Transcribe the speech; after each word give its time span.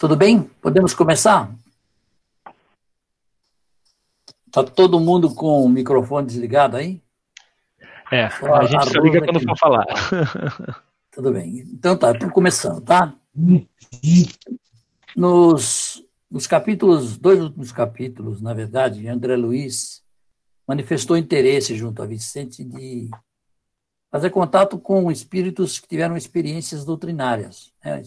Tudo 0.00 0.16
bem? 0.16 0.44
Podemos 0.62 0.94
começar? 0.94 1.54
Está 4.46 4.64
todo 4.64 4.98
mundo 4.98 5.34
com 5.34 5.62
o 5.62 5.68
microfone 5.68 6.26
desligado 6.26 6.78
aí? 6.78 7.02
É, 8.10 8.24
a 8.24 8.64
gente 8.64 8.94
só 8.94 8.98
liga 8.98 9.22
quando 9.22 9.42
for 9.42 9.58
falar. 9.58 9.84
Tudo 11.12 11.30
bem. 11.30 11.58
Então 11.70 11.98
tá, 11.98 12.12
estamos 12.12 12.32
começando, 12.32 12.80
tá? 12.80 13.14
Nos, 15.14 16.02
nos 16.30 16.46
capítulos, 16.46 17.18
dois 17.18 17.38
últimos 17.38 17.70
capítulos, 17.70 18.40
na 18.40 18.54
verdade, 18.54 19.06
André 19.06 19.36
Luiz 19.36 20.02
manifestou 20.66 21.14
interesse 21.14 21.76
junto 21.76 22.02
a 22.02 22.06
Vicente 22.06 22.64
de 22.64 23.10
fazer 24.10 24.30
contato 24.30 24.78
com 24.78 25.12
espíritos 25.12 25.78
que 25.78 25.86
tiveram 25.86 26.16
experiências 26.16 26.86
doutrinárias, 26.86 27.70
né? 27.84 28.02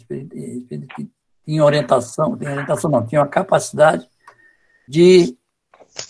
Tinham 1.45 1.65
orientação, 1.65 2.37
tem 2.37 2.47
orientação 2.47 2.89
não, 2.89 3.05
tinham 3.05 3.23
a 3.23 3.27
capacidade 3.27 4.07
de, 4.87 5.37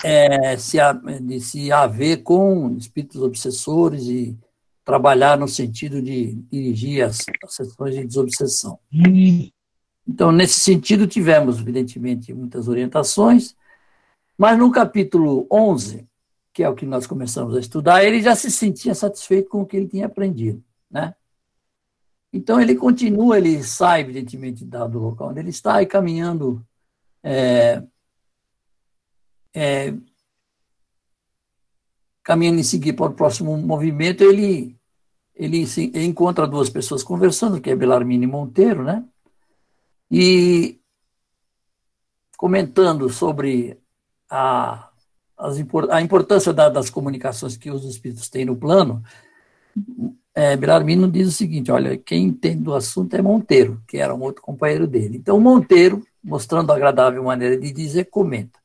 é, 0.03 0.57
se, 0.57 0.77
de 1.21 1.39
se 1.39 1.71
haver 1.71 2.23
com 2.23 2.75
espíritos 2.77 3.21
obsessores 3.21 4.03
e 4.03 4.37
trabalhar 4.85 5.37
no 5.37 5.47
sentido 5.47 6.01
de 6.01 6.33
dirigir 6.51 7.03
as, 7.03 7.19
as 7.43 7.55
sessões 7.55 7.95
de 7.95 8.05
desobsessão. 8.05 8.79
Então, 10.07 10.31
nesse 10.31 10.59
sentido, 10.59 11.07
tivemos, 11.07 11.59
evidentemente, 11.59 12.33
muitas 12.33 12.67
orientações, 12.67 13.55
mas 14.37 14.57
no 14.57 14.71
capítulo 14.71 15.47
11, 15.51 16.05
que 16.53 16.63
é 16.63 16.69
o 16.69 16.75
que 16.75 16.85
nós 16.85 17.07
começamos 17.07 17.55
a 17.55 17.59
estudar, 17.59 18.03
ele 18.03 18.21
já 18.21 18.35
se 18.35 18.51
sentia 18.51 18.93
satisfeito 18.93 19.49
com 19.49 19.61
o 19.61 19.65
que 19.65 19.77
ele 19.77 19.87
tinha 19.87 20.05
aprendido, 20.05 20.61
né? 20.91 21.15
Então 22.33 22.59
ele 22.59 22.75
continua, 22.75 23.37
ele 23.37 23.63
sai, 23.63 24.01
evidentemente, 24.01 24.65
do 24.65 24.99
local 24.99 25.29
onde 25.29 25.39
ele 25.39 25.51
está 25.51 25.81
e 25.81 25.85
caminhando 25.85 26.65
é, 27.23 27.83
é, 29.53 29.93
caminhando 32.23 32.59
em 32.59 32.63
seguir 32.63 32.93
para 32.93 33.11
o 33.11 33.13
próximo 33.13 33.55
movimento, 33.57 34.23
ele, 34.23 34.75
ele, 35.35 35.67
se, 35.67 35.91
ele 35.93 36.05
encontra 36.05 36.47
duas 36.47 36.69
pessoas 36.69 37.03
conversando, 37.03 37.61
que 37.61 37.69
é 37.69 37.75
Belarmine 37.75 38.25
Monteiro, 38.25 38.83
né? 38.83 39.05
E 40.09 40.79
comentando 42.35 43.09
sobre 43.09 43.79
a 44.29 44.89
as, 45.37 45.57
a 45.89 46.01
importância 46.01 46.53
da, 46.53 46.69
das 46.69 46.89
comunicações 46.89 47.57
que 47.57 47.69
os 47.69 47.83
espíritos 47.83 48.29
têm 48.29 48.45
no 48.45 48.55
plano, 48.55 49.03
é, 50.35 50.57
Belarmino 50.57 51.09
diz 51.09 51.27
o 51.27 51.31
seguinte: 51.31 51.71
olha, 51.71 51.97
quem 51.97 52.25
entende 52.25 52.63
do 52.63 52.73
assunto 52.73 53.13
é 53.15 53.21
Monteiro, 53.21 53.81
que 53.87 53.97
era 53.97 54.13
um 54.13 54.21
outro 54.21 54.41
companheiro 54.41 54.87
dele. 54.87 55.17
Então, 55.17 55.39
Monteiro, 55.39 56.05
mostrando 56.23 56.71
a 56.71 56.75
agradável 56.75 57.23
maneira 57.23 57.57
de 57.57 57.71
dizer, 57.71 58.05
comenta. 58.05 58.59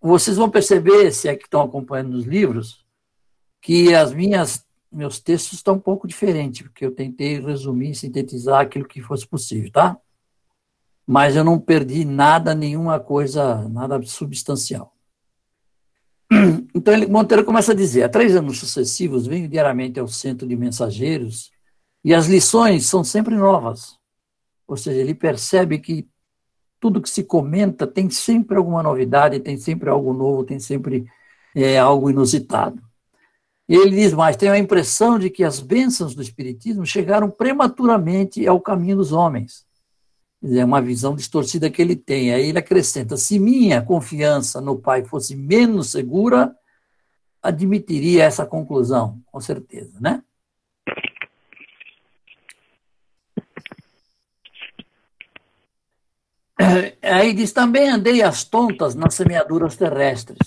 Vocês 0.00 0.36
vão 0.36 0.50
perceber, 0.50 1.12
se 1.12 1.28
é 1.28 1.36
que 1.36 1.44
estão 1.44 1.62
acompanhando 1.62 2.12
nos 2.12 2.24
livros, 2.24 2.84
que 3.60 3.94
as 3.94 4.12
minhas 4.12 4.64
meus 4.90 5.20
textos 5.20 5.58
estão 5.58 5.74
um 5.74 5.80
pouco 5.80 6.08
diferentes, 6.08 6.62
porque 6.62 6.84
eu 6.84 6.90
tentei 6.90 7.38
resumir, 7.40 7.94
sintetizar 7.94 8.60
aquilo 8.60 8.88
que 8.88 9.00
fosse 9.00 9.26
possível, 9.26 9.70
tá? 9.70 9.96
Mas 11.06 11.36
eu 11.36 11.44
não 11.44 11.60
perdi 11.60 12.04
nada, 12.04 12.54
nenhuma 12.54 12.98
coisa, 12.98 13.68
nada 13.68 14.00
substancial. 14.02 14.92
Então, 16.74 16.94
ele, 16.94 17.06
Monteiro 17.06 17.44
começa 17.44 17.72
a 17.72 17.74
dizer: 17.74 18.04
há 18.04 18.08
três 18.08 18.34
anos 18.36 18.58
sucessivos 18.58 19.26
venho 19.26 19.48
diariamente 19.48 19.98
ao 19.98 20.08
centro 20.08 20.46
de 20.46 20.56
mensageiros 20.56 21.50
e 22.04 22.14
as 22.14 22.26
lições 22.26 22.86
são 22.86 23.02
sempre 23.04 23.34
novas. 23.34 23.98
Ou 24.66 24.76
seja, 24.76 25.00
ele 25.00 25.14
percebe 25.14 25.78
que 25.78 26.08
tudo 26.78 27.02
que 27.02 27.10
se 27.10 27.24
comenta 27.24 27.86
tem 27.86 28.08
sempre 28.08 28.56
alguma 28.56 28.82
novidade, 28.82 29.40
tem 29.40 29.56
sempre 29.56 29.90
algo 29.90 30.12
novo, 30.12 30.44
tem 30.44 30.58
sempre 30.58 31.04
é, 31.54 31.78
algo 31.78 32.08
inusitado. 32.08 32.80
E 33.68 33.74
ele 33.74 33.96
diz 33.96 34.12
mais: 34.12 34.36
tenho 34.36 34.52
a 34.52 34.58
impressão 34.58 35.18
de 35.18 35.28
que 35.28 35.44
as 35.44 35.60
bênçãos 35.60 36.14
do 36.14 36.22
Espiritismo 36.22 36.86
chegaram 36.86 37.28
prematuramente 37.28 38.46
ao 38.46 38.60
caminho 38.60 38.96
dos 38.96 39.12
homens 39.12 39.68
é 40.42 40.64
uma 40.64 40.80
visão 40.80 41.14
distorcida 41.14 41.70
que 41.70 41.82
ele 41.82 41.94
tem. 41.94 42.32
Aí 42.32 42.48
ele 42.48 42.58
acrescenta: 42.58 43.16
se 43.16 43.38
minha 43.38 43.82
confiança 43.82 44.60
no 44.60 44.78
Pai 44.78 45.04
fosse 45.04 45.36
menos 45.36 45.90
segura, 45.90 46.54
admitiria 47.42 48.24
essa 48.24 48.46
conclusão, 48.46 49.20
com 49.26 49.40
certeza, 49.40 49.98
né? 50.00 50.22
Aí 57.02 57.32
diz: 57.34 57.52
também 57.52 57.88
andei 57.88 58.22
às 58.22 58.44
tontas 58.44 58.94
nas 58.94 59.14
semeaduras 59.14 59.76
terrestres. 59.76 60.38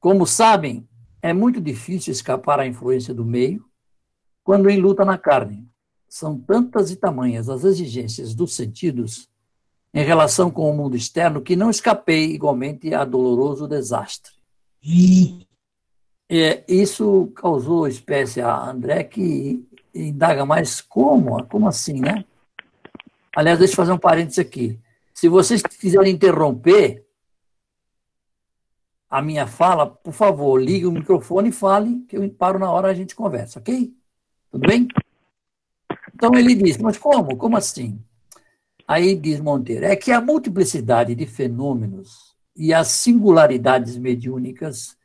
Como 0.00 0.26
sabem, 0.26 0.88
é 1.20 1.32
muito 1.32 1.60
difícil 1.60 2.12
escapar 2.12 2.60
à 2.60 2.66
influência 2.66 3.12
do 3.12 3.24
meio 3.24 3.64
quando 4.44 4.70
em 4.70 4.80
luta 4.80 5.04
na 5.04 5.18
carne 5.18 5.68
são 6.16 6.38
tantas 6.38 6.90
e 6.90 6.96
tamanhas 6.96 7.50
as 7.50 7.62
exigências 7.62 8.34
dos 8.34 8.54
sentidos 8.54 9.28
em 9.92 10.02
relação 10.02 10.50
com 10.50 10.70
o 10.70 10.74
mundo 10.74 10.96
externo 10.96 11.42
que 11.42 11.54
não 11.54 11.68
escapei 11.68 12.32
igualmente 12.32 12.94
a 12.94 13.04
doloroso 13.04 13.68
desastre. 13.68 14.32
E 14.82 15.46
isso 16.66 17.30
causou 17.36 17.86
espécie 17.86 18.40
a 18.40 18.70
André 18.70 19.04
que 19.04 19.62
indaga 19.94 20.46
mais 20.46 20.80
como, 20.80 21.44
como 21.48 21.68
assim, 21.68 22.00
né? 22.00 22.24
Aliás, 23.36 23.58
deixa 23.58 23.74
eu 23.74 23.76
fazer 23.76 23.92
um 23.92 23.98
parênteses 23.98 24.38
aqui. 24.38 24.80
Se 25.12 25.28
vocês 25.28 25.60
quiserem 25.60 26.14
interromper 26.14 27.06
a 29.10 29.20
minha 29.20 29.46
fala, 29.46 29.86
por 29.86 30.14
favor, 30.14 30.58
ligue 30.58 30.86
o 30.86 30.92
microfone 30.92 31.50
e 31.50 31.52
fale, 31.52 32.06
que 32.08 32.16
eu 32.16 32.30
paro 32.30 32.58
na 32.58 32.70
hora 32.70 32.88
a 32.88 32.94
gente 32.94 33.14
conversa, 33.14 33.58
ok? 33.58 33.94
Tudo 34.50 34.66
bem? 34.66 34.88
Então 36.16 36.34
ele 36.34 36.54
diz, 36.54 36.78
mas 36.78 36.96
como? 36.96 37.36
Como 37.36 37.58
assim? 37.58 38.02
Aí 38.88 39.14
diz 39.14 39.38
Monteiro, 39.38 39.84
é 39.84 39.94
que 39.94 40.10
a 40.10 40.18
multiplicidade 40.18 41.14
de 41.14 41.26
fenômenos 41.26 42.34
e 42.56 42.72
as 42.72 42.88
singularidades 42.88 43.98
mediúnicas 43.98 44.96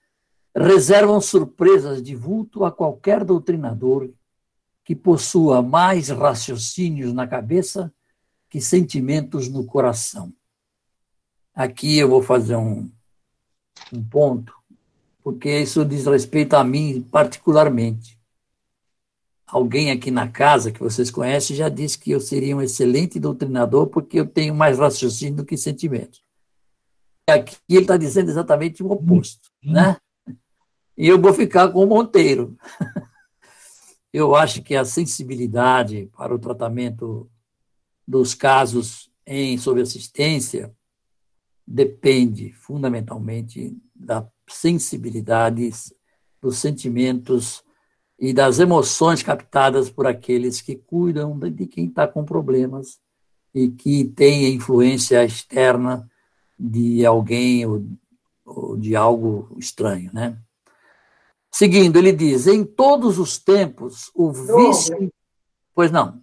reservam 0.55 1.19
surpresas 1.19 2.01
de 2.01 2.15
vulto 2.15 2.63
a 2.63 2.71
qualquer 2.71 3.25
doutrinador 3.25 4.09
que 4.85 4.95
possua 4.95 5.61
mais 5.61 6.07
raciocínios 6.07 7.11
na 7.11 7.27
cabeça 7.27 7.93
que 8.49 8.61
sentimentos 8.61 9.49
no 9.49 9.65
coração. 9.65 10.31
Aqui 11.53 11.97
eu 11.97 12.07
vou 12.07 12.23
fazer 12.23 12.55
um, 12.55 12.89
um 13.91 14.01
ponto, 14.01 14.53
porque 15.21 15.59
isso 15.59 15.83
diz 15.83 16.05
respeito 16.05 16.53
a 16.53 16.63
mim 16.63 17.05
particularmente 17.11 18.20
alguém 19.51 19.91
aqui 19.91 20.09
na 20.09 20.29
casa 20.29 20.71
que 20.71 20.79
vocês 20.79 21.11
conhecem 21.11 21.55
já 21.55 21.67
disse 21.67 21.99
que 21.99 22.11
eu 22.11 22.21
seria 22.21 22.55
um 22.55 22.61
excelente 22.61 23.19
doutrinador 23.19 23.87
porque 23.87 24.19
eu 24.19 24.25
tenho 24.25 24.55
mais 24.55 24.79
raciocínio 24.79 25.35
do 25.35 25.45
que 25.45 25.57
sentimento. 25.57 26.19
Aqui 27.27 27.57
ele 27.69 27.81
está 27.81 27.97
dizendo 27.97 28.29
exatamente 28.29 28.81
o 28.81 28.89
oposto, 28.89 29.49
uhum. 29.63 29.73
né? 29.73 29.97
E 30.97 31.07
eu 31.07 31.19
vou 31.19 31.33
ficar 31.33 31.69
com 31.69 31.83
o 31.83 31.87
Monteiro. 31.87 32.57
Eu 34.13 34.35
acho 34.35 34.61
que 34.61 34.75
a 34.75 34.83
sensibilidade 34.83 36.11
para 36.17 36.35
o 36.35 36.39
tratamento 36.39 37.31
dos 38.05 38.35
casos 38.35 39.09
em 39.25 39.57
sob 39.57 39.81
assistência 39.81 40.75
depende 41.65 42.51
fundamentalmente 42.51 43.73
da 43.95 44.27
sensibilidade 44.49 45.71
dos 46.41 46.57
sentimentos 46.57 47.63
e 48.21 48.31
das 48.31 48.59
emoções 48.59 49.23
captadas 49.23 49.89
por 49.89 50.05
aqueles 50.05 50.61
que 50.61 50.75
cuidam 50.75 51.39
de 51.39 51.65
quem 51.65 51.87
está 51.87 52.07
com 52.07 52.23
problemas 52.23 52.99
e 53.51 53.67
que 53.67 54.05
tem 54.05 54.53
influência 54.53 55.25
externa 55.25 56.07
de 56.57 57.03
alguém 57.03 57.65
ou, 57.65 57.83
ou 58.45 58.77
de 58.77 58.95
algo 58.95 59.49
estranho, 59.57 60.11
né? 60.13 60.37
Seguindo, 61.51 61.97
ele 61.97 62.13
diz: 62.13 62.45
em 62.45 62.63
todos 62.63 63.17
os 63.17 63.39
tempos, 63.39 64.11
o 64.13 64.31
vice. 64.31 65.11
Pois 65.73 65.91
não. 65.91 66.19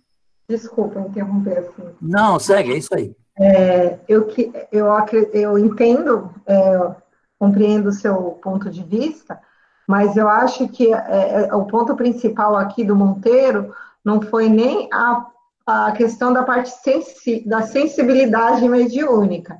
Desculpa 0.48 1.00
interromper 1.00 1.58
assim. 1.58 1.82
Não, 2.00 2.38
segue, 2.38 2.72
é 2.72 2.78
isso 2.78 2.94
aí. 2.94 3.14
É, 3.36 3.98
eu, 4.08 4.28
eu, 4.70 4.86
eu 5.32 5.58
entendo, 5.58 6.30
é, 6.46 6.94
compreendo 7.38 7.88
o 7.88 7.92
seu 7.92 8.38
ponto 8.42 8.70
de 8.70 8.82
vista, 8.82 9.40
mas 9.88 10.18
eu 10.18 10.28
acho 10.28 10.68
que 10.68 10.92
é, 10.92 11.46
é, 11.48 11.54
o 11.54 11.64
ponto 11.64 11.96
principal 11.96 12.54
aqui 12.54 12.84
do 12.84 12.94
Monteiro 12.94 13.74
não 14.04 14.20
foi 14.20 14.46
nem 14.46 14.86
a, 14.92 15.26
a 15.66 15.92
questão 15.92 16.30
da 16.30 16.42
parte 16.42 16.68
sensi, 16.68 17.42
da 17.48 17.62
sensibilidade 17.62 18.68
mediúnica, 18.68 19.58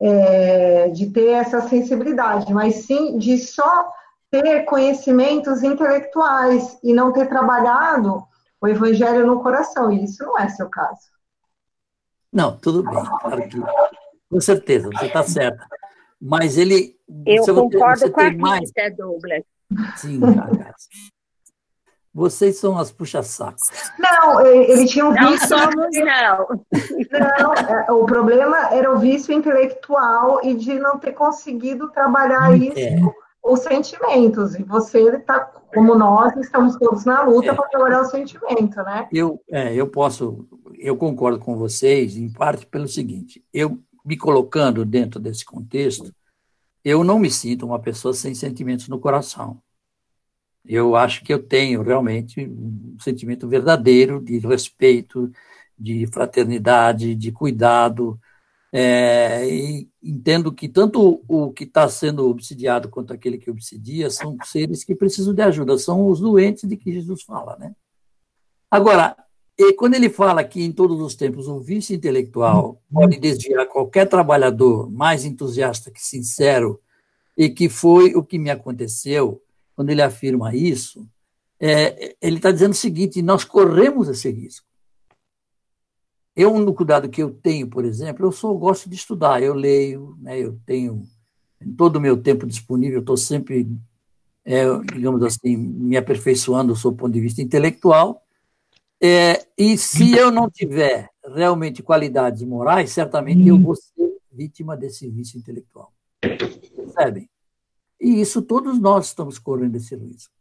é, 0.00 0.88
de 0.88 1.10
ter 1.10 1.28
essa 1.32 1.60
sensibilidade, 1.68 2.54
mas 2.54 2.86
sim 2.86 3.18
de 3.18 3.36
só 3.36 3.92
ter 4.30 4.64
conhecimentos 4.64 5.62
intelectuais 5.62 6.78
e 6.82 6.94
não 6.94 7.12
ter 7.12 7.28
trabalhado 7.28 8.24
o 8.58 8.66
evangelho 8.66 9.26
no 9.26 9.42
coração, 9.42 9.92
e 9.92 10.04
isso 10.04 10.24
não 10.24 10.38
é 10.38 10.48
seu 10.48 10.70
caso. 10.70 11.10
Não, 12.32 12.56
tudo 12.56 12.82
bem, 12.82 13.04
claro 13.20 13.46
que, 13.46 13.60
com 14.30 14.40
certeza, 14.40 14.88
você 14.88 15.04
está 15.04 15.22
certa. 15.22 15.66
Mas 16.18 16.56
ele. 16.56 16.96
Eu 17.26 17.44
concordo 17.54 18.00
você 18.00 18.10
com 18.10 18.20
a 18.22 18.32
mais... 18.32 18.70
Douglas. 18.96 19.44
Sim, 19.96 20.20
cara. 20.20 20.74
Vocês 22.16 22.58
são 22.58 22.78
as 22.78 22.90
puxa-sacos. 22.90 23.68
Não, 23.98 24.40
ele 24.40 24.86
tinha 24.86 25.04
um 25.04 25.12
vício. 25.12 25.28
Não 25.28 25.36
somos, 25.36 25.96
não. 25.96 26.48
Não, 27.38 27.52
é, 27.52 27.92
o 27.92 28.06
problema 28.06 28.72
era 28.72 28.90
o 28.90 28.98
vício 28.98 29.34
intelectual 29.34 30.40
e 30.42 30.54
de 30.54 30.78
não 30.78 30.98
ter 30.98 31.12
conseguido 31.12 31.90
trabalhar 31.90 32.54
é. 32.54 32.56
isso, 32.56 33.14
os 33.44 33.60
sentimentos. 33.60 34.54
E 34.54 34.62
você 34.62 34.98
está, 35.10 35.40
como 35.74 35.94
nós, 35.94 36.34
estamos 36.38 36.76
todos 36.76 37.04
na 37.04 37.22
luta 37.22 37.50
é. 37.50 37.54
para 37.54 37.68
trabalhar 37.68 38.00
o 38.00 38.06
sentimento, 38.06 38.76
né? 38.76 39.06
Eu, 39.12 39.38
é, 39.50 39.74
eu 39.74 39.86
posso, 39.86 40.48
eu 40.78 40.96
concordo 40.96 41.38
com 41.38 41.54
vocês, 41.58 42.16
em 42.16 42.32
parte 42.32 42.64
pelo 42.64 42.88
seguinte: 42.88 43.44
eu 43.52 43.78
me 44.02 44.16
colocando 44.16 44.86
dentro 44.86 45.20
desse 45.20 45.44
contexto, 45.44 46.10
eu 46.86 47.04
não 47.04 47.18
me 47.18 47.30
sinto 47.30 47.66
uma 47.66 47.80
pessoa 47.80 48.14
sem 48.14 48.34
sentimentos 48.34 48.88
no 48.88 49.00
coração 49.00 49.60
eu 50.68 50.96
acho 50.96 51.24
que 51.24 51.32
eu 51.32 51.42
tenho 51.42 51.82
realmente 51.82 52.46
um 52.46 52.96
sentimento 53.00 53.48
verdadeiro 53.48 54.20
de 54.20 54.38
respeito, 54.38 55.30
de 55.78 56.06
fraternidade, 56.08 57.14
de 57.14 57.32
cuidado, 57.32 58.18
é, 58.72 59.48
e 59.48 59.88
entendo 60.02 60.52
que 60.52 60.68
tanto 60.68 61.22
o 61.28 61.52
que 61.52 61.64
está 61.64 61.88
sendo 61.88 62.28
obsidiado 62.28 62.88
quanto 62.88 63.12
aquele 63.12 63.38
que 63.38 63.50
obsidia 63.50 64.10
são 64.10 64.36
seres 64.44 64.84
que 64.84 64.94
precisam 64.94 65.32
de 65.32 65.42
ajuda, 65.42 65.78
são 65.78 66.08
os 66.08 66.20
doentes 66.20 66.68
de 66.68 66.76
que 66.76 66.92
Jesus 66.92 67.22
fala, 67.22 67.56
né? 67.58 67.74
Agora, 68.70 69.16
e 69.58 69.72
quando 69.72 69.94
ele 69.94 70.10
fala 70.10 70.44
que 70.44 70.62
em 70.62 70.72
todos 70.72 71.00
os 71.00 71.14
tempos 71.14 71.48
o 71.48 71.60
vício 71.60 71.94
intelectual 71.94 72.82
pode 72.92 73.18
desviar 73.18 73.66
qualquer 73.66 74.06
trabalhador 74.06 74.90
mais 74.90 75.24
entusiasta 75.24 75.90
que 75.90 76.00
sincero, 76.00 76.80
e 77.36 77.50
que 77.50 77.68
foi 77.68 78.14
o 78.14 78.24
que 78.24 78.38
me 78.38 78.50
aconteceu, 78.50 79.42
quando 79.74 79.90
ele 79.90 80.00
afirma 80.00 80.54
isso, 80.54 81.06
é, 81.60 82.16
ele 82.20 82.36
está 82.36 82.50
dizendo 82.50 82.72
o 82.72 82.76
seguinte: 82.76 83.20
nós 83.20 83.44
corremos 83.44 84.08
esse 84.08 84.30
risco. 84.30 84.66
Eu, 86.34 86.58
no 86.58 86.74
cuidado 86.74 87.08
que 87.08 87.22
eu 87.22 87.30
tenho, 87.30 87.66
por 87.66 87.84
exemplo, 87.84 88.26
eu 88.26 88.32
sou 88.32 88.58
gosto 88.58 88.88
de 88.88 88.94
estudar, 88.94 89.42
eu 89.42 89.54
leio, 89.54 90.16
né, 90.20 90.38
eu 90.38 90.58
tenho 90.66 91.02
todo 91.76 91.96
o 91.96 92.00
meu 92.00 92.16
tempo 92.16 92.46
disponível, 92.46 93.00
estou 93.00 93.16
sempre, 93.16 93.66
é, 94.44 94.64
digamos 94.94 95.22
assim, 95.22 95.56
me 95.56 95.96
aperfeiçoando 95.96 96.74
do 96.74 96.92
ponto 96.92 97.12
de 97.12 97.20
vista 97.20 97.40
intelectual. 97.40 98.22
É, 99.00 99.46
e 99.58 99.76
se 99.76 100.16
eu 100.16 100.30
não 100.30 100.50
tiver 100.50 101.10
realmente 101.34 101.82
qualidades 101.82 102.42
morais, 102.42 102.90
certamente 102.90 103.46
eu 103.46 103.58
vou 103.58 103.76
ser 103.76 104.16
vítima 104.32 104.76
desse 104.76 105.08
vício 105.10 105.38
intelectual. 105.38 105.92
Percebem? 106.20 107.28
E 108.00 108.20
isso 108.20 108.42
todos 108.42 108.78
nós 108.78 109.06
estamos 109.06 109.38
correndo 109.38 109.76
esse 109.76 109.94
risco. 109.96 110.32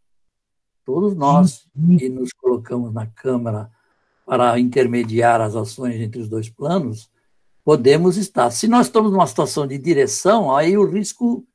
Todos 0.86 1.16
nós 1.16 1.68
que 1.98 2.10
nos 2.10 2.31
colocamos 2.31 2.94
na 2.94 3.07
Câmara 3.07 3.72
para 4.25 4.60
intermediar 4.60 5.42
as 5.42 5.56
ações 5.56 6.00
entre 6.00 6.22
os 6.22 6.30
dois 6.30 6.50
planos, 6.50 7.10
podemos 7.63 8.18
estar. 8.18 8.51
Se 8.51 8.68
nós 8.68 8.88
estamos 8.88 9.12
numa 9.12 9.28
situação 9.28 9.66
de 9.66 9.78
direção, 9.78 10.56
aí 10.56 10.78
o 10.78 10.86
risco 10.86 11.46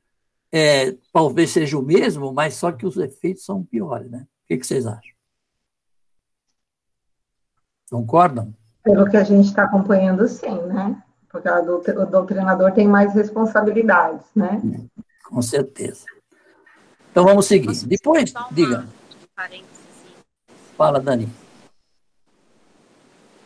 é, 0.51 0.97
talvez 1.13 1.51
seja 1.51 1.77
o 1.77 1.81
mesmo, 1.81 2.33
mas 2.33 2.55
só 2.55 2.71
que 2.71 2.85
os 2.85 2.97
efeitos 2.97 3.45
são 3.45 3.63
piores, 3.63 4.09
né? 4.11 4.27
O 4.43 4.47
que, 4.47 4.57
que 4.57 4.67
vocês 4.67 4.85
acham? 4.85 5.20
Concordam? 7.91 8.53
Pelo 8.81 9.07
que 9.09 9.17
a 9.17 9.23
gente 9.23 9.47
está 9.47 9.65
acompanhando, 9.65 10.25
sim, 10.27 10.55
né? 10.63 11.03
Porque 11.29 11.49
o 11.91 12.05
doutrinador 12.05 12.71
tem 12.71 12.87
mais 12.87 13.13
responsabilidades, 13.13 14.25
né? 14.33 14.61
com 15.31 15.41
certeza. 15.41 16.05
Então 17.11 17.25
vamos 17.25 17.45
seguir. 17.45 17.73
Depois, 17.85 18.33
diga. 18.51 18.87
Fala, 20.77 20.99
Dani. 20.99 21.29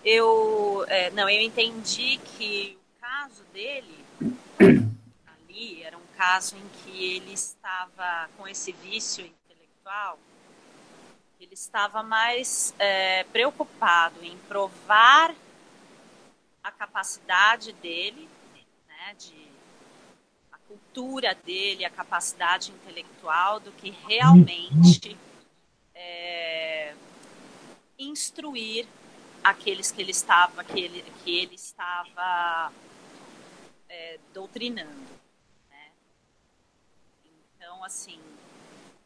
Eu, 0.03 0.85
é, 0.87 1.09
não, 1.11 1.27
eu 1.27 1.41
entendi 1.41 2.19
que 2.23 2.77
o 2.77 3.01
caso 3.01 3.43
dele 3.51 4.05
ali 4.59 5.83
era 5.83 5.97
um 5.97 6.07
caso 6.15 6.55
em 6.55 6.67
que 6.83 7.15
ele 7.15 7.33
estava 7.33 8.29
com 8.37 8.47
esse 8.47 8.71
vício 8.71 9.25
intelectual. 9.25 10.19
Ele 11.39 11.53
estava 11.53 12.01
mais 12.01 12.73
é, 12.79 13.23
preocupado 13.25 14.23
em 14.23 14.37
provar 14.47 15.35
a 16.63 16.71
capacidade 16.71 17.73
dele, 17.73 18.29
né, 18.87 19.13
de 19.19 19.45
cultura 20.67 21.35
dele, 21.35 21.85
a 21.85 21.89
capacidade 21.89 22.71
intelectual, 22.71 23.59
do 23.59 23.71
que 23.71 23.89
realmente 23.89 25.17
é, 25.93 26.95
instruir 27.99 28.87
aqueles 29.43 29.91
que 29.91 30.01
ele 30.01 30.11
estava, 30.11 30.63
que 30.63 30.79
ele, 30.79 31.03
que 31.23 31.37
ele 31.37 31.55
estava 31.55 32.71
é, 33.87 34.19
doutrinando. 34.33 34.89
Né? 35.69 35.91
Então, 37.25 37.83
assim, 37.83 38.19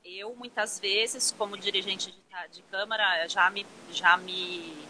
eu 0.04 0.36
muitas 0.36 0.80
vezes, 0.80 1.32
como 1.32 1.58
dirigente 1.58 2.12
de, 2.12 2.54
de 2.54 2.62
Câmara, 2.64 3.28
já 3.28 3.50
me, 3.50 3.66
já 3.92 4.18
me 4.18 4.88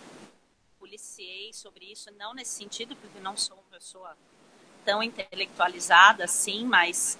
policiei 0.77 1.51
sobre 1.53 1.91
isso, 1.91 2.11
não 2.17 2.33
nesse 2.33 2.51
sentido, 2.51 2.95
porque 2.95 3.19
não 3.19 3.35
sou 3.35 3.57
uma 3.57 3.63
pessoa 3.71 4.17
tão 4.85 5.03
intelectualizada 5.03 6.23
assim, 6.23 6.63
mas 6.65 7.17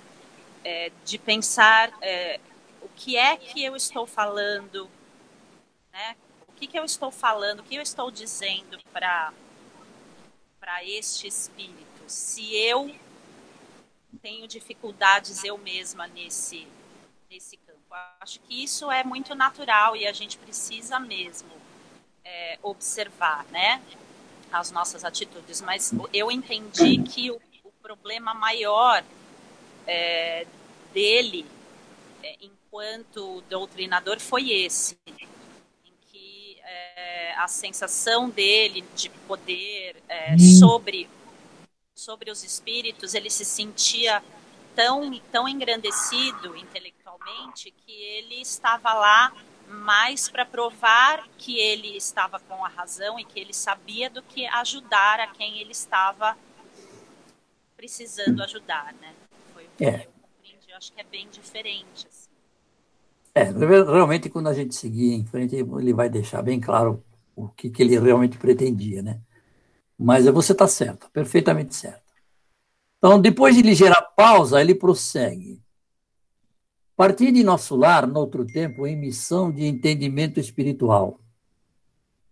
é, 0.63 0.91
de 1.05 1.17
pensar 1.17 1.91
é, 2.01 2.39
o 2.81 2.89
que 2.89 3.17
é 3.17 3.37
que 3.37 3.63
eu 3.63 3.75
estou 3.75 4.07
falando, 4.07 4.89
né? 5.91 6.15
O 6.47 6.53
que, 6.53 6.67
que 6.67 6.77
eu 6.77 6.83
estou 6.83 7.11
falando, 7.11 7.61
o 7.61 7.63
que 7.63 7.75
eu 7.75 7.81
estou 7.81 8.11
dizendo 8.11 8.77
para 8.91 9.33
este 10.83 11.27
espírito? 11.27 12.03
Se 12.07 12.53
eu 12.55 12.93
tenho 14.21 14.47
dificuldades 14.47 15.43
eu 15.43 15.57
mesma 15.57 16.05
nesse 16.07 16.67
nesse 17.29 17.57
acho 18.19 18.39
que 18.41 18.63
isso 18.63 18.91
é 18.91 19.03
muito 19.03 19.33
natural 19.35 19.95
e 19.95 20.05
a 20.05 20.13
gente 20.13 20.37
precisa 20.37 20.99
mesmo 20.99 21.49
é, 22.23 22.59
observar, 22.61 23.45
né? 23.45 23.81
As 24.51 24.71
nossas 24.71 25.03
atitudes, 25.03 25.61
mas 25.61 25.93
eu 26.13 26.31
entendi 26.31 27.01
que 27.03 27.29
o 27.29 27.39
problema 27.81 28.33
maior 28.33 29.03
é, 29.85 30.45
dele, 30.93 31.45
é, 32.23 32.35
enquanto 32.41 33.41
doutrinador, 33.49 34.19
foi 34.19 34.51
esse, 34.51 34.97
em 35.05 35.93
que 36.11 36.57
é, 36.63 37.33
a 37.37 37.47
sensação 37.47 38.29
dele 38.29 38.83
de 38.95 39.09
poder 39.27 40.01
é, 40.07 40.37
sobre 40.37 41.09
sobre 41.95 42.31
os 42.31 42.45
espíritos, 42.45 43.13
ele 43.13 43.29
se 43.29 43.43
sentia 43.43 44.23
tão 44.73 45.19
tão 45.31 45.49
engrandecido 45.49 46.55
intelectualmente 46.55 46.98
que 47.71 47.91
ele 47.91 48.41
estava 48.41 48.93
lá 48.93 49.33
mais 49.67 50.27
para 50.27 50.45
provar 50.45 51.27
que 51.37 51.59
ele 51.59 51.95
estava 51.95 52.39
com 52.39 52.65
a 52.65 52.67
razão 52.67 53.19
e 53.19 53.25
que 53.25 53.39
ele 53.39 53.53
sabia 53.53 54.09
do 54.09 54.21
que 54.23 54.45
ajudar 54.47 55.19
a 55.19 55.27
quem 55.27 55.59
ele 55.59 55.71
estava 55.71 56.35
precisando 57.77 58.41
ajudar, 58.43 58.93
né? 58.99 59.13
Foi 59.53 59.63
o 59.63 59.69
que 59.77 59.85
é. 59.85 60.05
eu 60.05 60.11
compreendi. 60.11 60.69
Eu 60.69 60.77
acho 60.77 60.91
que 60.91 60.99
é 60.99 61.03
bem 61.03 61.27
diferente. 61.29 62.07
Assim. 62.07 62.29
É, 63.33 63.43
realmente, 63.43 64.29
quando 64.29 64.47
a 64.47 64.53
gente 64.53 64.75
seguir 64.75 65.13
em 65.13 65.25
frente, 65.25 65.55
ele 65.55 65.93
vai 65.93 66.09
deixar 66.09 66.41
bem 66.41 66.59
claro 66.59 67.03
o 67.35 67.47
que, 67.47 67.69
que 67.69 67.81
ele 67.81 67.97
realmente 67.97 68.37
pretendia, 68.37 69.01
né? 69.01 69.21
Mas 69.97 70.25
você 70.25 70.51
está 70.51 70.67
certo, 70.67 71.09
perfeitamente 71.11 71.75
certo. 71.75 72.03
Então, 72.97 73.19
depois 73.21 73.55
de 73.55 73.61
ligeira 73.61 74.01
pausa, 74.15 74.59
ele 74.59 74.75
prossegue. 74.75 75.61
Partir 76.99 77.31
de 77.31 77.45
nosso 77.45 77.77
lar, 77.77 78.05
noutro 78.05 78.45
tempo, 78.45 78.85
em 78.85 78.97
missão 78.97 79.49
de 79.49 79.63
entendimento 79.63 80.37
espiritual. 80.37 81.21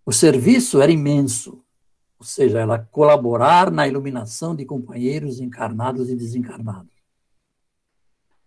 O 0.05 0.11
serviço 0.11 0.81
era 0.81 0.91
imenso 0.91 1.63
ou 2.19 2.25
seja, 2.25 2.59
ela 2.59 2.79
colaborar 2.79 3.69
na 3.71 3.87
iluminação 3.87 4.55
de 4.55 4.65
companheiros 4.65 5.39
encarnados 5.39 6.09
e 6.09 6.15
desencarnados. 6.15 6.91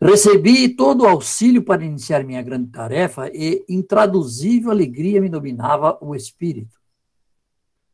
Recebi 0.01 0.69
todo 0.69 1.03
o 1.03 1.09
auxílio 1.09 1.63
para 1.63 1.85
iniciar 1.85 2.25
minha 2.25 2.43
grande 2.43 2.71
tarefa 2.71 3.31
e 3.33 3.65
intraduzível 3.69 4.71
alegria 4.71 5.21
me 5.21 5.29
dominava 5.29 5.99
o 6.01 6.17
espírito. 6.17 6.81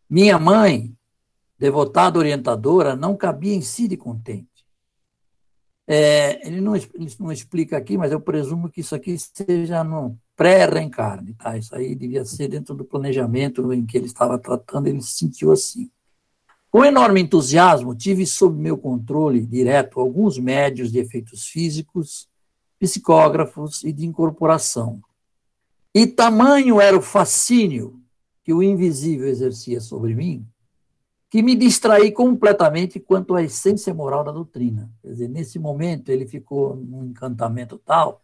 Minha 0.09 0.38
mãe, 0.38 0.97
devotada 1.59 2.18
orientadora, 2.18 2.95
não 2.95 3.16
cabia 3.16 3.54
em 3.54 3.61
si 3.61 3.88
de 3.88 3.97
contente. 3.97 4.56
É, 5.88 6.47
ele, 6.47 6.61
não, 6.61 6.75
ele 6.75 7.16
não 7.21 7.31
explica 7.31 7.76
aqui, 7.76 7.97
mas 7.97 8.11
eu 8.11 8.21
presumo 8.21 8.69
que 8.69 8.81
isso 8.81 8.95
aqui 8.95 9.16
seja 9.19 9.85
no 9.85 10.19
pré-reencarne, 10.35 11.35
tá? 11.35 11.57
Isso 11.57 11.75
aí 11.75 11.95
devia 11.95 12.25
ser 12.25 12.49
dentro 12.49 12.75
do 12.75 12.85
planejamento 12.85 13.73
em 13.73 13.87
que 13.87 13.97
ele 13.97 14.07
estava 14.07 14.38
tratando, 14.38 14.88
ele 14.88 15.00
se 15.00 15.12
sentiu 15.12 15.52
assim. 15.52 15.88
Com 16.71 16.85
enorme 16.85 17.21
entusiasmo, 17.21 17.95
tive 17.95 18.26
sob 18.26 18.61
meu 18.61 18.76
controle 18.76 19.47
direto 19.47 20.00
alguns 20.00 20.38
médios 20.38 20.90
de 20.90 20.99
efeitos 20.99 21.47
físicos, 21.47 22.28
psicógrafos 22.78 23.85
e 23.85 23.93
de 23.93 24.05
incorporação. 24.05 25.00
E 25.95 26.07
tamanho 26.07 26.81
era 26.81 26.97
o 26.97 27.00
fascínio 27.00 27.99
que 28.45 28.52
o 28.52 28.62
invisível 28.62 29.26
exercia 29.26 29.81
sobre 29.81 30.14
mim, 30.14 30.47
que 31.28 31.42
me 31.42 31.56
distraí 31.56 32.12
completamente 32.12 33.00
quanto 33.00 33.35
à 33.35 33.42
essência 33.42 33.92
moral 33.92 34.23
da 34.23 34.33
doutrina. 34.33 34.90
Quer 35.02 35.09
dizer, 35.09 35.28
nesse 35.28 35.59
momento 35.59 36.11
ele 36.11 36.26
ficou 36.26 36.76
num 36.76 37.04
encantamento 37.04 37.78
tal 37.78 38.23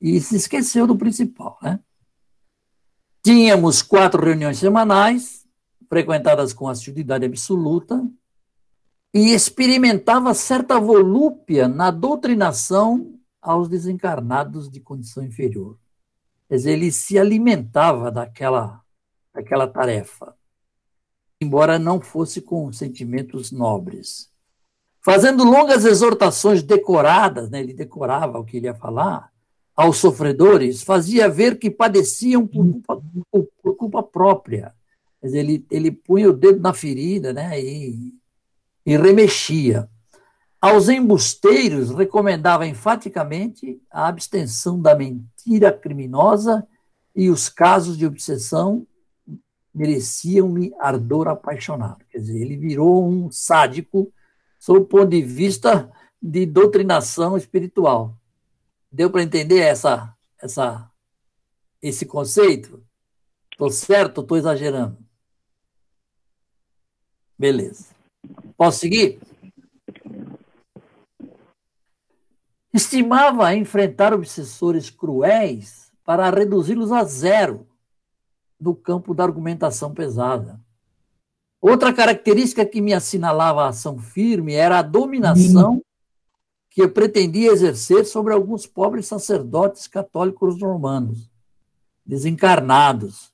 e 0.00 0.20
se 0.20 0.36
esqueceu 0.36 0.86
do 0.86 0.96
principal, 0.96 1.58
né? 1.62 1.80
Tínhamos 3.22 3.80
quatro 3.80 4.22
reuniões 4.22 4.58
semanais, 4.58 5.46
frequentadas 5.88 6.52
com 6.52 6.68
assiduidade 6.68 7.24
absoluta, 7.24 8.06
e 9.14 9.32
experimentava 9.32 10.34
certa 10.34 10.78
volúpia 10.78 11.68
na 11.68 11.90
doutrinação 11.90 13.18
aos 13.40 13.68
desencarnados 13.68 14.68
de 14.68 14.80
condição 14.80 15.22
inferior. 15.22 15.78
Quer 16.48 16.56
dizer, 16.56 16.72
ele 16.72 16.90
se 16.92 17.18
alimentava 17.18 18.10
daquela, 18.10 18.82
daquela 19.32 19.66
tarefa, 19.66 20.36
embora 21.44 21.78
não 21.78 22.00
fosse 22.00 22.40
com 22.40 22.72
sentimentos 22.72 23.52
nobres. 23.52 24.30
Fazendo 25.04 25.44
longas 25.44 25.84
exortações 25.84 26.62
decoradas, 26.62 27.50
né, 27.50 27.60
ele 27.60 27.74
decorava 27.74 28.38
o 28.38 28.44
que 28.44 28.56
ele 28.56 28.66
ia 28.66 28.74
falar, 28.74 29.30
aos 29.76 29.98
sofredores, 29.98 30.82
fazia 30.82 31.28
ver 31.28 31.58
que 31.58 31.70
padeciam 31.70 32.46
por 32.46 32.64
culpa, 32.64 33.02
por, 33.30 33.76
culpa 33.76 34.02
própria. 34.02 34.72
Ele, 35.22 35.66
ele 35.70 35.90
punha 35.90 36.30
o 36.30 36.32
dedo 36.32 36.60
na 36.60 36.72
ferida 36.72 37.32
né, 37.32 37.60
e, 37.60 38.14
e 38.86 38.96
remexia. 38.96 39.88
Aos 40.60 40.88
embusteiros, 40.88 41.90
recomendava 41.90 42.66
enfaticamente 42.66 43.78
a 43.90 44.06
abstenção 44.06 44.80
da 44.80 44.94
mentira 44.94 45.70
criminosa 45.70 46.66
e 47.14 47.28
os 47.28 47.48
casos 47.50 47.98
de 47.98 48.06
obsessão 48.06 48.86
mereciam-me 49.74 50.72
ardor 50.78 51.26
apaixonado. 51.26 52.04
Quer 52.08 52.18
dizer, 52.18 52.40
ele 52.40 52.56
virou 52.56 53.06
um 53.06 53.30
sádico 53.30 54.12
sob 54.58 54.80
o 54.80 54.84
ponto 54.84 55.08
de 55.08 55.20
vista 55.20 55.90
de 56.22 56.46
doutrinação 56.46 57.36
espiritual. 57.36 58.16
Deu 58.90 59.10
para 59.10 59.22
entender 59.22 59.58
essa, 59.58 60.14
essa, 60.40 60.88
esse 61.82 62.06
conceito? 62.06 62.82
Estou 63.50 63.70
certo 63.70 64.18
ou 64.18 64.22
estou 64.22 64.38
exagerando? 64.38 64.96
Beleza. 67.36 67.88
Posso 68.56 68.78
seguir? 68.78 69.20
Estimava 72.72 73.54
enfrentar 73.54 74.14
obsessores 74.14 74.88
cruéis 74.90 75.92
para 76.04 76.30
reduzi-los 76.30 76.92
a 76.92 77.04
zero 77.04 77.66
no 78.60 78.74
campo 78.74 79.14
da 79.14 79.24
argumentação 79.24 79.92
pesada. 79.92 80.60
Outra 81.60 81.92
característica 81.94 82.64
que 82.66 82.80
me 82.80 82.92
assinalava 82.92 83.62
a 83.62 83.68
ação 83.68 83.98
firme 83.98 84.52
era 84.52 84.78
a 84.78 84.82
dominação 84.82 85.82
que 86.68 86.82
eu 86.82 86.90
pretendia 86.90 87.52
exercer 87.52 88.04
sobre 88.04 88.34
alguns 88.34 88.66
pobres 88.66 89.06
sacerdotes 89.06 89.86
católicos 89.86 90.60
romanos, 90.60 91.30
desencarnados. 92.04 93.32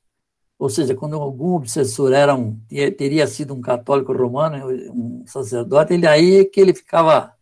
Ou 0.58 0.68
seja, 0.68 0.94
quando 0.94 1.16
algum 1.16 1.54
obsessor 1.54 2.12
era 2.12 2.34
um, 2.34 2.60
teria 2.96 3.26
sido 3.26 3.54
um 3.54 3.62
católico 3.62 4.12
romano, 4.12 4.70
um 4.92 5.24
sacerdote, 5.26 5.94
ele 5.94 6.06
aí 6.06 6.40
é 6.40 6.44
que 6.44 6.60
ele 6.60 6.74
ficava 6.74 7.34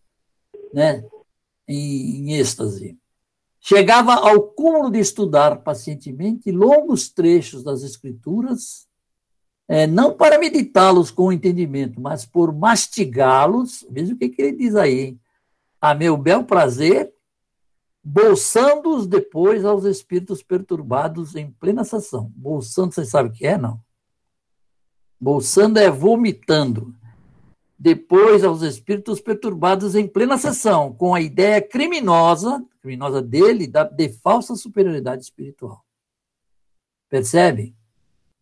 né, 0.73 1.05
em, 1.67 2.31
em 2.31 2.35
êxtase. 2.35 2.97
Chegava 3.69 4.15
ao 4.15 4.45
cúmulo 4.45 4.91
de 4.91 4.99
estudar 4.99 5.59
pacientemente 5.59 6.51
longos 6.51 7.11
trechos 7.11 7.63
das 7.63 7.83
Escrituras, 7.83 8.89
é, 9.69 9.87
não 9.87 10.17
para 10.17 10.39
meditá-los 10.39 11.11
com 11.11 11.31
entendimento, 11.31 12.01
mas 12.01 12.25
por 12.25 12.51
mastigá-los, 12.51 13.85
veja 13.91 14.15
o 14.15 14.17
que, 14.17 14.31
que 14.31 14.41
ele 14.41 14.57
diz 14.57 14.75
aí, 14.75 15.19
a 15.79 15.95
meu 15.95 16.17
bel 16.17 16.45
prazer, 16.45 17.13
bolsando-os 18.03 19.07
depois 19.07 19.67
aos 19.67 19.85
espíritos 19.85 20.43
perturbados 20.43 21.37
em 21.37 21.51
plena 21.51 21.85
sessão. 21.85 22.33
Bolsando, 22.35 22.95
vocês 22.95 23.11
sabem 23.11 23.31
o 23.31 23.35
que 23.35 23.47
é, 23.47 23.59
não? 23.59 23.79
Bolsando 25.21 25.79
é 25.79 25.91
vomitando. 25.91 26.95
Depois 27.79 28.43
aos 28.43 28.63
espíritos 28.63 29.21
perturbados 29.21 29.95
em 29.95 30.09
plena 30.09 30.37
sessão, 30.37 30.93
com 30.93 31.15
a 31.15 31.21
ideia 31.21 31.63
criminosa, 31.63 32.65
criminosa 32.81 33.23
dele, 33.23 33.69
da, 33.69 33.85
de 33.85 34.09
falsa 34.09 34.57
superioridade 34.57 35.23
espiritual. 35.23 35.85
Percebe? 37.09 37.77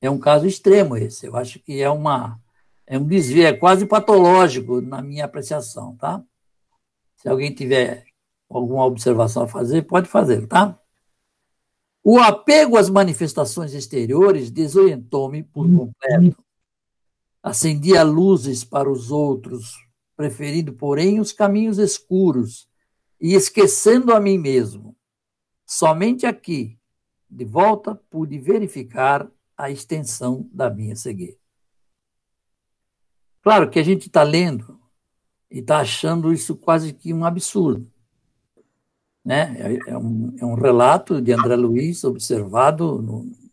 É 0.00 0.09
um 0.09 0.19
caso 0.19 0.47
extremo 0.47 0.97
esse. 0.97 1.26
Eu 1.26 1.37
acho 1.37 1.59
que 1.59 1.83
é 1.83 1.90
uma 1.90 2.40
é 2.87 2.97
um 2.97 3.05
desvio, 3.05 3.45
é 3.45 3.52
quase 3.52 3.85
patológico 3.85 4.81
na 4.81 5.02
minha 5.02 5.25
apreciação, 5.25 5.97
tá? 5.97 6.23
Se 7.16 7.28
alguém 7.28 7.52
tiver 7.52 8.05
alguma 8.49 8.85
observação 8.85 9.43
a 9.43 9.49
fazer, 9.49 9.83
pode 9.83 10.09
fazer, 10.09 10.47
tá? 10.47 10.78
O 12.02 12.21
apego 12.21 12.76
às 12.76 12.88
manifestações 12.88 13.75
exteriores 13.75 14.50
desorientou-me 14.50 15.43
por 15.43 15.66
completo. 15.66 16.46
Acendia 17.47 18.03
luzes 18.03 18.65
para 18.65 18.91
os 18.91 19.12
outros, 19.12 19.76
preferindo, 20.17 20.73
porém, 20.73 21.21
os 21.21 21.31
caminhos 21.31 21.79
escuros 21.79 22.69
e 23.21 23.35
esquecendo 23.35 24.12
a 24.12 24.19
mim 24.19 24.37
mesmo. 24.37 24.97
Somente 25.65 26.26
aqui, 26.26 26.76
de 27.31 27.45
volta, 27.45 27.95
pude 28.11 28.37
verificar 28.37 29.31
a 29.57 29.71
extensão 29.71 30.50
da 30.53 30.69
minha 30.69 30.97
cegueira. 30.97 31.37
Claro 33.41 33.71
que 33.71 33.79
a 33.79 33.85
gente 33.85 34.09
está 34.09 34.25
lendo 34.25 34.81
e 35.49 35.61
está 35.61 35.79
achando 35.79 36.33
isso 36.33 36.57
quase 36.57 36.93
que 36.93 37.15
um 37.15 37.25
absurdo. 37.25 37.88
Né? 39.25 39.57
É, 39.61 39.91
é, 39.93 39.97
um, 39.97 40.35
é 40.41 40.45
um 40.45 40.55
relato 40.55 41.23
de 41.23 41.31
André 41.33 41.55
Luiz 41.55 42.03
observado 42.03 43.00
no, 43.00 43.46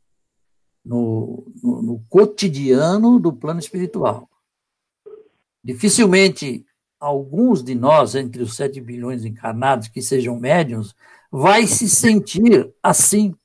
no, 0.84 1.52
no, 1.62 1.82
no 1.82 2.06
cotidiano 2.10 3.20
do 3.20 3.32
plano 3.32 3.60
espiritual. 3.60 4.30
Dificilmente 5.64 6.66
alguns 7.00 7.64
de 7.64 7.76
nós, 7.76 8.16
entre 8.16 8.42
os 8.42 8.56
7 8.56 8.80
bilhões 8.80 9.26
encarnados 9.26 9.88
que 9.88 10.02
sejam 10.02 10.40
médiums, 10.40 10.96
vai 11.32 11.68
se 11.68 11.90
sentir 11.90 12.74
assim. 12.82 13.36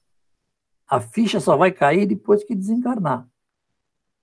A 0.86 1.00
ficha 1.00 1.40
só 1.40 1.56
vai 1.56 1.72
cair 1.72 2.06
depois 2.06 2.44
que 2.44 2.54
desencarnar. 2.54 3.26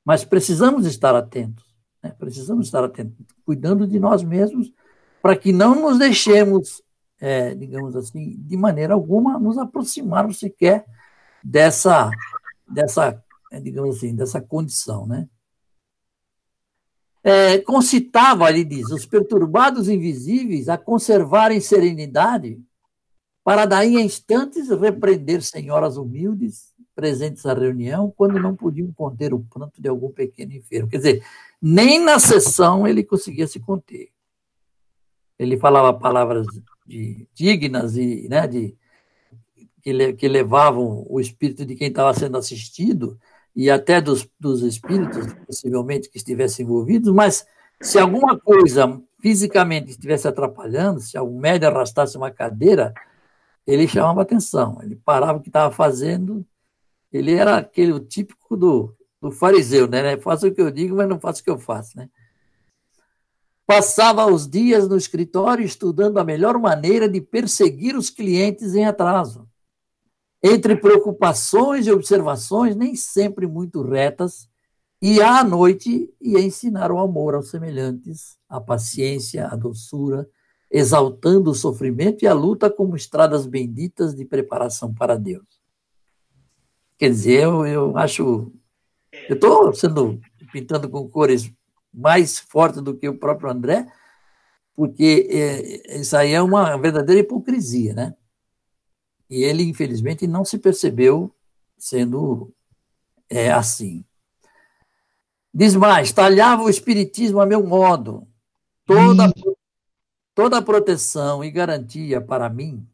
Mas 0.05 0.23
precisamos 0.23 0.85
estar 0.85 1.15
atentos. 1.15 1.65
Né? 2.01 2.13
Precisamos 2.17 2.67
estar 2.67 2.83
atentos, 2.83 3.25
cuidando 3.43 3.87
de 3.87 3.99
nós 3.99 4.23
mesmos, 4.23 4.71
para 5.21 5.35
que 5.35 5.51
não 5.51 5.75
nos 5.75 5.97
deixemos, 5.97 6.81
é, 7.19 7.55
digamos 7.55 7.95
assim, 7.95 8.35
de 8.37 8.55
maneira 8.55 8.93
alguma, 8.93 9.39
nos 9.39 9.57
aproximarmos 9.57 10.37
sequer 10.37 10.85
dessa, 11.43 12.09
dessa, 12.67 13.23
é, 13.51 13.59
digamos 13.59 13.97
assim, 13.97 14.15
dessa 14.15 14.41
condição, 14.41 15.05
né? 15.05 15.27
É, 17.23 17.57
concitava, 17.59 18.49
ele 18.49 18.63
diz, 18.63 18.91
os 18.91 19.05
perturbados 19.05 19.89
invisíveis 19.89 20.69
a 20.69 20.77
conservarem 20.77 21.59
serenidade, 21.59 22.61
para 23.43 23.65
daí 23.65 23.97
a 23.97 24.01
instantes 24.01 24.69
repreender 24.69 25.41
senhoras 25.41 25.97
humildes 25.97 26.73
presentes 26.95 27.45
à 27.45 27.53
reunião 27.53 28.13
quando 28.15 28.39
não 28.39 28.55
podiam 28.55 28.91
conter 28.93 29.33
o 29.33 29.39
pranto 29.39 29.81
de 29.81 29.89
algum 29.89 30.11
pequeno 30.11 30.53
enfermo. 30.53 30.89
Quer 30.89 30.97
dizer, 30.97 31.25
nem 31.61 31.99
na 31.99 32.17
sessão 32.19 32.87
ele 32.87 33.03
conseguia 33.03 33.47
se 33.47 33.59
conter. 33.59 34.09
Ele 35.37 35.57
falava 35.57 35.97
palavras 35.97 36.47
de, 36.87 37.27
dignas 37.33 37.97
e 37.97 38.27
né, 38.29 38.47
de, 38.47 38.75
que, 39.85 40.13
que 40.13 40.27
levavam 40.27 41.05
o 41.07 41.21
espírito 41.21 41.63
de 41.63 41.75
quem 41.75 41.89
estava 41.89 42.11
sendo 42.13 42.37
assistido 42.37 43.17
e 43.55 43.69
até 43.69 44.01
dos, 44.01 44.27
dos 44.39 44.63
espíritos, 44.63 45.31
possivelmente, 45.45 46.09
que 46.09 46.17
estivessem 46.17 46.65
envolvidos, 46.65 47.13
mas 47.13 47.45
se 47.79 47.99
alguma 47.99 48.37
coisa 48.37 48.99
fisicamente 49.21 49.91
estivesse 49.91 50.27
atrapalhando, 50.27 50.99
se 50.99 51.17
algum 51.17 51.39
médico 51.39 51.71
arrastasse 51.71 52.17
uma 52.17 52.31
cadeira, 52.31 52.93
ele 53.65 53.87
chamava 53.87 54.23
atenção, 54.23 54.79
ele 54.81 54.95
parava 54.95 55.37
o 55.37 55.41
que 55.41 55.49
estava 55.49 55.73
fazendo, 55.73 56.45
ele 57.13 57.33
era 57.33 57.57
aquele 57.57 57.97
típico 58.01 58.57
do 58.57 58.93
do 59.25 59.31
fariseu, 59.31 59.87
né? 59.87 60.17
Faça 60.17 60.47
o 60.47 60.53
que 60.53 60.61
eu 60.61 60.69
digo, 60.69 60.95
mas 60.95 61.09
não 61.09 61.19
faça 61.19 61.41
o 61.41 61.43
que 61.43 61.49
eu 61.49 61.57
faço, 61.57 61.97
né? 61.97 62.09
Passava 63.65 64.27
os 64.27 64.47
dias 64.47 64.87
no 64.87 64.95
escritório 64.95 65.65
estudando 65.65 66.19
a 66.19 66.23
melhor 66.23 66.59
maneira 66.59 67.09
de 67.09 67.19
perseguir 67.19 67.97
os 67.97 68.11
clientes 68.11 68.75
em 68.75 68.85
atraso. 68.85 69.49
Entre 70.47 70.75
preocupações 70.75 71.87
e 71.87 71.91
observações, 71.91 72.75
nem 72.75 72.95
sempre 72.95 73.47
muito 73.47 73.81
retas, 73.81 74.47
e 75.01 75.19
à 75.19 75.43
noite 75.43 76.13
ia 76.21 76.39
ensinar 76.39 76.91
o 76.91 76.99
amor 76.99 77.33
aos 77.33 77.49
semelhantes, 77.49 78.37
a 78.47 78.61
paciência, 78.61 79.47
a 79.47 79.55
doçura, 79.55 80.29
exaltando 80.69 81.49
o 81.49 81.55
sofrimento 81.55 82.23
e 82.23 82.27
a 82.27 82.33
luta 82.35 82.69
como 82.69 82.95
estradas 82.95 83.47
benditas 83.47 84.13
de 84.13 84.23
preparação 84.23 84.93
para 84.93 85.17
Deus. 85.17 85.47
Quer 86.99 87.09
dizer, 87.09 87.41
eu, 87.45 87.65
eu 87.65 87.97
acho. 87.97 88.53
Eu 89.27 89.33
estou 89.33 89.73
sendo 89.73 90.21
pintando 90.51 90.87
com 90.87 91.09
cores 91.09 91.51
mais 91.91 92.37
fortes 92.37 92.83
do 92.83 92.95
que 92.95 93.09
o 93.09 93.17
próprio 93.17 93.49
André, 93.49 93.87
porque 94.75 95.27
é, 95.27 95.99
isso 95.99 96.15
aí 96.15 96.33
é 96.33 96.41
uma 96.41 96.77
verdadeira 96.77 97.21
hipocrisia, 97.21 97.95
né? 97.95 98.13
E 99.29 99.43
ele, 99.43 99.63
infelizmente, 99.63 100.27
não 100.27 100.45
se 100.45 100.57
percebeu 100.57 101.33
sendo 101.77 102.53
é, 103.29 103.51
assim. 103.51 104.05
Diz 105.53 105.75
mais: 105.75 106.11
talhava 106.11 106.63
o 106.63 106.69
espiritismo 106.69 107.39
a 107.39 107.45
meu 107.45 107.65
modo, 107.65 108.27
toda, 108.85 109.33
toda 110.33 110.61
proteção 110.61 111.43
e 111.43 111.49
garantia 111.49 112.21
para 112.21 112.49
mim, 112.49 112.85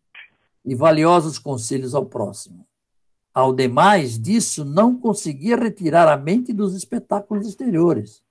e 0.64 0.76
valiosos 0.76 1.38
conselhos 1.38 1.96
ao 1.96 2.06
próximo. 2.06 2.66
Ao 3.34 3.54
demais 3.54 4.20
disso, 4.20 4.66
não 4.66 4.98
conseguia 4.98 5.56
retirar 5.56 6.08
a 6.08 6.18
mente 6.18 6.52
dos 6.52 6.76
espetáculos 6.76 7.48
exteriores. 7.48 8.22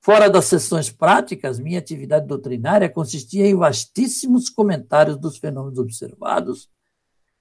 Fora 0.00 0.28
das 0.30 0.44
sessões 0.44 0.90
práticas, 0.90 1.58
minha 1.58 1.78
atividade 1.78 2.26
doutrinária 2.26 2.88
consistia 2.88 3.46
em 3.46 3.56
vastíssimos 3.56 4.48
comentários 4.48 5.16
dos 5.16 5.38
fenômenos 5.38 5.78
observados, 5.78 6.68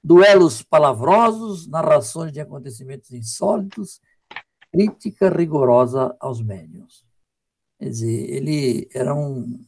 duelos 0.03 0.61
palavrosos, 0.61 1.67
narrações 1.67 2.31
de 2.31 2.39
acontecimentos 2.39 3.11
insólitos, 3.11 4.01
crítica 4.71 5.29
rigorosa 5.29 6.15
aos 6.19 6.41
médiuns. 6.41 7.05
Quer 7.79 7.89
dizer, 7.89 8.29
ele 8.29 8.89
era 8.93 9.13
um. 9.13 9.63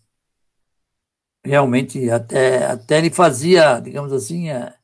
Realmente, 1.43 2.09
até, 2.09 2.65
até 2.65 2.97
ele 2.97 3.09
fazia, 3.09 3.79
digamos 3.79 4.11
assim, 4.11 4.49
a, 4.49 4.75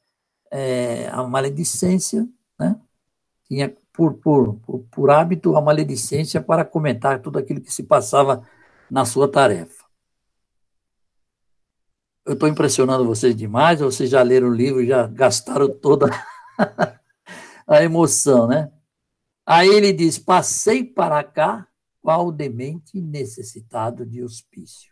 é, 0.51 1.07
a 1.09 1.23
maledicência, 1.23 2.27
né? 2.57 2.79
tinha 3.45 3.75
por, 3.91 4.15
por, 4.15 4.55
por, 4.59 4.79
por 4.91 5.09
hábito 5.09 5.55
a 5.55 5.61
maledicência 5.61 6.41
para 6.41 6.65
comentar 6.65 7.21
tudo 7.21 7.39
aquilo 7.39 7.61
que 7.61 7.73
se 7.73 7.83
passava 7.83 8.47
na 8.89 9.05
sua 9.05 9.29
tarefa. 9.29 9.84
Eu 12.25 12.33
estou 12.33 12.49
impressionando 12.49 13.05
vocês 13.05 13.35
demais, 13.35 13.79
vocês 13.79 14.09
já 14.09 14.23
leram 14.23 14.49
o 14.49 14.53
livro 14.53 14.83
já 14.85 15.05
gastaram 15.05 15.69
toda 15.69 16.07
a 17.67 17.83
emoção, 17.83 18.47
né? 18.47 18.71
Aí 19.45 19.69
ele 19.69 19.93
diz: 19.93 20.17
Passei 20.17 20.83
para 20.83 21.23
cá, 21.23 21.67
qual 22.01 22.31
demente 22.31 22.99
necessitado 22.99 24.05
de 24.05 24.23
hospício. 24.23 24.91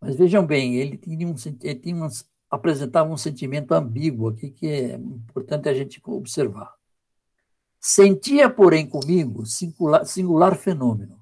Mas 0.00 0.16
vejam 0.16 0.44
bem, 0.44 0.74
ele 0.76 0.96
tinha 0.96 1.28
um, 1.28 1.34
ele 1.60 1.78
tinha 1.78 2.04
um, 2.04 2.08
apresentava 2.50 3.12
um 3.12 3.16
sentimento 3.16 3.72
ambíguo 3.72 4.30
aqui 4.30 4.50
que 4.50 4.66
é 4.66 4.94
importante 4.94 5.68
a 5.68 5.74
gente 5.74 6.00
observar. 6.04 6.74
Sentia, 7.80 8.50
porém, 8.50 8.88
comigo 8.88 9.46
singular, 9.46 10.04
singular 10.04 10.56
fenômeno. 10.56 11.20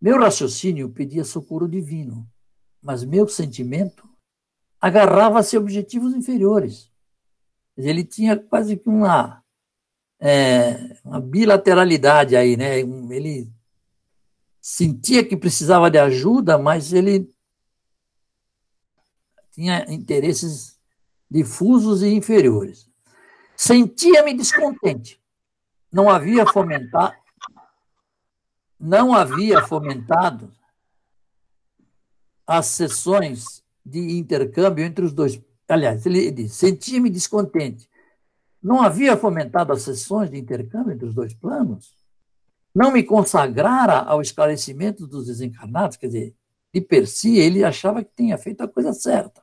Meu 0.00 0.18
raciocínio 0.18 0.90
pedia 0.90 1.24
socorro 1.24 1.68
divino, 1.68 2.26
mas 2.82 3.04
meu 3.04 3.28
sentimento 3.28 4.08
agarrava-se 4.80 5.56
a 5.56 5.60
objetivos 5.60 6.14
inferiores. 6.14 6.90
Ele 7.76 8.04
tinha 8.04 8.36
quase 8.36 8.76
que 8.76 8.88
uma, 8.88 9.42
é, 10.20 10.98
uma 11.04 11.20
bilateralidade 11.20 12.36
aí, 12.36 12.56
né? 12.56 12.80
Ele 12.80 13.50
sentia 14.60 15.24
que 15.24 15.36
precisava 15.36 15.90
de 15.90 15.98
ajuda, 15.98 16.58
mas 16.58 16.92
ele 16.92 17.30
tinha 19.52 19.86
interesses 19.88 20.78
difusos 21.30 22.02
e 22.02 22.08
inferiores. 22.08 22.90
Sentia-me 23.56 24.34
descontente 24.34 25.22
não 25.92 26.08
havia 26.08 26.46
fomentado, 26.46 27.14
não 28.80 29.14
havia 29.14 29.62
fomentado 29.62 30.50
as 32.52 32.66
sessões 32.66 33.64
de 33.84 33.98
intercâmbio 34.18 34.84
entre 34.84 35.02
os 35.02 35.12
dois. 35.12 35.40
Aliás, 35.66 36.04
ele 36.04 36.30
diz: 36.30 36.52
sentia-me 36.52 37.08
descontente. 37.08 37.88
Não 38.62 38.82
havia 38.82 39.16
fomentado 39.16 39.72
as 39.72 39.82
sessões 39.82 40.30
de 40.30 40.38
intercâmbio 40.38 40.92
entre 40.92 41.06
os 41.06 41.14
dois 41.14 41.32
planos? 41.32 41.96
Não 42.74 42.92
me 42.92 43.02
consagrara 43.02 44.00
ao 44.00 44.20
esclarecimento 44.20 45.06
dos 45.06 45.26
desencarnados? 45.26 45.96
Quer 45.96 46.06
dizer, 46.06 46.34
de 46.74 46.80
per 46.82 47.06
si, 47.06 47.38
ele 47.38 47.64
achava 47.64 48.04
que 48.04 48.10
tinha 48.14 48.36
feito 48.36 48.62
a 48.62 48.68
coisa 48.68 48.92
certa. 48.92 49.42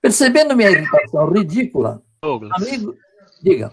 Percebendo 0.00 0.56
minha 0.56 0.70
irritação 0.70 1.30
ridícula, 1.30 2.02
Douglas. 2.22 2.52
amigo, 2.62 2.96
diga. 3.42 3.72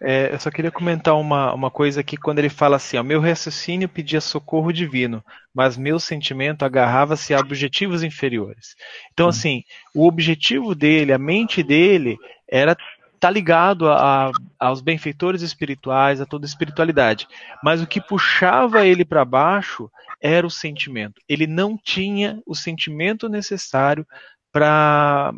É, 0.00 0.32
eu 0.32 0.38
só 0.38 0.50
queria 0.50 0.70
comentar 0.70 1.16
uma, 1.16 1.52
uma 1.52 1.70
coisa 1.70 2.00
aqui 2.00 2.16
quando 2.16 2.38
ele 2.38 2.48
fala 2.48 2.76
assim: 2.76 2.96
ó, 2.96 3.02
meu 3.02 3.20
raciocínio 3.20 3.88
pedia 3.88 4.20
socorro 4.20 4.72
divino, 4.72 5.24
mas 5.52 5.76
meu 5.76 5.98
sentimento 5.98 6.64
agarrava-se 6.64 7.34
a 7.34 7.40
objetivos 7.40 8.02
inferiores. 8.02 8.76
Então, 9.12 9.26
hum. 9.26 9.30
assim, 9.30 9.64
o 9.94 10.06
objetivo 10.06 10.74
dele, 10.74 11.12
a 11.12 11.18
mente 11.18 11.62
dele, 11.62 12.16
era 12.48 12.76
tá 13.18 13.28
ligado 13.28 13.88
a, 13.88 14.28
a, 14.28 14.30
aos 14.58 14.80
benfeitores 14.80 15.42
espirituais, 15.42 16.20
a 16.20 16.26
toda 16.26 16.46
a 16.46 16.48
espiritualidade. 16.48 17.26
Mas 17.62 17.82
o 17.82 17.86
que 17.86 18.00
puxava 18.00 18.86
ele 18.86 19.04
para 19.04 19.24
baixo 19.24 19.90
era 20.20 20.46
o 20.46 20.50
sentimento. 20.50 21.20
Ele 21.28 21.46
não 21.46 21.76
tinha 21.76 22.40
o 22.46 22.54
sentimento 22.54 23.28
necessário 23.28 24.06
para 24.52 25.32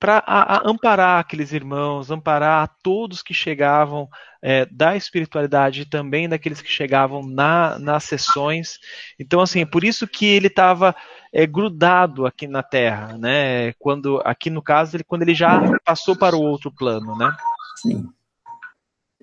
para 0.00 0.24
amparar 0.64 1.20
aqueles 1.20 1.52
irmãos, 1.52 2.10
amparar 2.10 2.64
a 2.64 2.66
todos 2.66 3.22
que 3.22 3.34
chegavam 3.34 4.08
é, 4.42 4.64
da 4.64 4.96
espiritualidade 4.96 5.82
e 5.82 5.84
também 5.84 6.26
daqueles 6.26 6.62
que 6.62 6.70
chegavam 6.70 7.22
na, 7.22 7.78
nas 7.78 8.04
sessões. 8.04 8.78
Então, 9.18 9.42
assim, 9.42 9.60
é 9.60 9.66
por 9.66 9.84
isso 9.84 10.08
que 10.08 10.24
ele 10.24 10.46
estava 10.46 10.96
é, 11.30 11.46
grudado 11.46 12.24
aqui 12.24 12.48
na 12.48 12.62
Terra, 12.62 13.18
né? 13.18 13.74
Quando, 13.74 14.22
aqui 14.24 14.48
no 14.48 14.62
caso, 14.62 14.96
ele, 14.96 15.04
quando 15.04 15.20
ele 15.22 15.34
já 15.34 15.60
passou 15.84 16.16
para 16.16 16.34
o 16.34 16.42
outro 16.42 16.72
plano, 16.72 17.14
né? 17.18 17.30
Sim. 17.76 18.08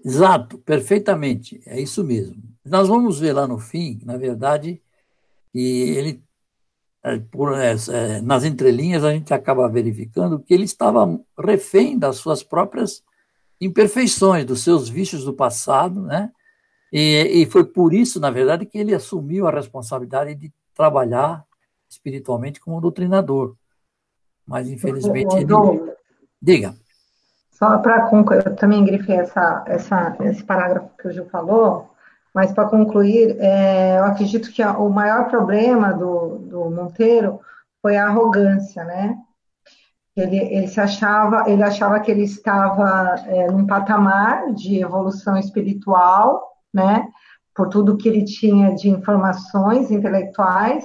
Exato, 0.06 0.60
perfeitamente, 0.60 1.60
é 1.66 1.82
isso 1.82 2.04
mesmo. 2.04 2.38
Nós 2.64 2.88
vamos 2.88 3.20
ver 3.20 3.34
lá 3.34 3.48
no 3.48 3.58
fim, 3.58 4.00
na 4.06 4.16
verdade, 4.16 4.80
que 5.52 5.60
ele 5.60 6.24
por, 7.32 7.58
é, 7.58 7.76
é, 7.90 8.22
nas 8.22 8.44
entrelinhas, 8.44 9.04
a 9.04 9.12
gente 9.12 9.34
acaba 9.34 9.70
verificando 9.70 10.40
que 10.40 10.54
ele 10.54 10.64
estava 10.64 11.20
refém 11.38 11.98
das 11.98 12.18
suas 12.18 12.44
próprias 12.44 13.04
imperfeições, 13.60 14.46
dos 14.46 14.64
seus 14.64 14.90
vícios 14.90 15.24
do 15.24 15.34
passado, 15.34 16.02
né? 16.02 16.32
E, 16.92 17.42
e 17.42 17.46
foi 17.46 17.66
por 17.66 17.94
isso, 17.94 18.20
na 18.20 18.32
verdade, 18.32 18.66
que 18.66 18.78
ele 18.78 18.94
assumiu 18.94 19.48
a 19.48 19.52
responsabilidade 19.52 20.36
de 20.36 20.52
trabalhar 20.74 21.44
espiritualmente 21.90 22.60
como 22.60 22.82
doutrinador. 22.82 23.56
Mas, 24.46 24.70
infelizmente, 24.70 25.36
ele... 25.36 25.54
Diga. 26.42 26.76
Só 27.52 27.80
para 27.80 28.08
concluir, 28.08 28.46
eu 28.46 28.56
também 28.56 28.86
grifei 28.86 29.16
essa, 29.16 29.64
essa, 29.66 30.16
esse 30.22 30.44
parágrafo 30.44 30.90
que 30.98 31.08
o 31.08 31.12
Gil 31.12 31.26
falou, 31.26 31.90
mas, 32.34 32.52
para 32.52 32.70
concluir, 32.70 33.36
é, 33.40 33.98
eu 33.98 34.06
acredito 34.06 34.52
que 34.52 34.64
o 34.64 34.90
maior 34.90 35.28
problema 35.28 35.92
do, 35.92 36.38
do 36.64 36.76
Monteiro 36.76 37.40
foi 37.82 37.98
a 37.98 38.08
arrogância, 38.08 38.84
né? 38.84 39.16
Ele, 40.16 40.38
ele, 40.38 40.68
se 40.68 40.80
achava, 40.80 41.44
ele 41.48 41.62
achava 41.62 42.00
que 42.00 42.10
ele 42.10 42.24
estava 42.24 43.16
é, 43.28 43.52
num 43.52 43.68
patamar 43.68 44.52
de 44.54 44.80
evolução 44.80 45.38
espiritual, 45.38 46.42
né? 46.74 47.08
Por 47.54 47.70
tudo 47.70 47.98
que 47.98 48.10
ele 48.10 48.26
tinha 48.26 48.74
de 48.74 48.90
informações 48.90 49.92
intelectuais, 49.92 50.84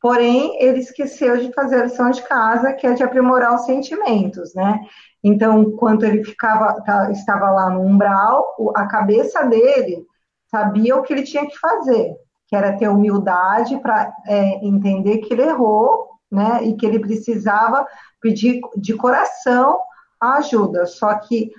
porém 0.00 0.56
ele 0.62 0.78
esqueceu 0.78 1.36
de 1.38 1.52
fazer 1.52 1.80
a 1.80 1.84
lição 1.84 2.10
de 2.10 2.22
casa, 2.22 2.72
que 2.72 2.86
é 2.86 2.94
de 2.94 3.02
aprimorar 3.02 3.54
os 3.54 3.64
sentimentos, 3.64 4.54
né? 4.54 4.80
Então, 5.24 5.60
enquanto 5.62 6.04
ele 6.04 6.22
ficava, 6.22 6.76
estava 7.10 7.50
lá 7.50 7.70
no 7.70 7.80
umbral, 7.80 8.54
a 8.76 8.86
cabeça 8.86 9.44
dele 9.44 10.06
sabia 10.48 10.96
o 10.96 11.02
que 11.02 11.12
ele 11.12 11.24
tinha 11.24 11.46
que 11.46 11.58
fazer, 11.58 12.16
que 12.48 12.56
era 12.56 12.76
ter 12.76 12.88
humildade 12.88 13.78
para 13.78 14.12
é, 14.26 14.64
entender 14.64 15.18
que 15.18 15.34
ele 15.34 15.42
errou, 15.42 16.08
né, 16.30 16.62
e 16.64 16.74
que 16.74 16.84
ele 16.84 16.98
precisava 16.98 17.86
pedir 18.20 18.60
de 18.76 18.94
coração 18.94 19.80
a 20.20 20.38
ajuda. 20.38 20.86
Só 20.86 21.14
que 21.14 21.52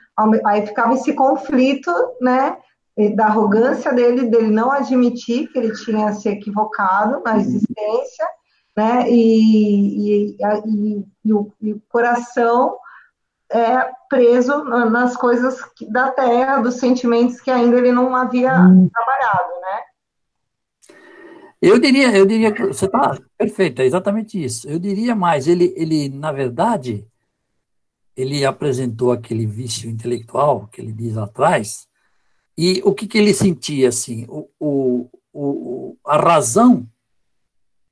aí 0.45 0.65
ficava 0.65 0.93
esse 0.93 1.13
conflito, 1.13 1.91
né, 2.19 2.57
da 3.15 3.27
arrogância 3.27 3.93
dele, 3.93 4.29
dele 4.29 4.51
não 4.51 4.71
admitir 4.71 5.47
que 5.51 5.57
ele 5.57 5.73
tinha 5.73 6.11
se 6.11 6.27
equivocado 6.27 7.21
na 7.23 7.37
existência, 7.37 8.27
né, 8.75 9.09
e, 9.09 10.33
e, 10.33 10.37
e, 10.39 11.05
e 11.25 11.33
o, 11.33 11.51
o, 11.61 11.81
coração 11.89 12.77
é, 13.51 13.89
preso 14.09 14.63
nas 14.63 15.15
coisas 15.15 15.59
da 15.89 16.11
terra, 16.11 16.59
dos 16.59 16.75
sentimentos 16.75 17.39
que 17.41 17.49
ainda 17.49 17.77
ele 17.77 17.91
não 17.91 18.15
havia 18.15 18.53
hum. 18.59 18.89
trabalhado, 18.93 19.61
né? 19.61 19.81
Eu 21.61 21.77
diria, 21.77 22.15
eu 22.15 22.25
diria 22.25 22.51
que 22.53 22.65
você 22.65 22.85
está 22.85 23.19
perfeito, 23.37 23.81
é 23.81 23.85
exatamente 23.85 24.41
isso. 24.41 24.69
Eu 24.69 24.79
diria 24.79 25.13
mais, 25.13 25.47
ele, 25.47 25.73
ele, 25.75 26.07
na 26.07 26.31
verdade, 26.31 27.05
ele 28.15 28.45
apresentou 28.45 29.11
aquele 29.11 29.45
vício 29.45 29.89
intelectual 29.89 30.67
que 30.67 30.79
ele 30.79 30.93
diz 30.93 31.17
atrás, 31.17 31.87
e 32.57 32.81
o 32.83 32.93
que, 32.93 33.07
que 33.07 33.17
ele 33.17 33.33
sentia 33.33 33.89
assim? 33.89 34.25
O, 34.27 34.49
o, 34.59 35.09
o, 35.33 35.97
a 36.05 36.17
razão 36.17 36.87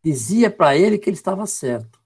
dizia 0.03 0.49
para 0.49 0.75
ele 0.75 0.97
que 0.97 1.09
ele 1.09 1.17
estava 1.17 1.45
certo. 1.45 1.99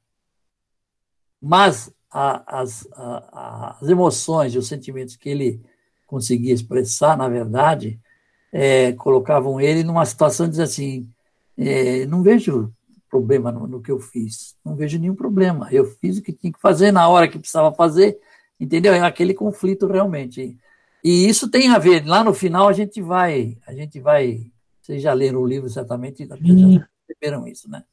Mas 1.42 1.92
a, 2.12 2.60
as, 2.62 2.88
a, 2.94 3.78
as 3.82 3.90
emoções 3.90 4.54
e 4.54 4.58
os 4.58 4.68
sentimentos 4.68 5.16
que 5.16 5.30
ele 5.30 5.62
conseguia 6.06 6.54
expressar, 6.54 7.18
na 7.18 7.28
verdade, 7.28 8.00
é, 8.52 8.92
colocavam 8.94 9.60
ele 9.60 9.84
numa 9.84 10.06
situação 10.06 10.46
de 10.46 10.52
dizer 10.52 10.64
assim: 10.64 11.10
é, 11.62 12.06
não 12.06 12.24
vejo 12.24 12.74
problema 13.10 13.52
no, 13.52 13.68
no, 13.68 13.82
que 13.82 13.92
eu 13.92 14.00
fiz, 14.00 14.56
não 14.64 14.76
vejo 14.76 14.98
nenhum 14.98 15.16
problema. 15.16 15.68
Eu 15.72 15.86
fiz 15.86 16.18
o 16.18 16.22
que 16.22 16.32
tinha 16.32 16.52
que 16.52 16.60
fazer 16.60 16.92
na 16.92 17.08
hora 17.08 17.28
que 17.28 17.38
precisava 17.38 17.76
fazer, 17.76 18.18
entendeu? 18.60 18.94
É 18.94 19.02
aquele 19.02 19.34
conflito 19.34 19.86
realmente. 19.86 20.58
E 21.04 21.28
isso 21.28 21.50
tem 21.50 21.70
a 21.70 21.78
ver. 21.78 22.06
Lá 22.06 22.24
no 22.24 22.34
final 22.34 22.68
a 22.68 22.74
gente 22.74 23.02
vai, 23.02 23.58
a 23.68 23.74
gente 23.74 24.00
vai. 24.00 24.52
Vocês 24.82 25.02
já 25.02 25.14
leram 25.14 25.42
o 25.42 25.48
livro 25.48 25.70
certamente, 25.70 26.28
já 26.28 26.36
perceberam 26.38 27.48
isso, 27.48 27.70
né? 27.70 27.84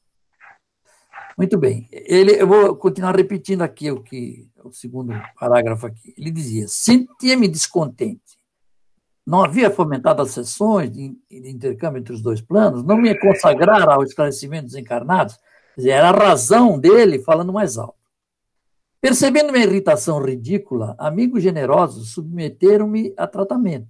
Muito 1.36 1.58
bem. 1.58 1.88
Ele, 1.92 2.32
eu 2.32 2.46
vou 2.46 2.76
continuar 2.76 3.14
repetindo 3.14 3.62
aqui 3.62 3.90
o 3.90 4.02
que 4.02 4.48
o 4.64 4.72
segundo 4.72 5.12
parágrafo 5.38 5.86
aqui. 5.86 6.14
Ele 6.16 6.30
dizia: 6.30 6.66
sentia-me 6.68 7.48
descontente. 7.48 8.37
Não 9.28 9.44
havia 9.44 9.70
fomentado 9.70 10.22
as 10.22 10.30
sessões 10.30 10.90
de, 10.90 11.14
intercâmbio 11.30 12.00
entre 12.00 12.14
os 12.14 12.22
dois 12.22 12.40
planos, 12.40 12.82
não 12.82 12.96
me 12.96 13.14
consagrar 13.14 13.86
ao 13.86 14.02
esclarecimento 14.02 14.64
dos 14.64 14.74
encarnados. 14.74 15.38
Era 15.78 16.08
a 16.08 16.12
razão 16.12 16.78
dele 16.78 17.18
falando 17.18 17.52
mais 17.52 17.76
alto. 17.76 17.98
Percebendo 19.02 19.52
minha 19.52 19.66
irritação 19.66 20.18
ridícula, 20.18 20.96
amigos 20.98 21.42
generosos 21.42 22.12
submeteram-me 22.12 23.12
a 23.18 23.26
tratamento. 23.26 23.86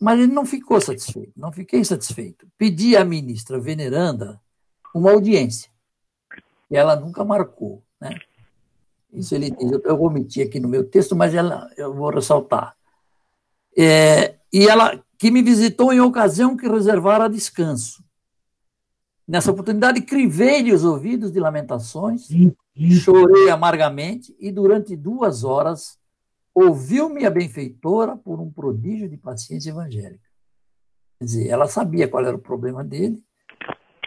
Mas 0.00 0.20
ele 0.20 0.32
não 0.32 0.46
ficou 0.46 0.80
satisfeito, 0.80 1.32
não 1.36 1.50
fiquei 1.50 1.84
satisfeito. 1.84 2.46
Pedi 2.56 2.96
à 2.96 3.04
ministra 3.04 3.58
veneranda 3.58 4.40
uma 4.94 5.10
audiência 5.10 5.68
e 6.70 6.76
ela 6.76 6.94
nunca 6.94 7.24
marcou. 7.24 7.82
Né? 8.00 8.16
Isso 9.12 9.34
ele 9.34 9.50
diz, 9.50 9.72
eu 9.72 10.00
omiti 10.00 10.40
aqui 10.40 10.60
no 10.60 10.68
meu 10.68 10.88
texto, 10.88 11.16
mas 11.16 11.34
ela, 11.34 11.68
eu 11.76 11.92
vou 11.92 12.10
ressaltar. 12.10 12.76
É, 13.76 14.36
e 14.52 14.66
ela 14.68 15.02
que 15.18 15.30
me 15.30 15.42
visitou 15.42 15.92
em 15.92 16.00
ocasião 16.00 16.56
que 16.56 16.68
reservara 16.68 17.28
descanso. 17.28 18.04
Nessa 19.26 19.50
oportunidade, 19.50 20.02
crivei-lhe 20.02 20.72
os 20.72 20.84
ouvidos 20.84 21.32
de 21.32 21.40
lamentações, 21.40 22.28
chorei 23.02 23.48
amargamente 23.48 24.36
e 24.38 24.52
durante 24.52 24.94
duas 24.94 25.44
horas 25.44 25.98
ouviu-me 26.54 27.24
a 27.24 27.30
benfeitora 27.30 28.16
por 28.16 28.38
um 28.38 28.50
prodígio 28.50 29.08
de 29.08 29.16
paciência 29.16 29.70
evangélica. 29.70 30.28
Quer 31.18 31.24
dizer, 31.24 31.48
ela 31.48 31.66
sabia 31.66 32.06
qual 32.06 32.24
era 32.24 32.36
o 32.36 32.40
problema 32.40 32.84
dele 32.84 33.24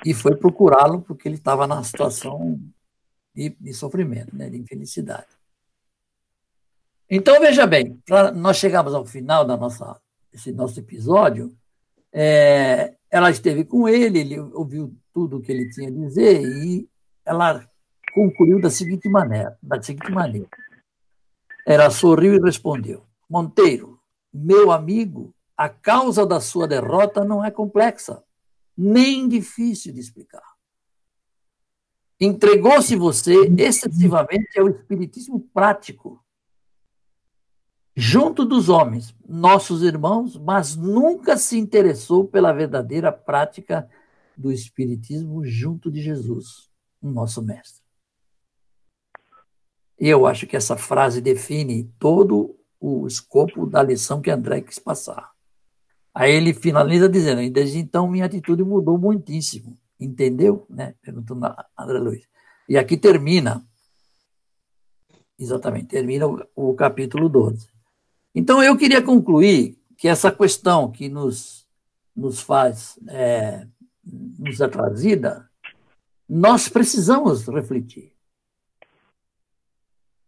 e 0.05 0.13
foi 0.13 0.35
procurá-lo 0.35 1.01
porque 1.01 1.27
ele 1.27 1.35
estava 1.35 1.65
na 1.65 1.83
situação 1.83 2.61
de, 3.33 3.49
de 3.59 3.73
sofrimento, 3.73 4.35
né, 4.35 4.49
de 4.49 4.57
infelicidade. 4.57 5.36
Então, 7.09 7.39
veja 7.39 7.65
bem, 7.65 8.01
nós 8.35 8.57
chegamos 8.57 8.93
ao 8.93 9.05
final 9.05 9.45
da 9.45 9.55
nossa, 9.55 9.99
desse 10.31 10.51
nosso 10.51 10.79
episódio, 10.79 11.55
é, 12.11 12.93
ela 13.09 13.31
esteve 13.31 13.63
com 13.63 13.87
ele, 13.87 14.19
ele 14.19 14.39
ouviu 14.39 14.93
tudo 15.13 15.37
o 15.37 15.41
que 15.41 15.51
ele 15.51 15.69
tinha 15.69 15.87
a 15.87 15.91
dizer 15.91 16.41
e 16.41 16.89
ela 17.25 17.65
concluiu 18.13 18.59
da 18.59 18.69
seguinte 18.69 19.07
maneira, 19.07 19.57
da 19.61 19.81
seguinte 19.81 20.11
maneira. 20.11 20.47
Ela 21.65 21.89
sorriu 21.89 22.35
e 22.35 22.41
respondeu: 22.41 23.05
Monteiro, 23.29 23.99
meu 24.33 24.71
amigo, 24.71 25.33
a 25.55 25.69
causa 25.69 26.25
da 26.25 26.39
sua 26.39 26.67
derrota 26.67 27.23
não 27.23 27.43
é 27.43 27.51
complexa 27.51 28.23
nem 28.77 29.27
difícil 29.27 29.91
de 29.91 29.99
explicar. 29.99 30.43
Entregou-se 32.19 32.95
você 32.95 33.33
excessivamente 33.57 34.59
ao 34.59 34.69
espiritismo 34.69 35.39
prático, 35.53 36.23
junto 37.99 38.45
dos 38.45 38.69
homens, 38.69 39.15
nossos 39.27 39.81
irmãos, 39.81 40.37
mas 40.37 40.75
nunca 40.75 41.35
se 41.35 41.57
interessou 41.57 42.27
pela 42.27 42.53
verdadeira 42.53 43.11
prática 43.11 43.89
do 44.37 44.51
espiritismo 44.51 45.43
junto 45.43 45.89
de 45.89 45.99
Jesus, 45.99 46.69
nosso 47.01 47.41
mestre. 47.41 47.81
Eu 49.97 50.27
acho 50.27 50.45
que 50.45 50.55
essa 50.55 50.77
frase 50.77 51.19
define 51.19 51.91
todo 51.97 52.55
o 52.79 53.07
escopo 53.07 53.65
da 53.65 53.81
lição 53.81 54.21
que 54.21 54.29
André 54.29 54.61
quis 54.61 54.77
passar. 54.77 55.31
Aí 56.13 56.31
ele 56.31 56.53
finaliza 56.53 57.09
dizendo: 57.09 57.49
desde 57.51 57.79
então 57.79 58.07
minha 58.07 58.25
atitude 58.25 58.63
mudou 58.63 58.99
muitíssimo. 58.99 59.75
Entendeu? 59.99 60.67
Né? 60.69 60.93
Perguntou 61.01 61.35
André 61.75 61.97
Luiz. 61.97 62.27
E 62.69 62.77
aqui 62.77 62.95
termina, 62.95 63.67
exatamente, 65.39 65.87
termina 65.87 66.27
o, 66.27 66.45
o 66.55 66.75
capítulo 66.75 67.27
12. 67.27 67.76
Então 68.39 68.61
eu 68.61 68.77
queria 68.77 69.01
concluir 69.01 69.81
que 69.97 70.07
essa 70.07 70.31
questão 70.31 70.91
que 70.91 71.09
nos, 71.09 71.67
nos 72.15 72.39
faz, 72.39 72.99
é, 73.07 73.67
nos 74.05 74.59
trazida, 74.59 75.49
nós 76.29 76.69
precisamos 76.69 77.47
refletir. 77.47 78.15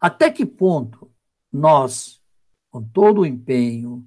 Até 0.01 0.31
que 0.31 0.43
ponto 0.43 1.11
nós, 1.53 2.19
com 2.71 2.81
todo 2.81 3.21
o 3.21 3.25
empenho, 3.27 4.03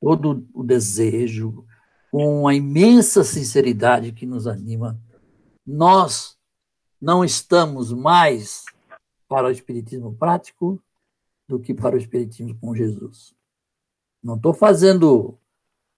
todo 0.00 0.46
o 0.54 0.62
desejo, 0.62 1.66
com 2.12 2.46
a 2.46 2.54
imensa 2.54 3.24
sinceridade 3.24 4.12
que 4.12 4.24
nos 4.24 4.46
anima, 4.46 5.00
nós 5.66 6.38
não 7.00 7.24
estamos 7.24 7.92
mais 7.92 8.64
para 9.26 9.48
o 9.48 9.50
Espiritismo 9.50 10.14
prático 10.14 10.80
do 11.48 11.60
que 11.60 11.72
para 11.72 11.94
o 11.94 11.98
Espiritismo 11.98 12.58
com 12.58 12.74
Jesus. 12.74 13.34
Não 14.22 14.36
estou 14.36 14.52
fazendo 14.52 15.38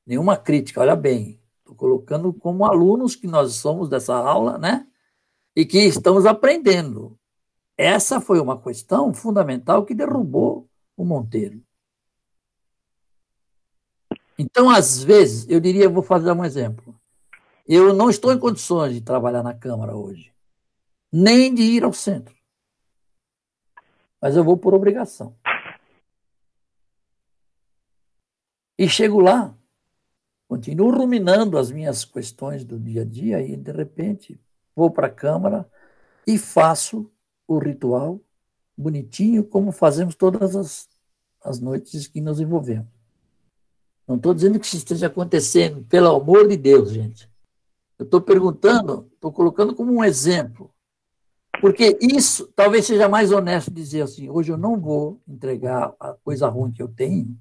nenhuma 0.07 0.37
crítica, 0.37 0.81
olha 0.81 0.97
bem, 0.97 1.41
estou 1.59 1.75
colocando 1.75 2.33
como 2.33 2.65
alunos 2.65 3.15
que 3.15 3.27
nós 3.27 3.55
somos 3.55 3.89
dessa 3.89 4.15
aula, 4.15 4.59
né? 4.59 4.87
E 5.55 5.65
que 5.65 5.79
estamos 5.79 6.27
aprendendo. 6.27 7.19
Essa 7.77 8.21
foi 8.21 8.41
uma 8.41 8.61
questão 8.61 9.13
fundamental 9.15 9.85
que 9.85 9.95
derrubou 9.95 10.69
o 10.97 11.05
Monteiro. 11.05 11.63
Então, 14.39 14.71
às 14.71 15.03
vezes, 15.03 15.49
eu 15.49 15.59
diria, 15.59 15.89
vou 15.89 16.03
fazer 16.03 16.31
um 16.33 16.45
exemplo. 16.45 16.95
Eu 17.67 17.93
não 17.93 18.09
estou 18.09 18.33
em 18.33 18.39
condições 18.39 18.95
de 18.95 19.01
trabalhar 19.01 19.43
na 19.43 19.53
Câmara 19.53 19.97
hoje, 19.97 20.33
nem 21.13 21.53
de 21.53 21.63
ir 21.63 21.85
ao 21.85 21.93
centro. 21.93 22.38
Mas 24.21 24.37
eu 24.37 24.45
vou 24.45 24.57
por 24.57 24.75
obrigação. 24.75 25.37
E 28.79 28.89
chego 28.89 29.21
lá, 29.21 29.57
continuo 30.49 30.91
ruminando 30.91 31.59
as 31.59 31.71
minhas 31.71 32.05
questões 32.05 32.65
do 32.65 32.79
dia 32.79 33.03
a 33.03 33.05
dia 33.05 33.41
e, 33.41 33.57
de 33.57 33.73
repente, 33.73 34.41
vou 34.75 34.91
para 34.91 35.09
a 35.09 35.11
Câmara 35.11 35.69
e 36.27 36.39
faço 36.39 37.11
o 37.47 37.59
ritual 37.59 38.21
bonitinho, 38.77 39.43
como 39.43 39.73
fazemos 39.73 40.15
todas 40.15 40.55
as, 40.55 40.89
as 41.43 41.59
noites 41.59 42.07
que 42.07 42.21
nos 42.21 42.39
envolvemos. 42.41 42.87
Não 44.07 44.17
estou 44.17 44.33
dizendo 44.33 44.59
que 44.61 44.67
isso 44.67 44.77
esteja 44.77 45.09
acontecendo, 45.09 45.85
pelo 45.85 46.15
amor 46.15 46.47
de 46.47 46.57
Deus, 46.57 46.91
gente. 46.91 47.29
Eu 47.99 48.05
estou 48.05 48.21
perguntando, 48.21 49.11
estou 49.13 49.33
colocando 49.33 49.75
como 49.75 49.93
um 49.93 50.05
exemplo. 50.05 50.73
Porque 51.61 51.99
isso 52.01 52.51
talvez 52.55 52.87
seja 52.87 53.09
mais 53.09 53.33
honesto 53.33 53.71
dizer 53.71 54.03
assim: 54.03 54.29
hoje 54.29 54.53
eu 54.53 54.59
não 54.59 54.79
vou 54.79 55.21
entregar 55.27 55.93
a 55.99 56.13
coisa 56.13 56.49
ruim 56.49 56.73
que 56.73 56.83
eu 56.83 56.89
tenho, 56.89 57.37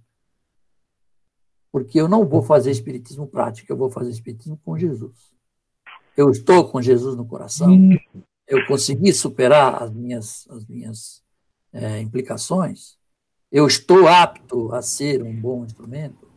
porque 1.71 1.99
eu 1.99 2.07
não 2.07 2.25
vou 2.25 2.41
fazer 2.41 2.71
espiritismo 2.71 3.27
prático, 3.27 3.71
eu 3.71 3.77
vou 3.77 3.89
fazer 3.89 4.09
espiritismo 4.09 4.59
com 4.63 4.77
Jesus. 4.77 5.35
Eu 6.15 6.31
estou 6.31 6.67
com 6.67 6.81
Jesus 6.81 7.15
no 7.15 7.25
coração, 7.25 7.69
eu 8.47 8.65
consegui 8.65 9.13
superar 9.13 9.83
as 9.83 9.91
minhas, 9.91 10.47
as 10.49 10.65
minhas 10.65 11.23
é, 11.71 11.99
implicações, 11.99 12.97
eu 13.51 13.67
estou 13.67 14.07
apto 14.07 14.73
a 14.73 14.81
ser 14.81 15.21
um 15.21 15.39
bom 15.39 15.63
instrumento 15.63 16.27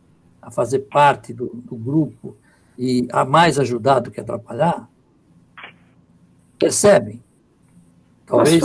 a 0.41 0.49
fazer 0.49 0.79
parte 0.79 1.33
do, 1.33 1.47
do 1.47 1.75
grupo 1.75 2.37
e 2.77 3.07
a 3.11 3.23
mais 3.25 3.59
ajudar 3.59 3.99
do 3.99 4.11
que 4.11 4.19
atrapalhar, 4.19 4.89
percebem? 6.57 7.23
Talvez, 8.31 8.63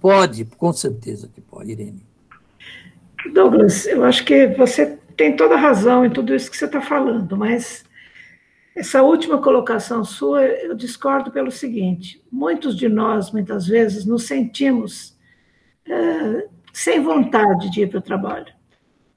Pode, 0.00 0.44
com 0.44 0.72
certeza 0.72 1.30
que 1.32 1.40
pode, 1.40 1.70
Irene. 1.70 2.04
Douglas, 3.32 3.86
eu 3.86 4.04
acho 4.04 4.24
que 4.24 4.48
você 4.48 4.98
tem 5.16 5.36
toda 5.36 5.54
a 5.54 5.58
razão 5.58 6.04
em 6.04 6.10
tudo 6.10 6.34
isso 6.34 6.50
que 6.50 6.56
você 6.56 6.64
está 6.64 6.80
falando, 6.80 7.36
mas 7.36 7.84
essa 8.74 9.00
última 9.00 9.40
colocação 9.40 10.04
sua, 10.04 10.42
eu 10.44 10.74
discordo 10.74 11.30
pelo 11.30 11.52
seguinte: 11.52 12.20
muitos 12.32 12.76
de 12.76 12.88
nós, 12.88 13.30
muitas 13.30 13.66
vezes, 13.68 14.04
nos 14.04 14.24
sentimos 14.24 15.16
é, 15.86 16.48
sem 16.72 17.00
vontade 17.00 17.70
de 17.70 17.82
ir 17.82 17.88
para 17.88 17.98
o 17.98 18.02
trabalho. 18.02 18.52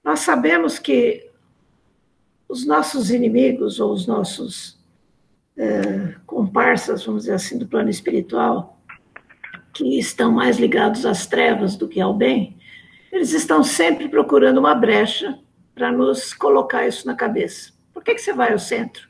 Nós 0.03 0.19
sabemos 0.19 0.77
que 0.77 1.31
os 2.47 2.63
nossos 2.63 3.09
inimigos 3.09 3.79
ou 3.79 3.91
os 3.91 4.05
nossos 4.05 4.77
é, 5.57 6.13
comparsas, 6.27 7.03
vamos 7.03 7.23
dizer 7.23 7.33
assim, 7.33 7.57
do 7.57 7.67
plano 7.67 7.89
espiritual, 7.89 8.74
que 9.75 9.99
estão 9.99 10.31
mais 10.31 10.57
ligados 10.57 11.05
às 11.05 11.27
trevas 11.27 11.75
do 11.75 11.87
que 11.87 11.99
ao 11.99 12.13
bem, 12.13 12.57
eles 13.11 13.33
estão 13.33 13.61
sempre 13.61 14.07
procurando 14.07 14.57
uma 14.57 14.73
brecha 14.73 15.37
para 15.75 15.91
nos 15.91 16.33
colocar 16.33 16.87
isso 16.87 17.05
na 17.05 17.13
cabeça. 17.13 17.73
Por 17.93 18.01
que, 18.01 18.15
que 18.15 18.21
você 18.21 18.33
vai 18.33 18.53
ao 18.53 18.59
centro? 18.59 19.07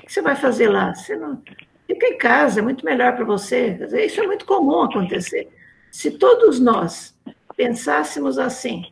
O 0.00 0.06
que 0.06 0.12
você 0.12 0.22
vai 0.22 0.36
fazer 0.36 0.68
lá? 0.68 0.94
Você 0.94 1.16
não... 1.16 1.42
Fica 1.86 2.06
em 2.06 2.16
casa, 2.16 2.60
é 2.60 2.62
muito 2.62 2.84
melhor 2.84 3.16
para 3.16 3.24
você. 3.24 3.76
Isso 4.06 4.20
é 4.20 4.26
muito 4.26 4.46
comum 4.46 4.82
acontecer. 4.82 5.48
Se 5.90 6.12
todos 6.12 6.60
nós 6.60 7.18
pensássemos 7.56 8.38
assim, 8.38 8.84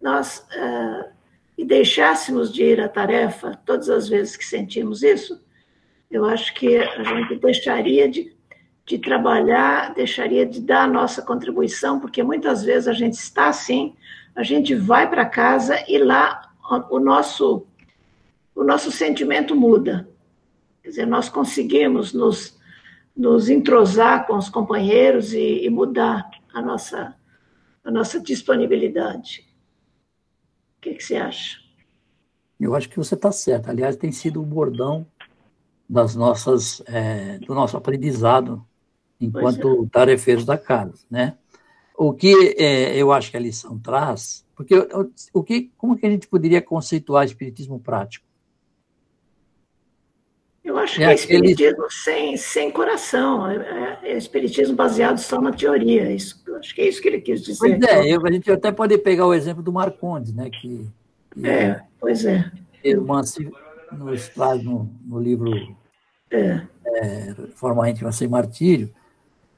nós 0.00 0.46
uh, 0.54 1.12
e 1.58 1.64
deixássemos 1.64 2.52
de 2.52 2.62
ir 2.62 2.80
à 2.80 2.88
tarefa 2.88 3.58
todas 3.66 3.90
as 3.90 4.08
vezes 4.08 4.36
que 4.36 4.44
sentimos 4.44 5.02
isso, 5.02 5.44
eu 6.10 6.24
acho 6.24 6.54
que 6.54 6.76
a 6.76 7.02
gente 7.02 7.36
deixaria 7.36 8.08
de, 8.08 8.33
de 8.86 8.98
trabalhar, 8.98 9.94
deixaria 9.94 10.44
de 10.44 10.60
dar 10.60 10.84
a 10.84 10.88
nossa 10.88 11.22
contribuição, 11.22 11.98
porque 11.98 12.22
muitas 12.22 12.62
vezes 12.62 12.86
a 12.86 12.92
gente 12.92 13.14
está 13.14 13.48
assim, 13.48 13.94
a 14.36 14.42
gente 14.42 14.74
vai 14.74 15.08
para 15.08 15.24
casa 15.24 15.82
e 15.88 15.96
lá 15.98 16.52
o 16.90 16.98
nosso, 16.98 17.66
o 18.54 18.62
nosso 18.62 18.90
sentimento 18.90 19.56
muda. 19.56 20.08
Quer 20.82 20.88
dizer, 20.90 21.06
nós 21.06 21.30
conseguimos 21.30 22.12
nos, 22.12 22.58
nos 23.16 23.48
entrosar 23.48 24.26
com 24.26 24.36
os 24.36 24.50
companheiros 24.50 25.32
e, 25.32 25.64
e 25.64 25.70
mudar 25.70 26.28
a 26.52 26.60
nossa, 26.60 27.14
a 27.82 27.90
nossa 27.90 28.20
disponibilidade. 28.20 29.46
O 30.76 30.80
que, 30.82 30.94
que 30.94 31.02
você 31.02 31.16
acha? 31.16 31.58
Eu 32.60 32.74
acho 32.74 32.88
que 32.88 32.98
você 32.98 33.14
está 33.14 33.32
certo. 33.32 33.70
Aliás, 33.70 33.96
tem 33.96 34.12
sido 34.12 34.42
o 34.42 34.46
bordão 34.46 35.06
das 35.88 36.14
nossas, 36.14 36.82
é, 36.86 37.38
do 37.38 37.54
nosso 37.54 37.76
aprendizado 37.76 38.64
enquanto 39.24 39.84
é. 39.84 39.88
tarefeiros 39.90 40.44
da 40.44 40.56
casa, 40.56 41.04
né? 41.10 41.36
O 41.96 42.12
que 42.12 42.54
é, 42.58 42.96
eu 42.96 43.12
acho 43.12 43.30
que 43.30 43.36
a 43.36 43.40
lição 43.40 43.78
traz, 43.78 44.44
porque 44.56 44.74
o 45.32 45.42
que, 45.42 45.70
como 45.76 45.96
que 45.96 46.06
a 46.06 46.10
gente 46.10 46.26
poderia 46.26 46.60
conceituar 46.60 47.24
espiritismo 47.24 47.78
prático? 47.78 48.26
Eu 50.64 50.78
acho 50.78 50.94
é 50.94 51.04
que 51.04 51.10
é 51.10 51.14
espiritismo 51.14 51.90
sem, 51.90 52.36
sem 52.38 52.70
coração, 52.70 53.48
é, 53.48 53.56
é, 53.56 54.12
é, 54.12 54.16
espiritismo 54.16 54.74
baseado 54.74 55.18
só 55.18 55.38
na 55.40 55.52
teoria. 55.52 56.10
Isso, 56.10 56.42
acho 56.58 56.74
que 56.74 56.80
é 56.80 56.88
isso 56.88 57.02
que 57.02 57.08
ele 57.08 57.20
quis 57.20 57.42
dizer. 57.42 57.78
Pois 57.78 57.82
é, 57.82 58.08
eu, 58.08 58.26
a 58.26 58.32
gente 58.32 58.50
até 58.50 58.72
pode 58.72 58.96
pegar 58.96 59.26
o 59.26 59.34
exemplo 59.34 59.62
do 59.62 59.72
Marcondes, 59.72 60.32
né? 60.32 60.48
Que, 60.48 60.86
que 61.32 61.46
é, 61.46 61.82
pois 62.00 62.24
é. 62.24 62.50
Romance 62.96 63.46
nos 63.92 64.28
traz 64.28 64.64
no, 64.64 64.90
no 65.04 65.20
livro 65.20 65.52
é. 66.30 66.62
É, 66.86 67.34
Forma 67.54 67.88
Íntima 67.88 68.10
Sem 68.10 68.28
Martírio, 68.28 68.92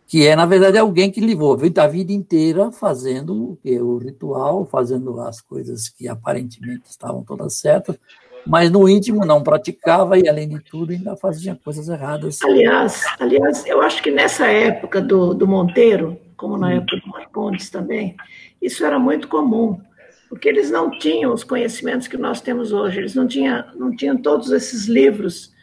que 0.06 0.26
é, 0.26 0.36
na 0.36 0.46
verdade, 0.46 0.78
alguém 0.78 1.10
que 1.10 1.20
levou 1.20 1.54
a 1.54 1.86
vida 1.86 2.12
inteira 2.12 2.70
fazendo 2.70 3.58
o, 3.64 3.98
ritual, 3.98 4.64
fazendo 4.64 5.20
as 5.20 5.40
coisas 5.40 5.88
que 5.88 6.06
aparentemente 6.06 6.88
estavam 6.88 7.24
todas 7.24 7.58
certas, 7.58 7.98
mas 8.46 8.70
no 8.70 8.88
íntimo 8.88 9.26
não 9.26 9.42
praticava 9.42 10.16
e, 10.16 10.28
além 10.28 10.48
de 10.48 10.60
tudo, 10.60 10.92
ainda 10.92 11.16
fazia 11.16 11.58
coisas 11.62 11.88
erradas. 11.88 12.40
Aliás, 12.42 13.04
aliás 13.18 13.66
eu 13.66 13.82
acho 13.82 14.00
que 14.00 14.12
nessa 14.12 14.46
época 14.46 15.00
do, 15.00 15.34
do 15.34 15.48
Monteiro, 15.48 16.16
como 16.36 16.56
na 16.56 16.68
hum. 16.68 16.72
época 16.72 16.96
do 16.98 17.08
Marcondes 17.08 17.68
também, 17.68 18.14
isso 18.62 18.84
era 18.86 19.00
muito 19.00 19.26
comum, 19.26 19.80
porque 20.28 20.48
eles 20.48 20.70
não 20.70 20.88
tinham 20.90 21.32
os 21.32 21.42
conhecimentos 21.42 22.06
que 22.06 22.16
nós 22.16 22.40
temos 22.40 22.72
hoje, 22.72 22.98
eles 22.98 23.16
não 23.16 23.26
tinham, 23.26 23.64
não 23.74 23.94
tinham 23.96 24.16
todos 24.16 24.52
esses 24.52 24.86
livros 24.86 25.55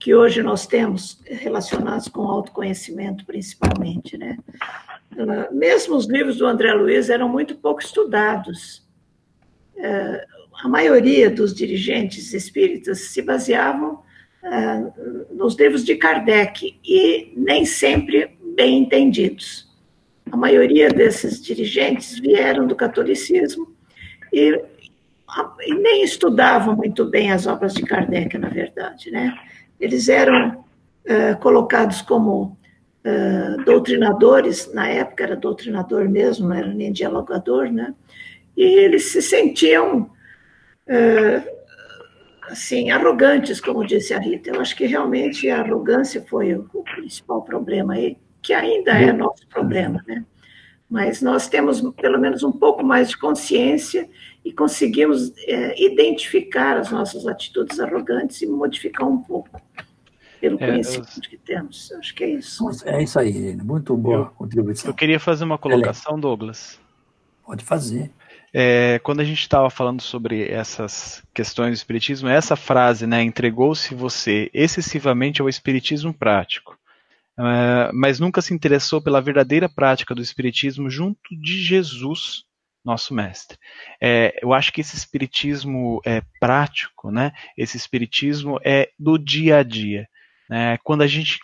que 0.00 0.14
hoje 0.14 0.42
nós 0.42 0.66
temos 0.66 1.20
relacionados 1.26 2.08
com 2.08 2.22
autoconhecimento, 2.22 3.26
principalmente, 3.26 4.16
né? 4.16 4.38
Mesmo 5.52 5.94
os 5.94 6.06
livros 6.06 6.38
do 6.38 6.46
André 6.46 6.72
Luiz 6.72 7.10
eram 7.10 7.28
muito 7.28 7.54
pouco 7.54 7.82
estudados. 7.82 8.88
É, 9.76 10.24
a 10.62 10.68
maioria 10.68 11.28
dos 11.28 11.54
dirigentes 11.54 12.32
espíritas 12.32 13.00
se 13.00 13.20
baseavam 13.20 14.02
uh, 14.42 15.34
nos 15.34 15.54
livros 15.56 15.84
de 15.84 15.96
Kardec 15.96 16.78
e 16.84 17.32
nem 17.36 17.66
sempre 17.66 18.38
bem 18.54 18.78
entendidos. 18.78 19.68
A 20.30 20.36
maioria 20.36 20.88
desses 20.88 21.42
dirigentes 21.42 22.18
vieram 22.18 22.66
do 22.66 22.76
catolicismo 22.76 23.74
e, 24.32 24.62
e 25.66 25.74
nem 25.74 26.04
estudavam 26.04 26.76
muito 26.76 27.04
bem 27.04 27.32
as 27.32 27.46
obras 27.46 27.74
de 27.74 27.82
Kardec, 27.82 28.38
na 28.38 28.48
verdade, 28.48 29.10
né? 29.10 29.34
Eles 29.80 30.08
eram 30.08 30.64
uh, 31.06 31.38
colocados 31.40 32.02
como 32.02 32.56
uh, 33.04 33.64
doutrinadores, 33.64 34.72
na 34.74 34.88
época 34.88 35.24
era 35.24 35.36
doutrinador 35.36 36.08
mesmo, 36.08 36.48
não 36.48 36.56
era 36.56 36.68
nem 36.72 36.92
dialogador, 36.92 37.72
né? 37.72 37.94
E 38.56 38.62
eles 38.62 39.10
se 39.10 39.22
sentiam 39.22 40.10
assim, 42.50 42.90
arrogantes, 42.90 43.60
como 43.60 43.86
disse 43.86 44.12
a 44.12 44.18
Rita. 44.18 44.50
Eu 44.50 44.60
acho 44.60 44.76
que 44.76 44.86
realmente 44.86 45.48
a 45.48 45.60
arrogância 45.60 46.24
foi 46.28 46.52
o, 46.54 46.68
o 46.74 46.82
principal 46.82 47.42
problema 47.42 47.94
aí, 47.94 48.18
que 48.42 48.52
ainda 48.52 48.90
é 48.92 49.12
nosso 49.12 49.46
problema, 49.48 50.02
né? 50.06 50.24
Mas 50.90 51.22
nós 51.22 51.48
temos 51.48 51.80
pelo 51.92 52.18
menos 52.18 52.42
um 52.42 52.50
pouco 52.50 52.84
mais 52.84 53.10
de 53.10 53.16
consciência 53.16 54.08
e 54.44 54.52
conseguimos 54.52 55.32
é, 55.46 55.80
identificar 55.80 56.76
as 56.76 56.90
nossas 56.90 57.26
atitudes 57.26 57.78
arrogantes 57.78 58.42
e 58.42 58.46
modificar 58.46 59.06
um 59.06 59.18
pouco 59.18 59.60
pelo 60.40 60.56
é, 60.60 60.66
conhecimento 60.66 61.20
eu... 61.22 61.30
que 61.30 61.36
temos. 61.36 61.92
Acho 61.92 62.14
que 62.14 62.24
é 62.24 62.30
isso. 62.30 62.68
É 62.84 63.02
isso 63.02 63.18
aí, 63.18 63.56
muito 63.56 63.96
boa 63.96 64.16
eu, 64.16 64.26
contribuição. 64.26 64.90
Eu 64.90 64.94
queria 64.94 65.20
fazer 65.20 65.44
uma 65.44 65.58
colocação, 65.58 66.18
Douglas. 66.18 66.80
Pode 67.44 67.64
fazer. 67.64 68.10
É, 68.52 68.98
quando 69.04 69.20
a 69.20 69.24
gente 69.24 69.40
estava 69.40 69.70
falando 69.70 70.00
sobre 70.00 70.48
essas 70.48 71.22
questões 71.32 71.70
do 71.70 71.74
espiritismo, 71.74 72.28
essa 72.28 72.56
frase, 72.56 73.06
né, 73.06 73.22
entregou-se 73.22 73.94
você 73.94 74.50
excessivamente 74.52 75.40
ao 75.40 75.48
espiritismo 75.48 76.12
prático, 76.12 76.76
mas 77.92 78.20
nunca 78.20 78.42
se 78.42 78.52
interessou 78.54 79.00
pela 79.00 79.20
verdadeira 79.20 79.68
prática 79.68 80.14
do 80.14 80.22
espiritismo 80.22 80.90
junto 80.90 81.20
de 81.30 81.62
Jesus, 81.62 82.44
nosso 82.84 83.14
mestre. 83.14 83.58
É, 84.00 84.38
eu 84.42 84.52
acho 84.52 84.72
que 84.72 84.80
esse 84.80 84.96
espiritismo 84.96 86.00
é 86.04 86.22
prático, 86.40 87.10
né, 87.10 87.32
esse 87.56 87.76
espiritismo 87.76 88.58
é 88.64 88.90
do 88.98 89.18
dia 89.18 89.58
a 89.58 89.62
dia. 89.62 90.08
Né, 90.48 90.78
quando 90.82 91.02
a 91.02 91.06
gente 91.06 91.38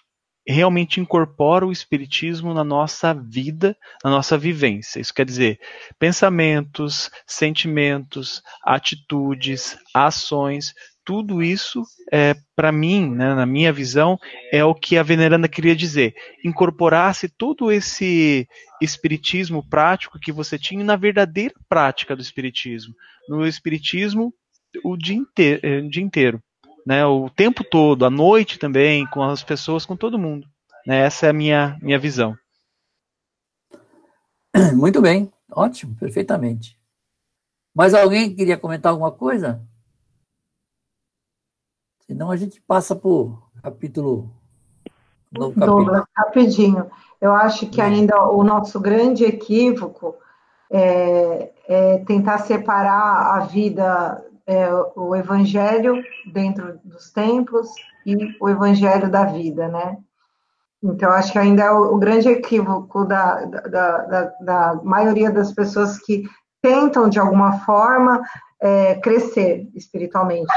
realmente 0.47 1.01
incorpora 1.01 1.67
o 1.67 1.73
espiritismo 1.73 2.55
na 2.55 2.63
nossa 2.63 3.13
vida, 3.13 3.77
na 4.05 4.11
nossa 4.11 4.39
vivência. 4.39 5.01
Isso 5.01 5.13
quer 5.13 5.27
dizer, 5.27 5.59
pensamentos, 5.99 7.11
sentimentos, 7.27 8.43
atitudes, 8.65 9.77
ações, 9.93 10.73
tudo 11.05 11.41
isso, 11.41 11.85
é, 12.13 12.35
para 12.57 12.73
mim, 12.73 13.09
né, 13.09 13.33
na 13.35 13.47
minha 13.47 13.73
visão, 13.73 14.19
é 14.53 14.65
o 14.65 14.75
que 14.75 14.99
a 14.99 15.05
veneranda 15.05 15.49
queria 15.49 15.75
dizer. 15.75 16.15
Incorporasse 16.45 17.29
todo 17.29 17.71
esse 17.71 18.49
espiritismo 18.83 19.67
prático 19.69 20.19
que 20.19 20.33
você 20.33 20.59
tinha 20.59 20.85
na 20.85 20.97
verdadeira 20.97 21.55
prática 21.69 22.17
do 22.17 22.23
espiritismo. 22.23 22.93
No 23.29 23.47
espiritismo, 23.47 24.35
o 24.83 24.97
dia. 24.97 25.19
Eh, 25.39 25.79
o 25.79 25.89
dia 25.89 26.03
inteiro 26.03 26.43
né, 26.87 27.05
o 27.05 27.29
tempo 27.29 27.65
todo, 27.65 28.07
à 28.07 28.11
noite 28.11 28.61
também, 28.61 29.05
com 29.09 29.21
as 29.21 29.43
pessoas, 29.43 29.85
com 29.85 29.97
todo 29.97 30.19
mundo. 30.19 30.47
Né, 30.87 31.01
essa 31.01 31.27
é 31.27 31.31
a 31.31 31.33
minha, 31.33 31.77
minha 31.83 31.99
visão. 31.99 32.39
Muito 34.73 35.03
bem, 35.03 35.33
ótimo, 35.51 35.97
perfeitamente. 35.97 36.79
Mas 37.75 37.93
alguém 37.93 38.35
queria 38.35 38.57
comentar 38.57 38.93
alguma 38.93 39.11
coisa? 39.11 39.61
Senão 42.07 42.31
a 42.31 42.37
gente 42.37 42.61
passa 42.61 42.95
para 42.95 43.09
o 43.09 43.37
capítulo. 43.61 44.31
Novo 45.33 45.59
capítulo. 45.59 46.07
rapidinho. 46.17 46.89
Eu 47.21 47.35
acho 47.35 47.67
que 47.67 47.81
ainda 47.81 48.25
o 48.31 48.45
nosso 48.45 48.79
grande 48.79 49.25
equívoco 49.25 50.15
é, 50.71 51.53
é 51.67 51.99
tentar 51.99 52.39
separar 52.39 53.37
a 53.37 53.41
vida 53.41 54.25
é, 54.47 54.69
o 54.95 55.15
evangelho 55.17 56.03
dentro 56.33 56.79
dos 56.85 57.11
templos 57.11 57.69
e 58.05 58.37
o 58.41 58.49
evangelho 58.49 59.11
da 59.11 59.25
vida, 59.25 59.69
né? 59.69 59.99
Então, 60.83 61.11
acho 61.11 61.33
que 61.33 61.39
ainda 61.39 61.65
é 61.65 61.71
o, 61.71 61.95
o 61.95 61.99
grande 61.99 62.29
equívoco 62.29 63.05
da, 63.05 63.45
da, 63.45 63.99
da, 63.99 64.23
da, 64.41 64.75
maioria 64.85 65.31
das 65.31 65.53
pessoas 65.53 65.99
que 65.99 66.25
tentam, 66.63 67.09
de 67.09 67.19
alguma 67.19 67.61
forma, 67.61 68.23
é, 68.61 68.95
crescer 68.97 69.69
espiritualmente. 69.75 70.53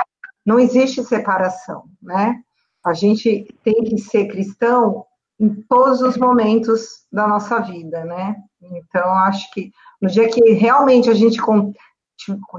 Não 0.46 0.60
existe 0.60 1.04
separação, 1.04 1.86
né? 2.02 2.40
A 2.86 2.94
gente 2.94 3.48
tem 3.64 3.84
que 3.84 3.98
ser 3.98 4.28
cristão 4.28 5.06
em 5.40 5.50
todos 5.68 6.02
os 6.02 6.18
momentos 6.18 7.06
da 7.12 7.28
nossa 7.28 7.60
vida, 7.60 8.04
né? 8.04 8.36
Então, 8.62 9.10
acho 9.14 9.52
que 9.52 9.72
no 10.02 10.10
dia 10.10 10.30
que 10.30 10.54
realmente 10.54 11.10
a 11.10 11.14
gente 11.14 11.42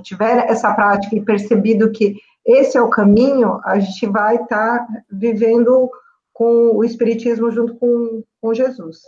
tiver 0.03 0.51
essa 0.51 0.75
prática 0.75 1.16
e 1.16 1.25
percebido 1.25 1.90
que 1.92 2.16
esse 2.44 2.77
é 2.77 2.83
o 2.83 2.90
caminho, 2.90 3.61
a 3.64 3.79
gente 3.79 4.07
vai 4.07 4.37
estar 4.37 4.87
tá 4.87 5.05
vivendo 5.11 5.90
com 6.33 6.77
o 6.77 6.85
Espiritismo 6.85 7.51
junto 7.51 7.77
com, 7.77 8.25
com 8.40 8.55
Jesus. 8.55 9.03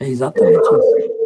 É 0.00 0.08
exatamente 0.08 0.58
isso. 0.58 1.20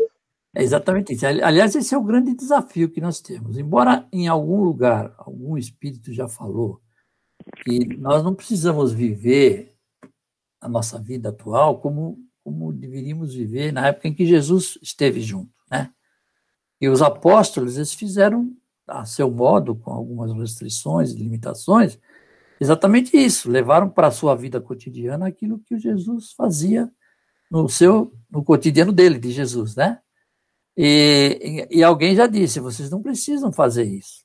É 0.57 0.63
exatamente 0.63 1.13
isso. 1.13 1.27
Aliás, 1.27 1.75
esse 1.75 1.95
é 1.95 1.99
o 1.99 2.05
grande 2.05 2.35
desafio 2.35 2.91
que 2.91 3.01
nós 3.01 3.21
temos. 3.21 3.57
Embora 3.57 4.07
em 4.13 4.29
algum 4.29 4.63
lugar, 4.63 5.15
algum 5.19 5.57
espírito 5.57 6.13
já 6.13 6.29
falou 6.29 6.81
que 7.63 7.97
nós 7.97 8.23
não 8.23 8.35
precisamos 8.35 8.93
viver 8.93 9.75
a 10.61 10.69
nossa 10.69 10.99
vida 10.99 11.31
atual 11.31 11.81
como, 11.81 12.19
como 12.43 12.73
deveríamos 12.73 13.35
viver 13.35 13.73
na 13.73 13.89
época 13.89 14.09
em 14.09 14.15
que 14.15 14.25
Jesus 14.25 14.79
esteve 14.81 15.21
junto, 15.21 15.53
né? 15.71 15.91
E 16.81 16.89
os 16.89 17.03
apóstolos, 17.03 17.77
eles 17.77 17.95
fizeram 17.95 18.53
a 18.87 19.05
seu 19.05 19.31
modo, 19.31 19.75
com 19.75 19.91
algumas 19.93 20.33
restrições 20.33 21.11
e 21.11 21.17
limitações, 21.17 21.99
exatamente 22.61 23.17
isso, 23.17 23.51
levaram 23.51 23.89
para 23.89 24.09
a 24.09 24.11
sua 24.11 24.35
vida 24.35 24.61
cotidiana 24.61 25.27
aquilo 25.27 25.61
que 25.61 25.79
Jesus 25.79 26.33
fazia 26.33 26.91
no 27.51 27.69
seu 27.69 28.13
no 28.31 28.43
cotidiano 28.43 28.93
dele, 28.93 29.19
de 29.19 29.31
Jesus, 29.31 29.77
né? 29.77 30.01
E, 30.77 31.69
e, 31.71 31.85
alguém 31.85 32.17
já 32.17 32.27
disse, 32.27 32.59
vocês 32.59 32.91
não 32.91 33.01
precisam 33.01 33.53
fazer 33.53 33.85
isso, 33.85 34.25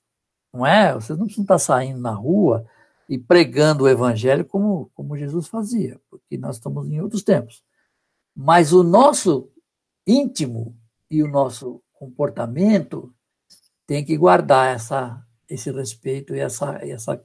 não 0.51 0.65
é? 0.65 0.93
Vocês 0.93 1.17
não 1.17 1.25
precisam 1.25 1.43
estar 1.43 1.59
saindo 1.59 1.99
na 1.99 2.11
rua 2.11 2.65
e 3.07 3.19
pregando 3.19 3.83
o 3.83 3.87
evangelho 3.87 4.43
como, 4.43 4.89
como 4.95 5.17
Jesus 5.17 5.47
fazia, 5.47 6.01
porque 6.09 6.37
nós 6.37 6.55
estamos 6.55 6.89
em 6.89 7.01
outros 7.01 7.23
tempos. 7.23 7.63
Mas 8.35 8.73
o 8.73 8.83
nosso 8.83 9.51
íntimo 10.07 10.75
e 11.09 11.21
o 11.21 11.27
nosso 11.27 11.83
comportamento 11.99 13.13
tem 13.85 14.05
que 14.05 14.15
guardar 14.15 14.73
essa, 14.73 15.21
esse 15.49 15.71
respeito 15.71 16.33
e 16.33 16.39
essa, 16.39 16.77
essa 16.81 17.21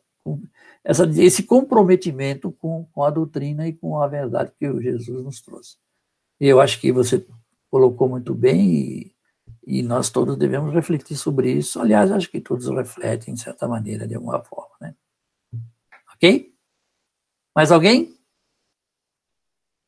essa, 0.83 1.05
esse 1.17 1.43
comprometimento 1.43 2.53
com, 2.53 2.87
com 2.93 3.03
a 3.03 3.11
doutrina 3.11 3.67
e 3.67 3.73
com 3.73 4.01
a 4.01 4.07
verdade 4.07 4.53
que 4.59 4.69
o 4.69 4.81
Jesus 4.81 5.25
nos 5.25 5.41
trouxe. 5.41 5.77
Eu 6.41 6.61
acho 6.61 6.81
que 6.81 6.93
você 6.93 7.27
colocou 7.71 8.09
muito 8.09 8.35
bem 8.35 8.75
e, 8.75 9.17
e 9.67 9.83
nós 9.83 10.11
todos 10.11 10.37
devemos 10.37 10.73
refletir 10.73 11.17
sobre 11.17 11.53
isso. 11.53 11.81
Aliás, 11.81 12.11
acho 12.11 12.31
que 12.31 12.41
todos 12.41 12.69
refletem, 12.69 13.35
de 13.35 13.41
certa 13.41 13.69
maneira, 13.69 14.07
de 14.07 14.15
alguma 14.15 14.43
forma. 14.43 14.75
Né? 14.81 14.95
Ok? 16.15 16.55
Mais 17.55 17.71
alguém? 17.71 18.15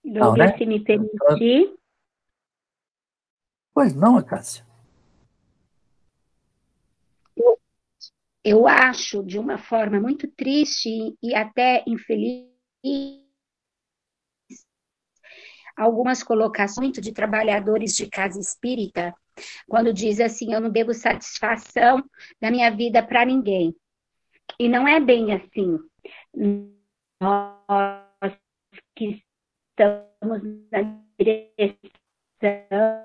Não, 0.05 0.35
né? 0.35 0.57
se 0.57 0.65
me 0.65 0.81
permitir. 0.81 1.75
Pois 3.75 3.95
não, 3.95 4.17
Acácia. 4.17 4.66
Eu 8.47 8.69
acho 8.69 9.25
de 9.25 9.41
uma 9.41 9.59
forma 9.59 9.99
muito 9.99 10.29
triste 10.29 10.89
e 11.21 11.35
até 11.35 11.83
infeliz 11.85 12.47
algumas 15.77 16.23
colocações 16.23 16.93
de 16.93 17.13
trabalhadores 17.13 17.97
de 17.97 18.09
casa 18.09 18.39
espírita, 18.39 19.13
quando 19.69 19.93
diz 19.93 20.21
assim, 20.21 20.55
eu 20.55 20.61
não 20.61 20.71
devo 20.71 20.95
satisfação 20.95 22.09
da 22.41 22.49
minha 22.49 22.71
vida 22.71 23.03
para 23.03 23.25
ninguém. 23.25 23.75
E 24.61 24.69
não 24.69 24.87
é 24.87 25.01
bem 25.01 25.35
assim. 25.35 25.81
Nós 27.21 28.39
que 28.95 29.25
estamos 29.71 30.41
na 30.71 31.03
direção 31.19 31.77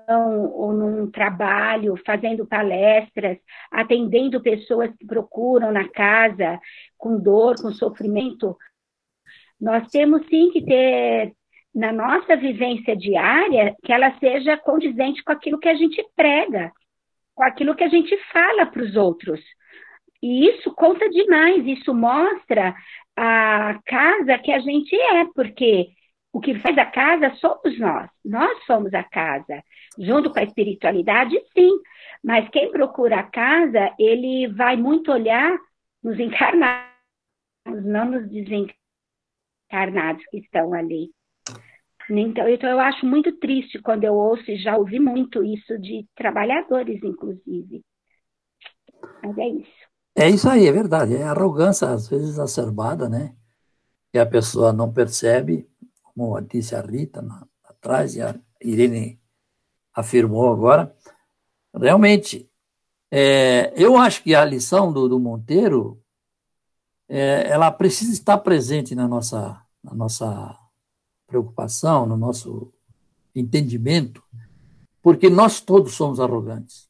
ou 0.08 0.72
num 0.72 1.10
trabalho, 1.10 1.94
fazendo 2.04 2.46
palestras, 2.46 3.38
atendendo 3.70 4.42
pessoas 4.42 4.94
que 4.96 5.06
procuram 5.06 5.72
na 5.72 5.88
casa 5.88 6.60
com 6.98 7.18
dor, 7.18 7.56
com 7.60 7.72
sofrimento, 7.72 8.56
nós 9.60 9.88
temos 9.88 10.26
sim 10.28 10.50
que 10.50 10.64
ter 10.64 11.32
na 11.74 11.92
nossa 11.92 12.36
vivência 12.36 12.94
diária 12.94 13.74
que 13.82 13.92
ela 13.92 14.16
seja 14.18 14.56
condizente 14.58 15.22
com 15.24 15.32
aquilo 15.32 15.58
que 15.58 15.68
a 15.68 15.74
gente 15.74 16.04
prega, 16.14 16.70
com 17.34 17.42
aquilo 17.42 17.74
que 17.74 17.84
a 17.84 17.88
gente 17.88 18.16
fala 18.32 18.66
para 18.66 18.82
os 18.82 18.96
outros. 18.96 19.40
E 20.22 20.48
isso 20.48 20.72
conta 20.74 21.08
demais, 21.08 21.66
isso 21.66 21.94
mostra 21.94 22.74
a 23.16 23.78
casa 23.84 24.38
que 24.38 24.52
a 24.52 24.58
gente 24.60 24.94
é, 24.94 25.24
porque 25.34 25.88
o 26.32 26.40
que 26.40 26.58
faz 26.58 26.76
a 26.78 26.86
casa 26.86 27.34
somos 27.36 27.78
nós. 27.78 28.10
Nós 28.24 28.64
somos 28.64 28.94
a 28.94 29.04
casa. 29.04 29.62
Junto 29.98 30.30
com 30.30 30.38
a 30.38 30.44
espiritualidade, 30.44 31.38
sim. 31.52 31.70
Mas 32.24 32.48
quem 32.48 32.70
procura 32.70 33.20
a 33.20 33.22
casa, 33.22 33.94
ele 33.98 34.48
vai 34.48 34.76
muito 34.76 35.12
olhar 35.12 35.58
nos 36.02 36.18
encarnados, 36.18 36.88
não 37.66 38.06
nos 38.06 38.28
desencarnados 38.30 40.24
que 40.30 40.38
estão 40.38 40.72
ali. 40.72 41.10
Então, 42.10 42.48
então, 42.48 42.68
eu 42.68 42.80
acho 42.80 43.06
muito 43.06 43.38
triste 43.38 43.80
quando 43.80 44.04
eu 44.04 44.14
ouço, 44.14 44.50
e 44.50 44.56
já 44.56 44.76
ouvi 44.76 44.98
muito 44.98 45.44
isso 45.44 45.78
de 45.78 46.06
trabalhadores, 46.16 47.02
inclusive. 47.02 47.82
Mas 49.22 49.38
é 49.38 49.48
isso. 49.48 49.82
É 50.16 50.28
isso 50.28 50.48
aí, 50.48 50.66
é 50.66 50.72
verdade. 50.72 51.14
É 51.14 51.22
arrogância, 51.22 51.88
às 51.88 52.08
vezes 52.08 52.30
exacerbada, 52.30 53.08
né? 53.08 53.34
Que 54.12 54.18
a 54.18 54.26
pessoa 54.26 54.72
não 54.72 54.92
percebe 54.92 55.71
como 56.14 56.40
disse 56.40 56.74
a 56.74 56.80
Rita 56.80 57.22
na, 57.22 57.46
atrás 57.64 58.14
e 58.14 58.22
a 58.22 58.38
Irene 58.60 59.20
afirmou 59.94 60.52
agora, 60.52 60.94
realmente, 61.74 62.48
é, 63.10 63.72
eu 63.76 63.96
acho 63.96 64.22
que 64.22 64.34
a 64.34 64.44
lição 64.44 64.92
do, 64.92 65.08
do 65.08 65.20
Monteiro, 65.20 66.02
é, 67.08 67.48
ela 67.48 67.70
precisa 67.70 68.12
estar 68.12 68.38
presente 68.38 68.94
na 68.94 69.06
nossa, 69.06 69.62
na 69.82 69.94
nossa 69.94 70.58
preocupação, 71.26 72.06
no 72.06 72.16
nosso 72.16 72.72
entendimento, 73.34 74.22
porque 75.02 75.28
nós 75.28 75.60
todos 75.60 75.94
somos 75.94 76.20
arrogantes. 76.20 76.88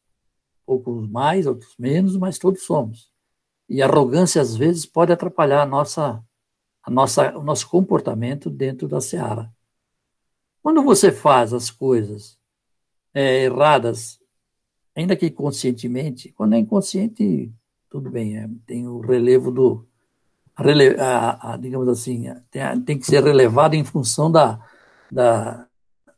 Poucos 0.64 1.08
mais, 1.08 1.46
outros 1.46 1.74
menos, 1.78 2.16
mas 2.16 2.38
todos 2.38 2.64
somos. 2.64 3.10
E 3.68 3.82
arrogância, 3.82 4.40
às 4.40 4.54
vezes, 4.54 4.86
pode 4.86 5.12
atrapalhar 5.12 5.62
a 5.62 5.66
nossa 5.66 6.22
a 6.82 6.90
nossa, 6.90 7.36
o 7.36 7.42
nosso 7.42 7.68
comportamento 7.68 8.50
dentro 8.50 8.88
da 8.88 9.00
seara. 9.00 9.52
Quando 10.62 10.82
você 10.82 11.12
faz 11.12 11.52
as 11.52 11.70
coisas 11.70 12.38
é, 13.14 13.44
erradas, 13.44 14.18
ainda 14.94 15.16
que 15.16 15.30
conscientemente, 15.30 16.32
quando 16.32 16.54
é 16.54 16.58
inconsciente, 16.58 17.52
tudo 17.88 18.10
bem, 18.10 18.36
é, 18.36 18.48
tem 18.66 18.86
o 18.86 19.00
relevo 19.00 19.50
do. 19.50 19.86
A, 20.54 21.52
a, 21.52 21.56
digamos 21.56 21.88
assim, 21.88 22.26
tem, 22.50 22.80
tem, 22.82 22.98
que 22.98 23.06
ser 23.06 23.24
relevado 23.24 23.74
em 23.74 23.84
função 23.84 24.30
da, 24.30 24.60
da, 25.10 25.66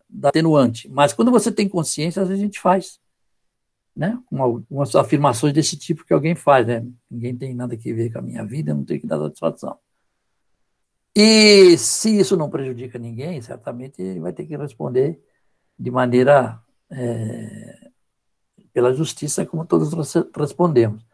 da 0.08 0.28
atenuante. 0.28 0.88
Mas 0.88 1.12
quando 1.12 1.30
você 1.30 1.52
tem 1.52 1.68
consciência, 1.68 2.20
às 2.20 2.28
vezes 2.28 2.42
a 2.42 2.46
gente 2.46 2.60
faz. 2.60 3.00
Né? 3.94 4.20
Com 4.26 4.42
algumas 4.42 4.94
afirmações 4.96 5.54
desse 5.54 5.76
tipo 5.76 6.04
que 6.04 6.12
alguém 6.12 6.34
faz, 6.34 6.66
né? 6.66 6.84
Ninguém 7.08 7.36
tem 7.36 7.54
nada 7.54 7.76
que 7.76 7.94
ver 7.94 8.12
com 8.12 8.18
a 8.18 8.22
minha 8.22 8.44
vida, 8.44 8.74
não 8.74 8.84
tem 8.84 8.98
que 8.98 9.06
dar 9.06 9.20
satisfação. 9.20 9.78
E 11.16 11.78
se 11.78 12.18
isso 12.18 12.36
não 12.36 12.50
prejudica 12.50 12.98
ninguém, 12.98 13.40
certamente 13.40 14.02
ele 14.02 14.18
vai 14.18 14.32
ter 14.32 14.46
que 14.46 14.56
responder 14.56 15.22
de 15.78 15.90
maneira 15.90 16.60
é, 16.90 17.90
pela 18.72 18.92
justiça, 18.92 19.46
como 19.46 19.64
todos 19.64 19.92
respondemos. 20.36 21.04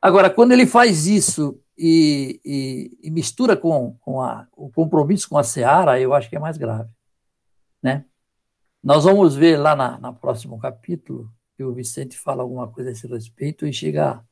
Agora, 0.00 0.30
quando 0.30 0.52
ele 0.52 0.66
faz 0.66 1.06
isso 1.06 1.60
e, 1.76 2.40
e, 2.44 2.98
e 3.02 3.10
mistura 3.10 3.56
com, 3.56 3.96
com 4.00 4.20
a, 4.20 4.46
o 4.56 4.70
compromisso 4.70 5.28
com 5.28 5.38
a 5.38 5.42
Seara, 5.42 6.00
eu 6.00 6.14
acho 6.14 6.30
que 6.30 6.36
é 6.36 6.40
mais 6.40 6.56
grave. 6.56 6.90
Né? 7.82 8.04
Nós 8.82 9.04
vamos 9.04 9.34
ver 9.34 9.56
lá 9.56 9.74
na, 9.74 9.98
na 9.98 10.12
próximo 10.12 10.58
capítulo 10.58 11.28
que 11.56 11.64
o 11.64 11.72
Vicente 11.72 12.16
fala 12.16 12.42
alguma 12.42 12.68
coisa 12.68 12.90
a 12.90 12.92
esse 12.92 13.06
respeito 13.06 13.66
e 13.66 13.72
chega 13.72 14.10
a, 14.10 14.24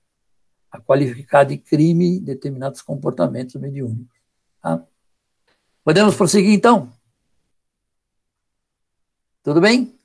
a 0.70 0.80
qualificar 0.80 1.44
de 1.44 1.58
crime 1.58 2.20
determinados 2.20 2.82
comportamentos 2.82 3.56
mediúnicos. 3.56 4.16
Tá? 4.62 4.84
Podemos 5.82 6.14
prosseguir 6.14 6.52
então? 6.52 6.92
Tudo 9.42 9.60
bem? 9.60 9.98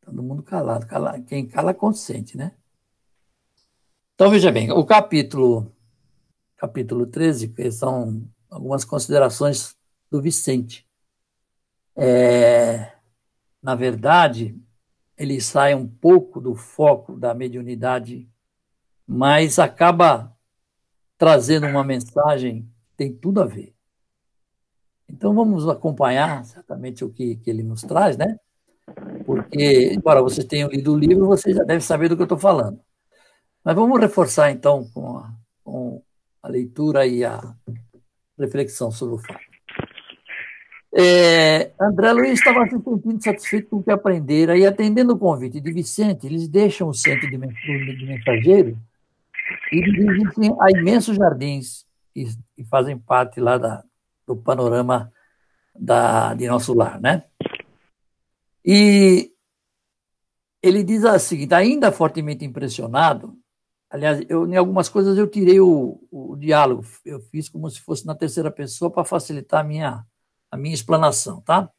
Todo 0.00 0.22
mundo 0.22 0.42
calado. 0.42 0.86
Cala, 0.86 1.20
quem 1.20 1.46
cala 1.46 1.72
consente, 1.72 2.36
né? 2.36 2.56
Então 4.14 4.30
veja 4.30 4.50
bem, 4.50 4.72
o 4.72 4.84
capítulo 4.84 5.70
capítulo 6.56 7.06
13, 7.06 7.48
que 7.48 7.70
são 7.70 8.26
algumas 8.50 8.84
considerações 8.84 9.76
do 10.10 10.22
Vicente. 10.22 10.88
É, 11.94 12.92
na 13.62 13.74
verdade, 13.74 14.58
ele 15.16 15.40
sai 15.40 15.74
um 15.74 15.86
pouco 15.86 16.40
do 16.40 16.54
foco 16.54 17.16
da 17.16 17.34
mediunidade, 17.34 18.28
mas 19.06 19.58
acaba 19.58 20.34
trazendo 21.18 21.66
uma 21.66 21.84
mensagem 21.84 22.62
que 22.88 22.96
tem 22.96 23.14
tudo 23.14 23.42
a 23.42 23.46
ver. 23.46 23.75
Então 25.08 25.34
vamos 25.34 25.68
acompanhar 25.68 26.44
certamente 26.44 27.04
o 27.04 27.10
que, 27.10 27.36
que 27.36 27.50
ele 27.50 27.62
nos 27.62 27.82
traz, 27.82 28.16
né? 28.16 28.38
Porque, 29.24 29.92
embora 29.92 30.22
vocês 30.22 30.46
tenham 30.46 30.68
lido 30.68 30.92
o 30.92 30.98
livro, 30.98 31.26
vocês 31.26 31.56
já 31.56 31.64
devem 31.64 31.80
saber 31.80 32.08
do 32.08 32.16
que 32.16 32.22
eu 32.22 32.26
estou 32.26 32.38
falando. 32.38 32.80
Mas 33.64 33.74
vamos 33.74 34.00
reforçar 34.00 34.50
então 34.50 34.88
com 34.94 35.18
a, 35.18 35.32
com 35.64 36.02
a 36.42 36.48
leitura 36.48 37.06
e 37.06 37.24
a 37.24 37.40
reflexão 38.38 38.90
sobre 38.90 39.16
o 39.16 39.18
fato. 39.18 39.44
É, 40.98 41.72
André 41.78 42.12
Luiz 42.12 42.38
estava 42.38 42.64
se 42.64 42.70
sentindo 42.70 43.22
satisfeito 43.22 43.68
com 43.68 43.76
o 43.76 43.82
que 43.82 43.90
aprendera 43.90 44.56
e, 44.56 44.64
atendendo 44.64 45.12
o 45.12 45.18
convite 45.18 45.60
de 45.60 45.72
Vicente, 45.72 46.26
eles 46.26 46.48
deixam 46.48 46.88
o 46.88 46.94
centro 46.94 47.28
de, 47.28 47.36
de 47.36 48.06
mensageiro 48.06 48.78
e 49.70 49.80
dirigem 49.82 50.56
a 50.58 50.70
imensos 50.70 51.16
jardins 51.16 51.84
que, 52.14 52.24
que 52.54 52.64
fazem 52.64 52.96
parte 52.96 53.40
lá 53.40 53.58
da, 53.58 53.84
do 54.26 54.36
panorama 54.36 55.12
da, 55.74 56.34
de 56.34 56.48
nosso 56.48 56.74
lar, 56.74 57.00
né? 57.00 57.24
E 58.64 59.32
ele 60.62 60.82
diz 60.82 61.04
seguinte, 61.22 61.54
ainda 61.54 61.92
fortemente 61.92 62.44
impressionado, 62.44 63.38
aliás, 63.88 64.24
eu, 64.28 64.46
em 64.46 64.56
algumas 64.56 64.88
coisas 64.88 65.16
eu 65.16 65.28
tirei 65.28 65.60
o, 65.60 66.00
o 66.10 66.36
diálogo, 66.36 66.84
eu 67.04 67.20
fiz 67.20 67.48
como 67.48 67.70
se 67.70 67.80
fosse 67.80 68.04
na 68.04 68.14
terceira 68.14 68.50
pessoa 68.50 68.90
para 68.90 69.04
facilitar 69.04 69.60
a 69.60 69.64
minha 69.64 70.04
a 70.50 70.56
minha 70.56 70.74
explanação, 70.74 71.40
tá? 71.40 71.70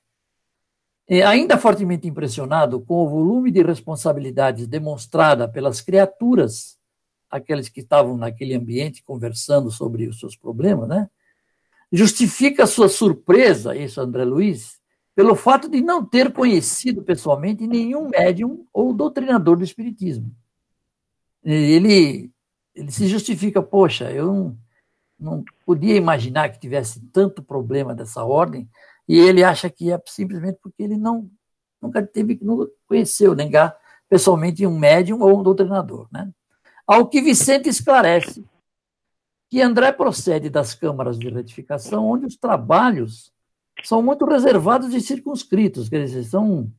É, 1.08 1.24
ainda 1.24 1.58
fortemente 1.58 2.08
impressionado 2.08 2.82
com 2.82 2.96
o 2.96 3.10
volume 3.10 3.50
de 3.50 3.64
responsabilidades 3.64 4.68
demonstrada 4.68 5.48
pelas 5.48 5.80
criaturas, 5.80 6.78
aqueles 7.30 7.70
que 7.70 7.80
estavam 7.80 8.18
naquele 8.18 8.54
ambiente 8.54 9.04
conversando 9.04 9.72
sobre 9.72 10.08
os 10.08 10.20
seus 10.20 10.36
problemas, 10.36 10.88
né? 10.88 11.10
Justifica 11.92 12.68
sua 12.68 12.90
surpresa, 12.90 13.76
isso 13.76 14.02
André 14.02 14.24
Luiz, 14.26 14.78
pelo 15.16 15.36
fato 15.36 15.70
de 15.70 15.82
não 15.82 16.06
ter 16.06 16.32
conhecido 16.32 17.02
pessoalmente 17.02 17.66
nenhum 17.66 18.10
médium 18.10 18.66
ou 18.74 18.94
doutrinador 18.94 19.58
do 19.58 19.64
espiritismo. 19.64 20.32
Ele 21.44 22.30
ele 22.78 22.92
se 22.92 23.08
justifica, 23.08 23.62
poxa, 23.62 24.12
eu 24.12 24.28
não, 24.28 24.58
não 25.20 25.46
podia 25.66 25.96
imaginar 25.96 26.50
que 26.50 26.60
tivesse 26.60 27.00
tanto 27.12 27.42
problema 27.42 27.96
dessa 27.96 28.24
ordem, 28.24 28.70
e 29.10 29.18
ele 29.18 29.44
acha 29.44 29.68
que 29.68 29.92
é 29.92 30.00
simplesmente 30.06 30.60
porque 30.62 30.84
ele 30.84 30.96
não 30.96 31.30
nunca 31.82 32.06
teve, 32.06 32.38
nunca 32.42 32.70
conheceu, 32.88 33.34
negar 33.36 33.76
pessoalmente 34.10 34.66
um 34.66 34.78
médium 34.78 35.22
ou 35.22 35.40
um 35.40 35.44
doutrinador. 35.44 36.08
Né? 36.12 36.30
Ao 36.86 37.08
que 37.08 37.22
Vicente 37.22 37.70
esclarece 37.70 38.44
que 39.50 39.62
André 39.62 39.92
procede 39.92 40.50
das 40.50 40.74
câmaras 40.74 41.18
de 41.18 41.30
retificação, 41.30 42.06
onde 42.06 42.26
os 42.26 42.36
trabalhos 42.36 43.32
são 43.84 44.02
muito 44.02 44.26
reservados 44.26 44.94
e 44.94 45.02
circunscritos, 45.02 45.88
quer 45.88 46.04
dizer, 46.04 46.24
são 46.24 46.72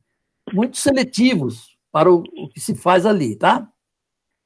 muito 0.53 0.77
seletivos 0.77 1.77
para 1.91 2.11
o, 2.11 2.23
o 2.37 2.49
que 2.49 2.59
se 2.59 2.75
faz 2.75 3.05
ali, 3.05 3.35
tá? 3.35 3.71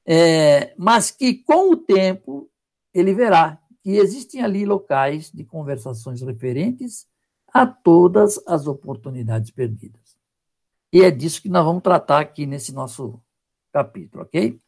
É, 0.06 0.74
mas 0.76 1.10
que 1.10 1.34
com 1.34 1.72
o 1.72 1.76
tempo 1.76 2.50
ele 2.92 3.12
verá 3.14 3.58
que 3.82 3.90
existem 3.90 4.42
ali 4.42 4.64
locais 4.64 5.30
de 5.30 5.44
conversações 5.44 6.22
referentes 6.22 7.06
a 7.52 7.66
todas 7.66 8.40
as 8.46 8.66
oportunidades 8.66 9.50
perdidas. 9.50 10.16
E 10.92 11.02
é 11.02 11.10
disso 11.10 11.42
que 11.42 11.48
nós 11.48 11.64
vamos 11.64 11.82
tratar 11.82 12.20
aqui 12.20 12.46
nesse 12.46 12.72
nosso 12.72 13.20
capítulo, 13.72 14.22
ok? 14.24 14.60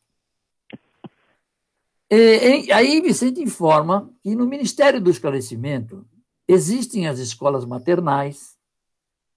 E, 2.11 2.73
aí 2.73 3.01
Vicente 3.01 3.41
informa 3.41 4.13
que 4.23 4.35
no 4.37 4.47
Ministério 4.47 5.01
do 5.01 5.11
Esclarecimento 5.11 6.07
existem 6.47 7.09
as 7.09 7.19
escolas 7.19 7.65
maternais, 7.65 8.57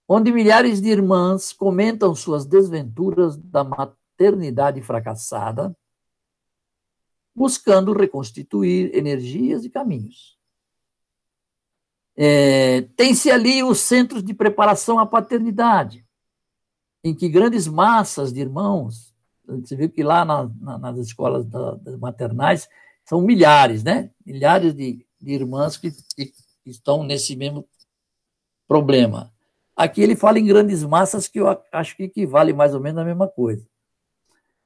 onde 0.07 0.31
milhares 0.31 0.81
de 0.81 0.89
irmãs 0.89 1.51
comentam 1.51 2.13
suas 2.13 2.45
desventuras 2.45 3.35
da 3.37 3.63
maternidade 3.63 4.81
fracassada 4.81 5.75
buscando 7.39 7.93
reconstituir 7.93 8.93
energias 8.93 9.63
e 9.63 9.69
caminhos. 9.69 10.37
É, 12.17 12.81
Tem-se 12.97 13.31
ali 13.31 13.63
os 13.63 13.79
centros 13.79 14.21
de 14.21 14.33
preparação 14.33 14.99
à 14.99 15.05
paternidade, 15.05 16.05
em 17.01 17.15
que 17.15 17.29
grandes 17.29 17.65
massas 17.65 18.33
de 18.33 18.41
irmãos, 18.41 19.08
você 19.57 19.75
viu 19.75 19.89
que 19.89 20.03
lá 20.03 20.23
na, 20.23 20.49
na, 20.59 20.77
nas 20.77 20.97
escolas 20.97 21.45
da, 21.45 21.77
maternais 21.97 22.69
são 23.03 23.21
milhares, 23.21 23.83
né? 23.83 24.11
Milhares 24.25 24.73
de, 24.73 25.05
de 25.19 25.31
irmãs 25.31 25.77
que, 25.77 25.91
que 26.15 26.33
estão 26.65 27.03
nesse 27.03 27.35
mesmo 27.35 27.67
problema. 28.67 29.33
Aqui 29.75 30.01
ele 30.01 30.15
fala 30.15 30.37
em 30.37 30.45
grandes 30.45 30.83
massas 30.83 31.27
que 31.27 31.39
eu 31.39 31.45
acho 31.71 31.95
que 31.95 32.03
equivale 32.03 32.53
mais 32.53 32.75
ou 32.75 32.81
menos 32.81 33.01
a 33.01 33.05
mesma 33.05 33.27
coisa. 33.27 33.65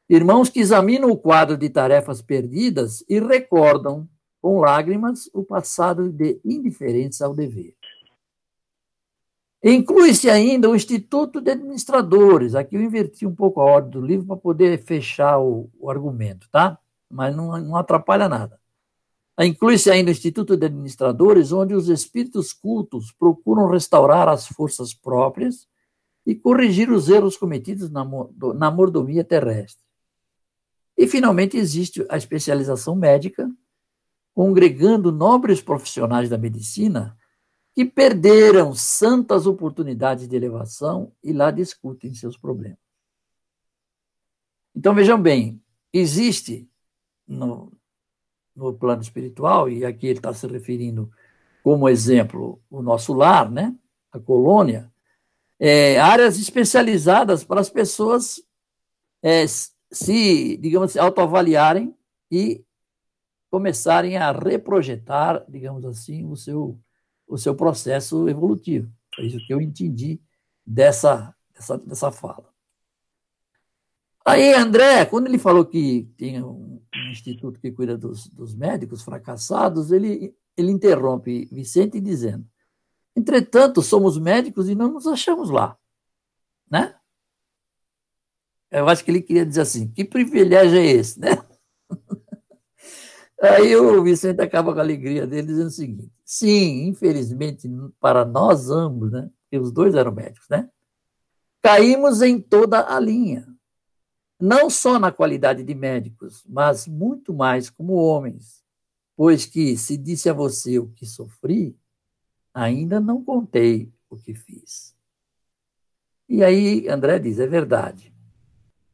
Irmãos 0.10 0.50
que 0.50 0.60
examinam 0.60 1.10
o 1.10 1.18
quadro 1.18 1.56
de 1.56 1.70
tarefas 1.70 2.22
perdidas 2.22 3.04
e 3.08 3.20
recordam, 3.20 4.08
com 4.42 4.60
lágrimas, 4.60 5.30
o 5.34 5.44
passado 5.44 6.12
de 6.12 6.42
indiferença 6.44 7.26
ao 7.26 7.34
dever. 7.34 7.74
Inclui-se 9.64 10.30
ainda 10.30 10.70
o 10.70 10.76
Instituto 10.76 11.40
de 11.40 11.52
Administradores. 11.52 12.54
Aqui 12.54 12.76
eu 12.76 12.82
inverti 12.82 13.26
um 13.26 13.34
pouco 13.34 13.62
a 13.62 13.64
ordem 13.64 13.92
do 13.92 14.06
livro 14.06 14.26
para 14.28 14.36
poder 14.36 14.78
fechar 14.84 15.40
o, 15.40 15.70
o 15.80 15.90
argumento, 15.90 16.50
tá? 16.52 16.78
Mas 17.10 17.34
não, 17.34 17.58
não 17.62 17.78
atrapalha 17.78 18.28
nada. 18.28 18.60
Inclui-se 19.40 19.90
ainda 19.90 20.10
o 20.10 20.12
Instituto 20.12 20.58
de 20.58 20.66
Administradores, 20.66 21.54
onde 21.54 21.74
os 21.74 21.88
espíritos 21.88 22.52
cultos 22.52 23.14
procuram 23.14 23.68
restaurar 23.68 24.28
as 24.28 24.46
forças 24.46 24.94
próprias 24.94 25.66
e 26.26 26.36
corrigir 26.36 26.92
os 26.92 27.08
erros 27.08 27.38
cometidos 27.38 27.90
na, 27.90 28.06
na 28.56 28.70
mordomia 28.70 29.24
terrestre. 29.24 29.84
E, 30.98 31.08
finalmente, 31.08 31.58
existe 31.58 32.06
a 32.10 32.18
especialização 32.18 32.96
médica, 32.96 33.50
congregando 34.34 35.12
nobres 35.12 35.62
profissionais 35.62 36.30
da 36.30 36.38
medicina 36.38 37.18
que 37.74 37.84
perderam 37.84 38.74
santas 38.76 39.48
oportunidades 39.48 40.28
de 40.28 40.36
elevação 40.36 41.12
e 41.24 41.34
lá 41.34 41.50
discutem 41.50 42.14
seus 42.14 42.38
problemas. 42.38 42.78
Então, 44.76 44.94
vejam 44.94 45.22
bem, 45.22 45.62
existe 45.92 46.70
no, 47.28 47.72
no 48.56 48.74
plano 48.74 49.02
espiritual, 49.02 49.70
e 49.70 49.86
aqui 49.86 50.08
ele 50.08 50.20
está 50.20 50.34
se 50.34 50.46
referindo 50.48 51.12
como 51.64 51.90
exemplo 51.90 52.62
o 52.70 52.82
nosso 52.82 53.14
lar, 53.14 53.50
né? 53.50 53.76
a 54.12 54.20
colônia, 54.20 54.92
é, 55.60 56.00
áreas 56.00 56.38
especializadas 56.38 57.44
para 57.44 57.60
as 57.60 57.70
pessoas 57.70 58.44
é, 59.24 59.46
se, 59.48 60.58
digamos 60.58 60.92
assim, 60.92 61.00
autoavaliarem 61.00 61.96
e 62.30 62.64
começarem 63.50 64.18
a 64.18 64.32
reprojetar, 64.32 65.44
digamos 65.50 65.86
assim, 65.86 66.26
o 66.26 66.36
seu, 66.36 66.78
o 67.28 67.38
seu 67.38 67.56
processo 67.56 68.28
evolutivo. 68.30 68.92
É 69.18 69.26
isso 69.26 69.46
que 69.46 69.54
eu 69.54 69.62
entendi 69.62 70.20
dessa, 70.66 71.36
dessa, 71.54 71.78
dessa 71.78 72.12
fala. 72.12 72.52
Aí, 74.26 74.54
André, 74.54 75.06
quando 75.06 75.28
ele 75.28 75.38
falou 75.38 75.66
que 75.66 76.10
tem 76.18 76.42
um, 76.42 76.82
instituto 77.12 77.60
que 77.60 77.72
cuida 77.72 77.98
dos, 77.98 78.28
dos 78.28 78.56
médicos 78.56 79.02
fracassados, 79.04 79.92
ele, 79.92 80.34
ele 80.56 80.72
interrompe 80.72 81.46
Vicente 81.52 82.00
dizendo: 82.00 82.46
Entretanto, 83.16 83.82
somos 83.82 84.18
médicos 84.18 84.70
e 84.70 84.76
não 84.76 84.92
nos 84.92 85.08
achamos 85.08 85.50
lá. 85.50 85.78
Né? 86.70 86.96
Eu 88.72 88.90
acho 88.90 89.04
que 89.04 89.12
ele 89.12 89.22
queria 89.22 89.46
dizer 89.46 89.62
assim: 89.62 89.88
que 89.92 90.04
privilégio 90.04 90.80
é 90.80 90.86
esse, 90.86 91.20
né? 91.20 91.30
Aí 93.44 93.76
o 93.76 94.04
Vicente 94.04 94.42
acaba 94.42 94.74
com 94.74 94.80
a 94.80 94.82
alegria 94.82 95.28
dele 95.28 95.48
dizendo 95.48 95.68
o 95.68 95.72
seguinte: 95.72 96.12
sim, 96.24 96.88
infelizmente, 96.88 97.70
para 98.00 98.24
nós 98.24 98.70
ambos, 98.70 99.12
né? 99.12 99.30
Porque 99.44 99.58
os 99.58 99.72
dois 99.72 99.96
eram 99.96 100.12
médicos, 100.12 100.48
né? 100.50 100.70
Caímos 101.62 102.22
em 102.22 102.40
toda 102.40 102.94
a 102.94 103.00
linha. 103.00 103.48
Não 104.40 104.70
só 104.70 105.00
na 105.00 105.12
qualidade 105.12 105.64
de 105.64 105.76
médicos, 105.76 106.44
mas 106.48 106.88
muito 106.88 107.34
mais 107.34 107.70
como 107.70 107.94
homens. 107.94 108.64
Pois 109.16 109.46
que, 109.46 109.78
se 109.78 109.98
disse 109.98 110.30
a 110.30 110.34
você 110.34 110.80
o 110.80 110.88
que 110.88 111.06
sofri, 111.06 111.78
ainda 112.54 113.00
não 113.00 113.24
contei 113.24 113.92
o 114.10 114.18
que 114.18 114.34
fiz. 114.34 114.96
E 116.28 116.44
aí 116.44 116.88
André 116.90 117.20
diz: 117.20 117.40
é 117.40 117.48
verdade 117.48 118.14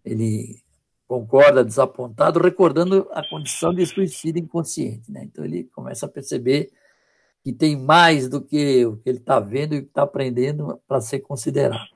ele 0.03 0.63
concorda 1.09 1.65
desapontado, 1.65 2.39
recordando 2.39 3.09
a 3.11 3.27
condição 3.27 3.73
de 3.73 3.83
suicídio 3.83 4.43
inconsciente. 4.43 5.11
Né? 5.11 5.23
Então 5.23 5.43
ele 5.43 5.63
começa 5.63 6.05
a 6.05 6.09
perceber 6.09 6.71
que 7.43 7.51
tem 7.51 7.75
mais 7.75 8.29
do 8.29 8.39
que 8.39 8.85
o 8.85 8.97
que 8.97 9.09
ele 9.09 9.17
está 9.17 9.39
vendo 9.39 9.73
e 9.73 9.79
está 9.79 10.03
aprendendo 10.03 10.79
para 10.87 11.01
ser 11.01 11.21
considerado. 11.21 11.89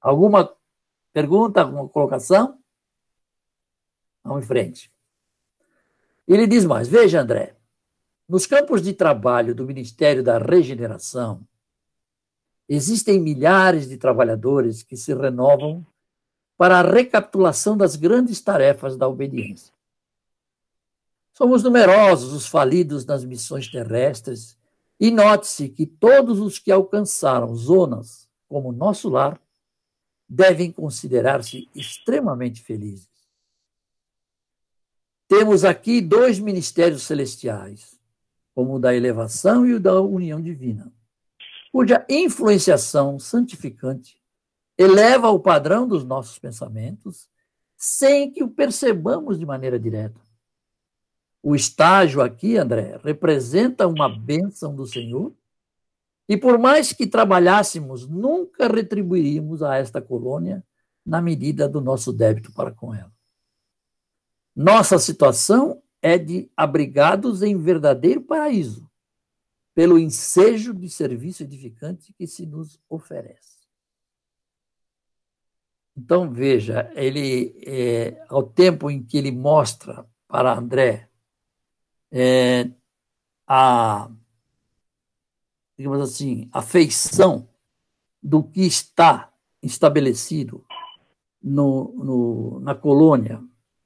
Alguma 0.00 0.50
pergunta, 1.12 1.60
alguma 1.60 1.86
colocação? 1.90 2.58
Vamos 4.24 4.44
em 4.44 4.48
frente. 4.48 4.90
Ele 6.26 6.46
diz 6.46 6.64
mais: 6.64 6.88
Veja, 6.88 7.20
André, 7.20 7.54
nos 8.26 8.46
campos 8.46 8.80
de 8.80 8.94
trabalho 8.94 9.54
do 9.54 9.66
Ministério 9.66 10.22
da 10.22 10.38
Regeneração, 10.38 11.46
existem 12.66 13.20
milhares 13.20 13.86
de 13.86 13.98
trabalhadores 13.98 14.82
que 14.82 14.96
se 14.96 15.12
renovam 15.12 15.86
para 16.58 16.80
a 16.80 16.82
recapitulação 16.82 17.76
das 17.76 17.94
grandes 17.94 18.40
tarefas 18.40 18.96
da 18.96 19.06
obediência. 19.06 19.72
Somos 21.32 21.62
numerosos 21.62 22.32
os 22.32 22.48
falidos 22.48 23.06
nas 23.06 23.24
missões 23.24 23.70
terrestres, 23.70 24.58
e 24.98 25.12
note-se 25.12 25.68
que 25.68 25.86
todos 25.86 26.40
os 26.40 26.58
que 26.58 26.72
alcançaram 26.72 27.54
zonas 27.54 28.28
como 28.48 28.72
nosso 28.72 29.08
lar 29.08 29.40
devem 30.28 30.72
considerar-se 30.72 31.68
extremamente 31.72 32.60
felizes. 32.60 33.08
Temos 35.28 35.64
aqui 35.64 36.00
dois 36.00 36.40
ministérios 36.40 37.04
celestiais, 37.04 38.00
como 38.52 38.74
o 38.74 38.78
da 38.80 38.92
elevação 38.92 39.64
e 39.64 39.74
o 39.74 39.80
da 39.80 40.00
união 40.00 40.42
divina, 40.42 40.92
cuja 41.70 42.04
influenciação 42.08 43.16
santificante 43.20 44.17
eleva 44.78 45.28
o 45.28 45.40
padrão 45.40 45.86
dos 45.86 46.04
nossos 46.04 46.38
pensamentos 46.38 47.28
sem 47.76 48.30
que 48.30 48.42
o 48.42 48.48
percebamos 48.48 49.38
de 49.38 49.44
maneira 49.44 49.78
direta. 49.78 50.20
O 51.42 51.54
estágio 51.54 52.20
aqui, 52.20 52.56
André, 52.56 52.98
representa 53.02 53.86
uma 53.86 54.08
bênção 54.08 54.74
do 54.74 54.86
Senhor 54.86 55.34
e 56.28 56.36
por 56.36 56.58
mais 56.58 56.92
que 56.92 57.06
trabalhássemos, 57.06 58.06
nunca 58.06 58.68
retribuiríamos 58.68 59.62
a 59.62 59.76
esta 59.76 60.00
colônia 60.00 60.62
na 61.04 61.22
medida 61.22 61.68
do 61.68 61.80
nosso 61.80 62.12
débito 62.12 62.52
para 62.52 62.70
com 62.70 62.94
ela. 62.94 63.12
Nossa 64.54 64.98
situação 64.98 65.82
é 66.02 66.18
de 66.18 66.50
abrigados 66.56 67.42
em 67.42 67.56
verdadeiro 67.56 68.20
paraíso, 68.20 68.88
pelo 69.74 69.98
ensejo 69.98 70.74
de 70.74 70.90
serviço 70.90 71.42
edificante 71.42 72.12
que 72.12 72.26
se 72.26 72.44
nos 72.44 72.78
oferece. 72.90 73.57
Então, 75.98 76.30
veja, 76.30 76.92
ele, 76.94 77.60
é, 77.66 78.24
ao 78.28 78.44
tempo 78.44 78.88
em 78.88 79.02
que 79.02 79.18
ele 79.18 79.32
mostra 79.32 80.06
para 80.28 80.56
André 80.56 81.08
é, 82.12 82.70
a 83.44 84.08
digamos 85.76 86.00
assim, 86.00 86.48
a 86.52 86.62
feição 86.62 87.48
do 88.22 88.44
que 88.44 88.62
está 88.62 89.32
estabelecido 89.60 90.64
no, 91.42 91.92
no, 91.96 92.60
na 92.60 92.74
colônia 92.74 93.42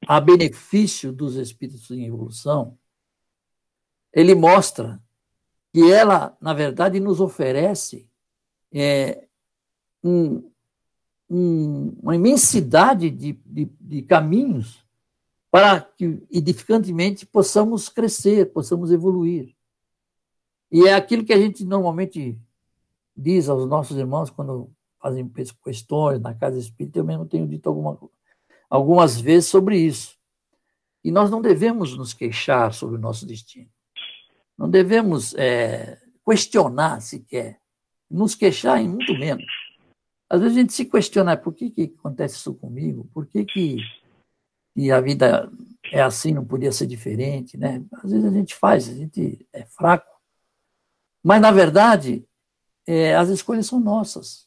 a 0.06 0.20
benefício 0.20 1.12
dos 1.12 1.36
espíritos 1.36 1.90
em 1.90 2.06
evolução, 2.06 2.78
ele 4.12 4.34
mostra 4.34 5.02
que 5.72 5.90
ela, 5.90 6.36
na 6.40 6.52
verdade, 6.52 7.00
nos 7.00 7.20
oferece 7.20 8.06
é, 8.70 9.26
um, 10.04 10.51
um, 11.32 11.96
uma 12.02 12.14
imensidade 12.14 13.10
de, 13.10 13.32
de, 13.46 13.70
de 13.80 14.02
caminhos 14.02 14.84
para 15.50 15.80
que, 15.80 16.22
edificantemente, 16.30 17.24
possamos 17.24 17.88
crescer, 17.88 18.52
possamos 18.52 18.92
evoluir. 18.92 19.54
E 20.70 20.86
é 20.86 20.94
aquilo 20.94 21.24
que 21.24 21.32
a 21.32 21.38
gente 21.38 21.64
normalmente 21.64 22.38
diz 23.16 23.48
aos 23.48 23.66
nossos 23.66 23.96
irmãos 23.96 24.28
quando 24.28 24.70
fazem 25.00 25.30
questões 25.64 26.20
na 26.20 26.34
casa 26.34 26.58
espírita, 26.58 26.98
eu 26.98 27.04
mesmo 27.04 27.26
tenho 27.26 27.48
dito 27.48 27.68
alguma, 27.68 27.98
algumas 28.68 29.18
vezes 29.20 29.48
sobre 29.48 29.78
isso. 29.78 30.16
E 31.02 31.10
nós 31.10 31.30
não 31.30 31.40
devemos 31.40 31.96
nos 31.96 32.12
queixar 32.12 32.72
sobre 32.72 32.96
o 32.96 33.00
nosso 33.00 33.26
destino. 33.26 33.68
Não 34.56 34.68
devemos 34.68 35.34
é, 35.34 35.98
questionar 36.26 37.00
sequer. 37.00 37.58
Nos 38.08 38.34
queixar 38.34 38.80
em 38.80 38.88
muito 38.88 39.12
menos. 39.14 39.61
Às 40.32 40.40
vezes 40.40 40.56
a 40.56 40.60
gente 40.60 40.72
se 40.72 40.86
questiona 40.86 41.36
por 41.36 41.52
que, 41.52 41.70
que 41.70 41.94
acontece 41.98 42.36
isso 42.36 42.54
comigo, 42.54 43.06
por 43.12 43.26
que, 43.26 43.44
que 43.44 43.76
e 44.74 44.90
a 44.90 45.00
vida 45.00 45.52
é 45.92 46.00
assim, 46.00 46.32
não 46.32 46.44
podia 46.44 46.72
ser 46.72 46.86
diferente, 46.86 47.58
né? 47.58 47.84
Às 47.92 48.10
vezes 48.10 48.24
a 48.24 48.30
gente 48.30 48.54
faz, 48.54 48.88
a 48.88 48.94
gente 48.94 49.46
é 49.52 49.66
fraco 49.66 50.12
mas, 51.22 51.40
na 51.40 51.52
verdade, 51.52 52.26
é, 52.86 53.14
as 53.14 53.28
escolhas 53.28 53.66
são 53.66 53.78
nossas. 53.78 54.46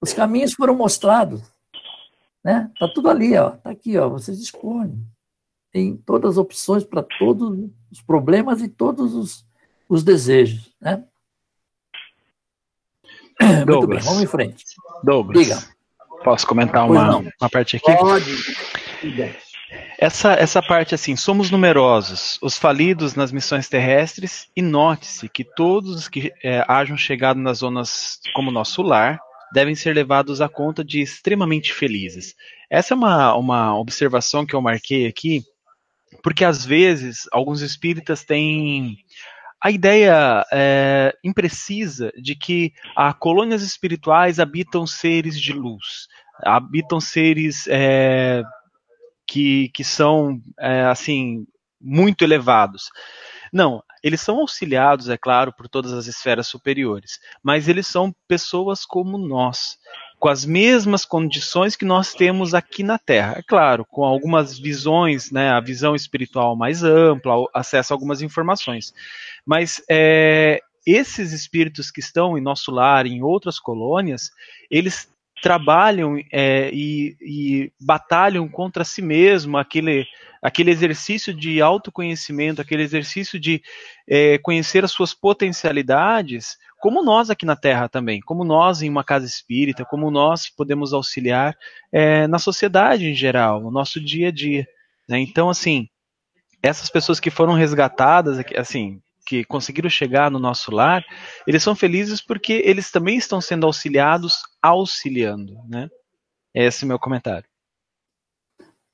Os 0.00 0.12
caminhos 0.12 0.52
foram 0.52 0.76
mostrados. 0.76 1.42
Né? 2.44 2.70
Tá 2.78 2.88
tudo 2.88 3.10
ali, 3.10 3.36
ó. 3.36 3.50
Tá 3.50 3.70
aqui, 3.70 3.98
ó. 3.98 4.08
Vocês 4.08 4.38
escolhem. 4.38 5.04
Tem 5.72 5.96
todas 5.96 6.32
as 6.32 6.38
opções 6.38 6.84
para 6.84 7.02
todos 7.02 7.70
os 7.90 8.00
problemas 8.02 8.60
e 8.60 8.68
todos 8.68 9.14
os, 9.14 9.46
os 9.88 10.04
desejos, 10.04 10.72
né? 10.80 11.04
Douglas, 13.64 13.66
Muito 13.66 13.86
bem, 13.88 13.98
vamos 14.00 14.22
em 14.22 14.26
frente. 14.26 14.64
Douglas, 15.02 15.46
Diga. 15.46 15.62
posso 16.24 16.46
comentar 16.46 16.88
uma, 16.88 17.16
uma 17.18 17.50
parte 17.50 17.76
aqui? 17.76 17.94
Pode. 17.96 18.36
Essa, 19.98 20.32
essa 20.32 20.60
parte 20.60 20.94
assim, 20.94 21.16
somos 21.16 21.50
numerosos, 21.50 22.38
os 22.42 22.58
falidos 22.58 23.14
nas 23.14 23.32
missões 23.32 23.68
terrestres, 23.68 24.48
e 24.54 24.60
note-se 24.60 25.28
que 25.28 25.44
todos 25.44 25.94
os 25.94 26.08
que 26.08 26.32
é, 26.42 26.64
hajam 26.68 26.96
chegado 26.96 27.38
nas 27.38 27.58
zonas 27.58 28.18
como 28.34 28.50
nosso 28.50 28.82
lar 28.82 29.18
devem 29.52 29.74
ser 29.74 29.94
levados 29.94 30.40
à 30.40 30.48
conta 30.48 30.84
de 30.84 31.00
extremamente 31.00 31.72
felizes. 31.72 32.34
Essa 32.70 32.94
é 32.94 32.96
uma, 32.96 33.34
uma 33.34 33.78
observação 33.78 34.46
que 34.46 34.54
eu 34.54 34.62
marquei 34.62 35.06
aqui, 35.06 35.44
porque 36.22 36.44
às 36.44 36.64
vezes 36.64 37.28
alguns 37.30 37.60
espíritas 37.60 38.24
têm 38.24 38.96
a 39.62 39.70
ideia 39.70 40.44
é, 40.52 41.14
imprecisa 41.22 42.12
de 42.16 42.34
que 42.34 42.72
a 42.96 43.14
colônias 43.14 43.62
espirituais 43.62 44.40
habitam 44.40 44.86
seres 44.86 45.40
de 45.40 45.52
luz, 45.52 46.08
habitam 46.42 47.00
seres 47.00 47.66
é, 47.68 48.42
que, 49.24 49.68
que 49.68 49.84
são, 49.84 50.40
é, 50.58 50.82
assim, 50.82 51.46
muito 51.80 52.24
elevados. 52.24 52.90
Não, 53.52 53.82
eles 54.02 54.20
são 54.20 54.40
auxiliados, 54.40 55.08
é 55.08 55.16
claro, 55.16 55.52
por 55.52 55.68
todas 55.68 55.92
as 55.92 56.06
esferas 56.06 56.48
superiores, 56.48 57.20
mas 57.42 57.68
eles 57.68 57.86
são 57.86 58.12
pessoas 58.26 58.84
como 58.84 59.16
nós, 59.16 59.78
com 60.22 60.28
as 60.28 60.44
mesmas 60.44 61.04
condições 61.04 61.74
que 61.74 61.84
nós 61.84 62.14
temos 62.14 62.54
aqui 62.54 62.84
na 62.84 62.96
Terra. 62.96 63.34
É 63.38 63.42
claro, 63.42 63.84
com 63.84 64.04
algumas 64.04 64.56
visões, 64.56 65.32
né, 65.32 65.50
a 65.50 65.58
visão 65.58 65.96
espiritual 65.96 66.54
mais 66.54 66.84
ampla, 66.84 67.34
acesso 67.52 67.92
a 67.92 67.96
algumas 67.96 68.22
informações. 68.22 68.94
Mas 69.44 69.82
é, 69.90 70.60
esses 70.86 71.32
espíritos 71.32 71.90
que 71.90 71.98
estão 71.98 72.38
em 72.38 72.40
nosso 72.40 72.70
lar, 72.70 73.04
em 73.04 73.20
outras 73.20 73.58
colônias, 73.58 74.30
eles 74.70 75.08
trabalham 75.42 76.16
é, 76.30 76.70
e, 76.72 77.16
e, 77.20 77.72
batalham 77.80 78.48
contra 78.48 78.84
si 78.84 79.02
mesmo, 79.02 79.58
aquele, 79.58 80.06
aquele 80.42 80.72
exercício 80.72 81.32
de 81.32 81.62
autoconhecimento, 81.62 82.60
aquele 82.60 82.82
exercício 82.82 83.38
de 83.38 83.62
é, 84.08 84.38
conhecer 84.38 84.84
as 84.84 84.90
suas 84.90 85.14
potencialidades, 85.14 86.58
como 86.80 87.04
nós 87.04 87.30
aqui 87.30 87.46
na 87.46 87.54
Terra 87.54 87.88
também, 87.88 88.20
como 88.20 88.42
nós 88.42 88.82
em 88.82 88.90
uma 88.90 89.04
casa 89.04 89.24
espírita, 89.24 89.84
como 89.84 90.10
nós 90.10 90.50
podemos 90.50 90.92
auxiliar 90.92 91.56
é, 91.92 92.26
na 92.26 92.40
sociedade 92.40 93.06
em 93.06 93.14
geral, 93.14 93.60
no 93.60 93.70
nosso 93.70 94.00
dia 94.00 94.28
a 94.28 94.32
dia. 94.32 94.66
Né? 95.08 95.20
Então, 95.20 95.48
assim, 95.48 95.88
essas 96.60 96.90
pessoas 96.90 97.20
que 97.20 97.30
foram 97.30 97.54
resgatadas, 97.54 98.44
assim, 98.56 99.00
que 99.24 99.44
conseguiram 99.44 99.88
chegar 99.88 100.28
no 100.28 100.40
nosso 100.40 100.72
lar, 100.72 101.04
eles 101.46 101.62
são 101.62 101.76
felizes 101.76 102.20
porque 102.20 102.62
eles 102.64 102.90
também 102.90 103.16
estão 103.16 103.40
sendo 103.40 103.64
auxiliados, 103.64 104.38
auxiliando, 104.60 105.54
né? 105.68 105.88
Esse 106.52 106.82
é 106.82 106.86
o 106.86 106.88
meu 106.88 106.98
comentário. 106.98 107.51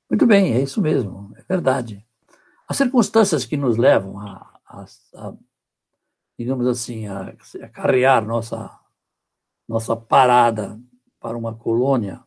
Muito 0.09 0.25
bem, 0.25 0.53
é 0.53 0.61
isso 0.61 0.81
mesmo, 0.81 1.31
é 1.37 1.43
verdade. 1.47 2.03
As 2.67 2.77
circunstâncias 2.77 3.45
que 3.45 3.55
nos 3.55 3.77
levam 3.77 4.19
a, 4.19 4.59
a, 4.65 4.85
a 5.15 5.33
digamos 6.37 6.65
assim, 6.65 7.05
a, 7.05 7.35
a 7.61 7.67
carrear 7.67 8.25
nossa, 8.25 8.71
nossa 9.67 9.95
parada 9.95 10.79
para 11.19 11.37
uma 11.37 11.53
colônia 11.53 12.23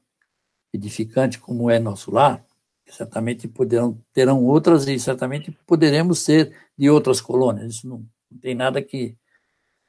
edificante 0.73 1.41
como 1.41 1.71
é 1.71 1.79
nosso 1.79 2.13
lar, 2.13 2.45
certamente 2.87 3.49
poderão, 3.49 3.99
terão 4.13 4.45
outras 4.45 4.87
e 4.87 4.99
certamente 4.99 5.51
poderemos 5.67 6.21
ser 6.21 6.55
de 6.79 6.89
outras 6.89 7.21
colônias. 7.21 7.75
Isso 7.77 7.89
não, 7.89 8.07
não 8.31 8.39
tem 8.39 8.55
nada 8.55 8.81
que. 8.81 9.17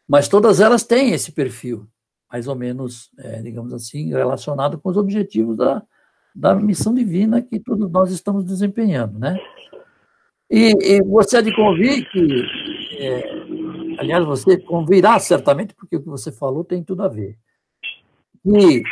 Mas 0.08 0.28
todas 0.28 0.60
elas 0.60 0.84
têm 0.84 1.12
esse 1.12 1.32
perfil, 1.32 1.88
mais 2.32 2.48
ou 2.48 2.56
menos, 2.56 3.12
é, 3.20 3.42
digamos 3.42 3.74
assim, 3.74 4.10
relacionado 4.10 4.80
com 4.80 4.90
os 4.90 4.98
objetivos 4.98 5.58
da, 5.58 5.86
da 6.36 6.56
missão 6.56 6.94
divina 6.94 7.42
que 7.42 7.60
todos 7.60 7.90
nós 7.92 8.12
estamos 8.12 8.44
desempenhando, 8.44 9.20
né? 9.20 9.38
E, 10.50 10.74
e 10.82 11.02
você 11.04 11.38
há 11.38 11.42
de 11.42 11.56
convir 11.56 12.10
que 12.12 12.44
é, 12.98 13.24
aliás, 14.00 14.26
você 14.26 14.58
convirá 14.58 15.20
certamente, 15.20 15.74
porque 15.74 15.96
o 15.96 16.02
que 16.02 16.10
você 16.10 16.32
falou 16.32 16.64
tem 16.64 16.84
tudo 16.84 17.04
a 17.04 17.08
ver. 17.08 17.38
E 18.46 18.84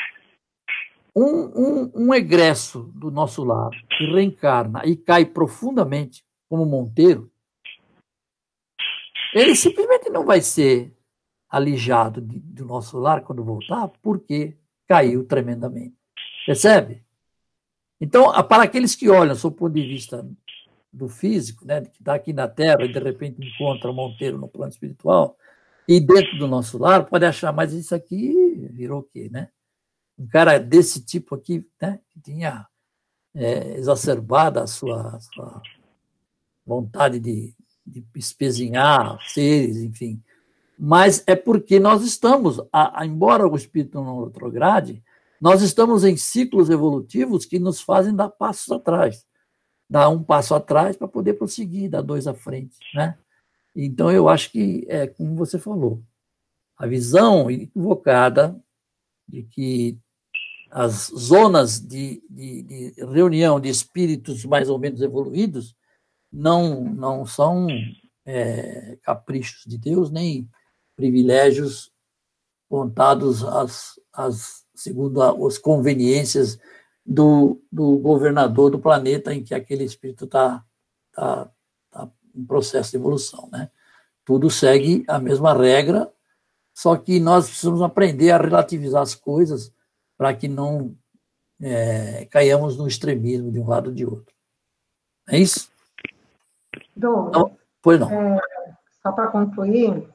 um, 1.16 1.24
um, 1.24 1.92
um 1.96 2.14
egresso 2.14 2.92
do 2.96 3.12
nosso 3.12 3.44
lar 3.44 3.72
que 3.98 4.06
reencarna 4.06 4.82
e 4.86 4.96
cai 4.96 5.26
profundamente, 5.26 6.24
como 6.50 6.66
Monteiro, 6.66 7.32
ele 9.34 9.56
simplesmente 9.56 10.10
não 10.10 10.26
vai 10.26 10.42
ser 10.42 10.94
alijado 11.50 12.22
do 12.22 12.66
nosso 12.66 12.98
lar 12.98 13.22
quando 13.22 13.44
voltar, 13.44 13.90
porque 14.02 14.58
caiu 14.88 15.26
tremendamente. 15.26 15.96
Percebe? 16.46 17.04
Então, 18.02 18.32
para 18.46 18.64
aqueles 18.64 18.96
que 18.96 19.08
olham, 19.08 19.36
sob 19.36 19.56
o 19.56 19.60
ponto 19.60 19.76
de 19.76 19.86
vista 19.86 20.28
do 20.92 21.08
físico, 21.08 21.64
né, 21.64 21.82
que 21.82 22.00
está 22.00 22.16
aqui 22.16 22.34
na 22.34 22.48
Terra 22.48 22.84
e 22.84 22.92
de 22.92 23.00
repente 23.00 23.40
encontra 23.40 23.94
Monteiro 23.94 24.40
no 24.40 24.48
plano 24.48 24.72
espiritual, 24.72 25.38
e 25.88 26.00
dentro 26.00 26.36
do 26.40 26.48
nosso 26.48 26.80
lar, 26.80 27.06
pode 27.06 27.26
achar, 27.26 27.54
mas 27.54 27.74
isso 27.74 27.94
aqui 27.94 28.68
virou 28.72 29.02
o 29.02 29.04
quê, 29.04 29.30
né? 29.32 29.50
Um 30.18 30.26
cara 30.28 30.58
desse 30.58 31.06
tipo 31.06 31.36
aqui, 31.36 31.66
né, 31.80 32.00
que 32.10 32.20
tinha 32.20 32.66
é, 33.36 33.78
a 33.80 34.68
sua, 34.68 35.16
a 35.16 35.20
sua 35.20 35.62
vontade 36.66 37.20
de, 37.20 37.54
de 37.86 38.04
espezinhar 38.16 39.20
seres, 39.28 39.78
enfim. 39.78 40.22
Mas 40.78 41.24
é 41.28 41.36
porque 41.36 41.80
nós 41.80 42.04
estamos, 42.04 42.60
a, 42.74 43.02
a, 43.02 43.06
embora 43.06 43.48
o 43.48 43.56
espírito 43.56 44.02
não 44.02 44.26
retrograde, 44.26 45.04
nós 45.42 45.64
estamos 45.64 46.04
em 46.04 46.16
ciclos 46.16 46.70
evolutivos 46.70 47.46
que 47.46 47.58
nos 47.58 47.82
fazem 47.82 48.16
dar 48.16 48.30
passos 48.30 48.72
atrás. 48.72 49.26
Dar 49.90 50.08
um 50.08 50.24
passo 50.24 50.54
atrás 50.54 50.96
para 50.96 51.08
poder 51.08 51.34
prosseguir, 51.34 51.90
dar 51.90 52.04
dois 52.04 52.28
à 52.28 52.34
frente. 52.36 52.78
Né? 52.94 53.18
Então, 53.76 54.12
eu 54.12 54.30
acho 54.30 54.52
que 54.52 54.86
é 54.88 55.08
como 55.08 55.36
você 55.36 55.58
falou. 55.58 56.04
A 56.78 56.86
visão 56.86 57.50
equivocada 57.50 58.56
de 59.28 59.42
que 59.42 59.98
as 60.70 61.12
zonas 61.18 61.80
de, 61.80 62.24
de, 62.30 62.62
de 62.62 63.06
reunião 63.06 63.60
de 63.60 63.68
espíritos 63.68 64.46
mais 64.46 64.70
ou 64.70 64.78
menos 64.78 65.02
evoluídos 65.02 65.76
não, 66.32 66.86
não 66.86 67.26
são 67.26 67.68
é, 68.26 68.98
caprichos 69.02 69.64
de 69.66 69.78
Deus, 69.78 70.12
nem 70.12 70.48
privilégios 70.96 71.92
contados 72.70 73.44
às, 73.44 74.00
às, 74.14 74.66
segundo 74.82 75.22
as 75.22 75.58
conveniências 75.58 76.60
do, 77.06 77.62
do 77.72 77.98
governador 77.98 78.70
do 78.70 78.80
planeta 78.80 79.34
em 79.34 79.44
que 79.44 79.54
aquele 79.54 79.84
espírito 79.84 80.26
está 80.26 80.64
tá, 81.12 81.50
tá 81.90 82.10
em 82.36 82.46
processo 82.46 82.92
de 82.92 82.98
evolução. 82.98 83.50
Né? 83.52 83.70
Tudo 84.26 84.50
segue 84.50 85.04
a 85.08 85.20
mesma 85.20 85.54
regra, 85.54 86.12
só 86.74 86.96
que 86.96 87.20
nós 87.20 87.48
precisamos 87.48 87.82
aprender 87.82 88.32
a 88.32 88.38
relativizar 88.38 89.02
as 89.02 89.16
coisas 89.16 89.74
para 90.18 90.34
que 90.34 90.48
não 90.48 90.96
é, 91.62 92.26
caiamos 92.26 92.78
no 92.78 92.88
extremismo 92.88 93.52
de 93.52 93.60
um 93.60 93.68
lado 93.68 93.88
ou 93.88 93.94
de 93.94 94.06
outro. 94.06 94.34
É 95.30 95.38
isso? 95.38 95.72
Dom, 96.96 97.30
não, 97.32 97.58
pois 97.82 98.00
não. 98.00 98.12
É, 98.12 98.40
só 99.02 99.12
para 99.12 99.28
concluir, 99.28 100.08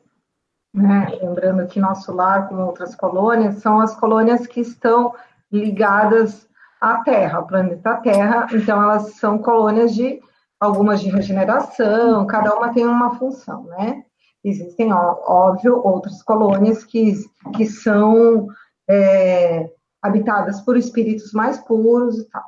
né, 0.76 1.18
lembrando 1.22 1.66
que 1.66 1.80
nosso 1.80 2.12
lar, 2.12 2.48
como 2.48 2.62
outras 2.62 2.94
colônias, 2.94 3.56
são 3.56 3.80
as 3.80 3.94
colônias 3.94 4.46
que 4.46 4.60
estão 4.60 5.14
ligadas 5.50 6.46
à 6.80 6.98
Terra, 6.98 7.38
ao 7.38 7.46
planeta 7.46 7.96
Terra, 7.96 8.46
então 8.52 8.82
elas 8.82 9.14
são 9.14 9.38
colônias 9.38 9.94
de 9.94 10.20
algumas 10.60 11.00
de 11.00 11.08
regeneração, 11.08 12.26
cada 12.26 12.54
uma 12.54 12.72
tem 12.72 12.86
uma 12.86 13.14
função, 13.16 13.64
né? 13.64 14.04
Existem, 14.44 14.92
óbvio, 14.92 15.80
outras 15.82 16.22
colônias 16.22 16.84
que, 16.84 17.14
que 17.56 17.66
são 17.66 18.46
é, 18.88 19.68
habitadas 20.00 20.60
por 20.60 20.76
espíritos 20.76 21.32
mais 21.32 21.58
puros 21.58 22.18
e 22.18 22.28
tal. 22.28 22.44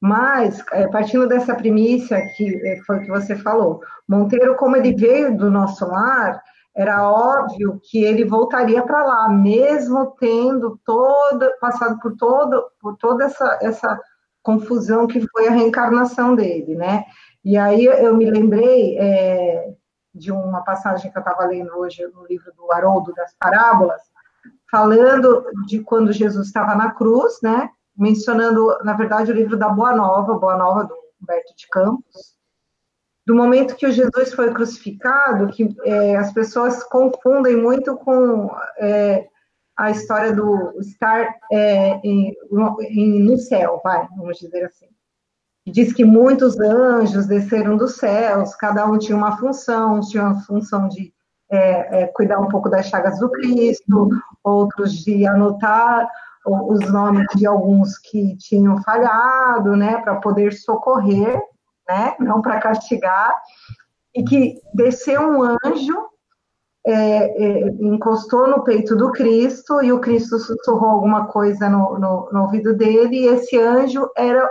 Mas, 0.00 0.62
é, 0.72 0.86
partindo 0.88 1.26
dessa 1.26 1.54
primícia 1.54 2.20
que 2.36 2.54
é, 2.66 2.76
foi 2.84 3.00
que 3.00 3.08
você 3.08 3.36
falou, 3.36 3.80
Monteiro, 4.06 4.56
como 4.56 4.76
ele 4.76 4.94
veio 4.94 5.34
do 5.34 5.50
nosso 5.50 5.86
lar, 5.86 6.42
era 6.76 7.08
óbvio 7.08 7.80
que 7.82 8.02
ele 8.02 8.24
voltaria 8.24 8.82
para 8.82 9.04
lá, 9.04 9.28
mesmo 9.28 10.14
tendo 10.18 10.78
todo, 10.84 11.48
passado 11.60 12.00
por, 12.00 12.16
todo, 12.16 12.64
por 12.80 12.96
toda 12.96 13.24
essa, 13.24 13.58
essa 13.62 14.00
confusão 14.42 15.06
que 15.06 15.26
foi 15.28 15.46
a 15.46 15.52
reencarnação 15.52 16.34
dele, 16.34 16.74
né? 16.74 17.04
E 17.44 17.56
aí 17.56 17.84
eu 17.84 18.16
me 18.16 18.28
lembrei 18.28 18.98
é, 18.98 19.72
de 20.12 20.32
uma 20.32 20.62
passagem 20.62 21.12
que 21.12 21.16
eu 21.16 21.20
estava 21.20 21.46
lendo 21.46 21.70
hoje 21.78 22.04
no 22.08 22.26
livro 22.26 22.52
do 22.56 22.72
Haroldo 22.72 23.14
das 23.14 23.32
Parábolas, 23.38 24.02
falando 24.70 25.44
de 25.66 25.80
quando 25.80 26.12
Jesus 26.12 26.48
estava 26.48 26.74
na 26.74 26.90
cruz, 26.90 27.38
né? 27.40 27.70
Mencionando, 27.96 28.76
na 28.82 28.94
verdade, 28.94 29.30
o 29.30 29.34
livro 29.34 29.56
da 29.56 29.68
Boa 29.68 29.94
Nova, 29.94 30.38
Boa 30.38 30.56
Nova 30.56 30.84
do 30.84 30.94
Humberto 31.22 31.54
de 31.56 31.68
Campos, 31.68 32.33
do 33.26 33.34
momento 33.34 33.76
que 33.76 33.86
o 33.86 33.92
Jesus 33.92 34.34
foi 34.34 34.52
crucificado, 34.52 35.48
que 35.48 35.74
é, 35.84 36.16
as 36.16 36.32
pessoas 36.32 36.82
confundem 36.84 37.56
muito 37.56 37.96
com 37.96 38.50
é, 38.78 39.26
a 39.76 39.90
história 39.90 40.32
do 40.32 40.78
estar 40.80 41.34
é, 41.50 42.00
em, 42.04 42.36
no 42.50 43.36
céu, 43.38 43.80
vai, 43.82 44.06
vamos 44.16 44.38
dizer 44.38 44.64
assim. 44.64 44.86
Diz 45.66 45.94
que 45.94 46.04
muitos 46.04 46.60
anjos 46.60 47.26
desceram 47.26 47.76
dos 47.76 47.96
céus, 47.96 48.54
cada 48.54 48.84
um 48.86 48.98
tinha 48.98 49.16
uma 49.16 49.38
função, 49.38 50.00
tinha 50.00 50.22
uma 50.22 50.40
função 50.42 50.88
de 50.88 51.12
é, 51.50 52.02
é, 52.02 52.06
cuidar 52.08 52.38
um 52.38 52.48
pouco 52.48 52.68
das 52.68 52.86
chagas 52.86 53.18
do 53.18 53.30
Cristo, 53.30 54.10
outros 54.42 54.92
de 54.92 55.26
anotar 55.26 56.06
os 56.46 56.92
nomes 56.92 57.26
de 57.34 57.46
alguns 57.46 57.96
que 57.96 58.36
tinham 58.36 58.82
falhado, 58.82 59.74
né, 59.74 60.02
para 60.02 60.16
poder 60.16 60.52
socorrer, 60.52 61.40
né, 61.88 62.16
não 62.18 62.40
para 62.40 62.60
castigar, 62.60 63.34
e 64.14 64.22
que 64.22 64.60
desceu 64.72 65.20
um 65.20 65.42
anjo, 65.42 66.08
é, 66.86 66.92
é, 66.92 67.68
encostou 67.80 68.46
no 68.46 68.62
peito 68.62 68.94
do 68.94 69.10
Cristo 69.10 69.82
e 69.82 69.90
o 69.90 70.00
Cristo 70.00 70.38
sussurrou 70.38 70.90
alguma 70.90 71.26
coisa 71.28 71.68
no, 71.68 71.98
no, 71.98 72.28
no 72.30 72.42
ouvido 72.42 72.74
dele, 72.74 73.20
e 73.20 73.26
esse 73.26 73.58
anjo 73.58 74.10
era 74.16 74.46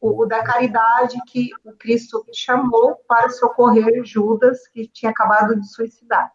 o, 0.00 0.22
o, 0.22 0.26
da 0.26 0.42
caridade 0.42 1.18
que 1.26 1.50
o 1.64 1.72
Cristo 1.72 2.24
chamou 2.34 2.96
para 3.08 3.30
socorrer 3.30 4.04
Judas, 4.04 4.68
que 4.68 4.88
tinha 4.88 5.10
acabado 5.10 5.58
de 5.58 5.66
suicidar. 5.72 6.30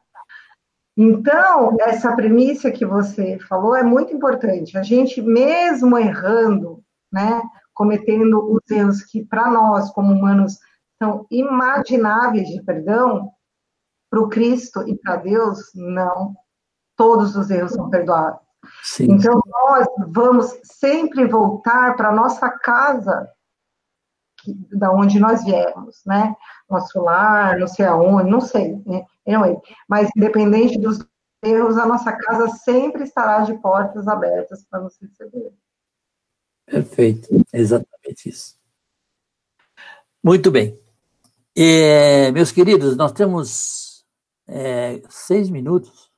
Então, 0.97 1.75
essa 1.81 2.15
premissa 2.15 2.71
que 2.71 2.85
você 2.85 3.37
falou 3.49 3.75
é 3.75 3.83
muito 3.83 4.13
importante. 4.13 4.77
A 4.77 4.81
gente, 4.81 5.21
mesmo 5.21 5.97
errando, 5.97 6.81
né, 7.11 7.41
cometendo 7.75 8.51
os 8.51 8.71
erros 8.71 9.03
que, 9.03 9.23
para 9.23 9.51
nós, 9.51 9.91
como 9.91 10.13
humanos, 10.13 10.57
são 10.97 11.27
imagináveis 11.29 12.47
de 12.47 12.63
perdão, 12.63 13.29
para 14.09 14.21
o 14.21 14.29
Cristo 14.29 14.87
e 14.87 14.95
para 14.95 15.17
Deus, 15.17 15.59
não. 15.75 16.33
Todos 16.95 17.35
os 17.35 17.51
erros 17.51 17.73
são 17.73 17.89
perdoados. 17.89 18.39
Sim. 18.81 19.11
Então, 19.11 19.39
nós 19.45 19.85
vamos 20.07 20.57
sempre 20.63 21.27
voltar 21.27 21.95
para 21.95 22.09
a 22.09 22.15
nossa 22.15 22.49
casa, 22.49 23.29
que, 24.39 24.53
da 24.77 24.91
onde 24.91 25.19
nós 25.19 25.43
viemos, 25.43 26.01
né? 26.05 26.33
Nosso 26.69 26.99
lar, 27.01 27.59
não 27.59 27.67
sei 27.67 27.85
aonde, 27.85 28.31
não 28.31 28.41
sei. 28.41 28.81
Né? 28.85 29.05
Anyway, 29.27 29.57
mas 29.87 30.09
independente 30.15 30.79
dos 30.79 31.05
erros, 31.43 31.77
a 31.77 31.85
nossa 31.85 32.11
casa 32.13 32.47
sempre 32.49 33.03
estará 33.03 33.41
de 33.41 33.53
portas 33.55 34.07
abertas 34.07 34.65
para 34.65 34.79
nos 34.79 34.97
receber. 34.99 35.53
Perfeito, 36.95 37.27
exatamente 37.51 38.29
isso. 38.29 38.55
Muito 40.23 40.49
bem. 40.49 40.79
É, 41.53 42.31
meus 42.31 42.53
queridos, 42.53 42.95
nós 42.95 43.11
temos 43.11 44.05
é, 44.47 45.01
seis 45.09 45.49
minutos 45.49 46.09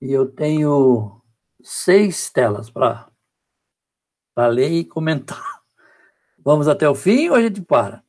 e 0.00 0.10
eu 0.10 0.26
tenho 0.26 1.20
seis 1.62 2.30
telas 2.30 2.70
para 2.70 3.10
ler 4.48 4.70
e 4.70 4.84
comentar. 4.86 5.60
Vamos 6.42 6.66
até 6.66 6.88
o 6.88 6.94
fim 6.94 7.28
ou 7.28 7.34
a 7.34 7.42
gente 7.42 7.60
para? 7.60 8.02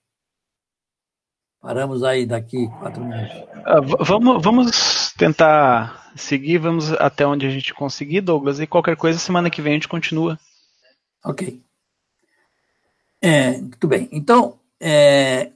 Paramos 1.60 2.04
aí 2.04 2.26
daqui 2.26 2.70
quatro 2.80 3.04
minutos. 3.04 3.36
Uh, 3.36 4.06
vamos, 4.06 4.42
vamos 4.42 5.14
tentar 5.18 6.10
seguir, 6.16 6.58
vamos 6.58 6.94
até 6.94 7.28
onde 7.28 7.46
a 7.46 7.50
gente 7.50 7.74
conseguir, 7.74 8.22
Douglas, 8.22 8.62
e 8.62 8.68
qualquer 8.68 8.96
coisa, 8.96 9.20
semana 9.20 9.50
que 9.50 9.62
vem 9.62 9.74
a 9.74 9.76
gente 9.76 9.90
continua. 9.90 10.40
Ok. 11.24 11.64
É, 13.22 13.58
muito 13.60 13.88
bem. 13.88 14.10
Então, 14.12 14.60
é, 14.80 15.52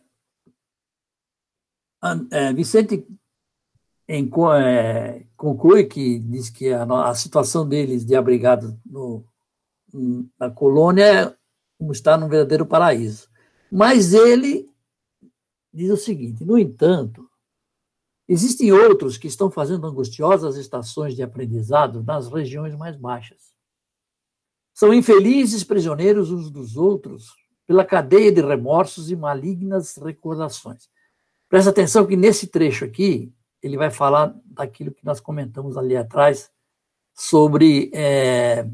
é, 2.32 2.54
Vicente 2.54 3.08
em, 4.08 4.30
é, 4.62 5.26
conclui 5.38 5.86
que 5.86 6.20
diz 6.20 6.50
que 6.50 6.72
a, 6.72 6.84
a 7.10 7.16
situação 7.16 7.68
deles 7.68 8.06
de 8.06 8.16
abrigados 8.16 8.74
no, 8.86 9.26
na 10.38 10.50
colônia 10.50 11.04
é 11.04 11.36
como 11.78 11.92
estar 11.92 12.18
num 12.18 12.28
verdadeiro 12.28 12.66
paraíso. 12.66 13.30
Mas 13.72 14.14
ele 14.14 14.70
diz 15.74 15.90
o 15.90 15.98
seguinte: 15.98 16.44
no 16.44 16.58
entanto, 16.58 17.30
Existem 18.28 18.72
outros 18.72 19.18
que 19.18 19.28
estão 19.28 19.52
fazendo 19.52 19.86
angustiosas 19.86 20.56
estações 20.56 21.16
de 21.16 21.22
aprendizado 21.22 22.04
nas 22.04 22.28
regiões 22.28 22.74
mais 22.76 22.96
baixas. 22.96 23.53
São 24.74 24.94
infelizes 24.94 25.64
prisioneiros 25.64 26.32
uns 26.32 26.50
dos 26.50 26.76
outros 26.76 27.36
pela 27.68 27.86
cadeia 27.86 28.32
de 28.32 28.42
remorsos 28.42 29.12
e 29.12 29.16
malignas 29.16 29.98
recordações. 29.98 30.90
Presta 31.48 31.70
atenção 31.70 32.06
que 32.06 32.16
nesse 32.16 32.48
trecho 32.48 32.84
aqui, 32.84 33.32
ele 33.62 33.78
vai 33.78 33.90
falar 33.90 34.36
daquilo 34.46 34.92
que 34.92 35.06
nós 35.06 35.20
comentamos 35.20 35.78
ali 35.78 35.96
atrás, 35.96 36.52
sobre, 37.14 37.92
é, 37.94 38.68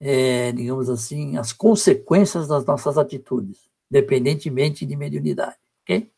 é, 0.00 0.52
digamos 0.52 0.88
assim, 0.88 1.36
as 1.36 1.52
consequências 1.52 2.48
das 2.48 2.64
nossas 2.64 2.96
atitudes, 2.96 3.70
independentemente 3.90 4.86
de 4.86 4.96
mediunidade. 4.96 5.56
ok? 5.82 6.10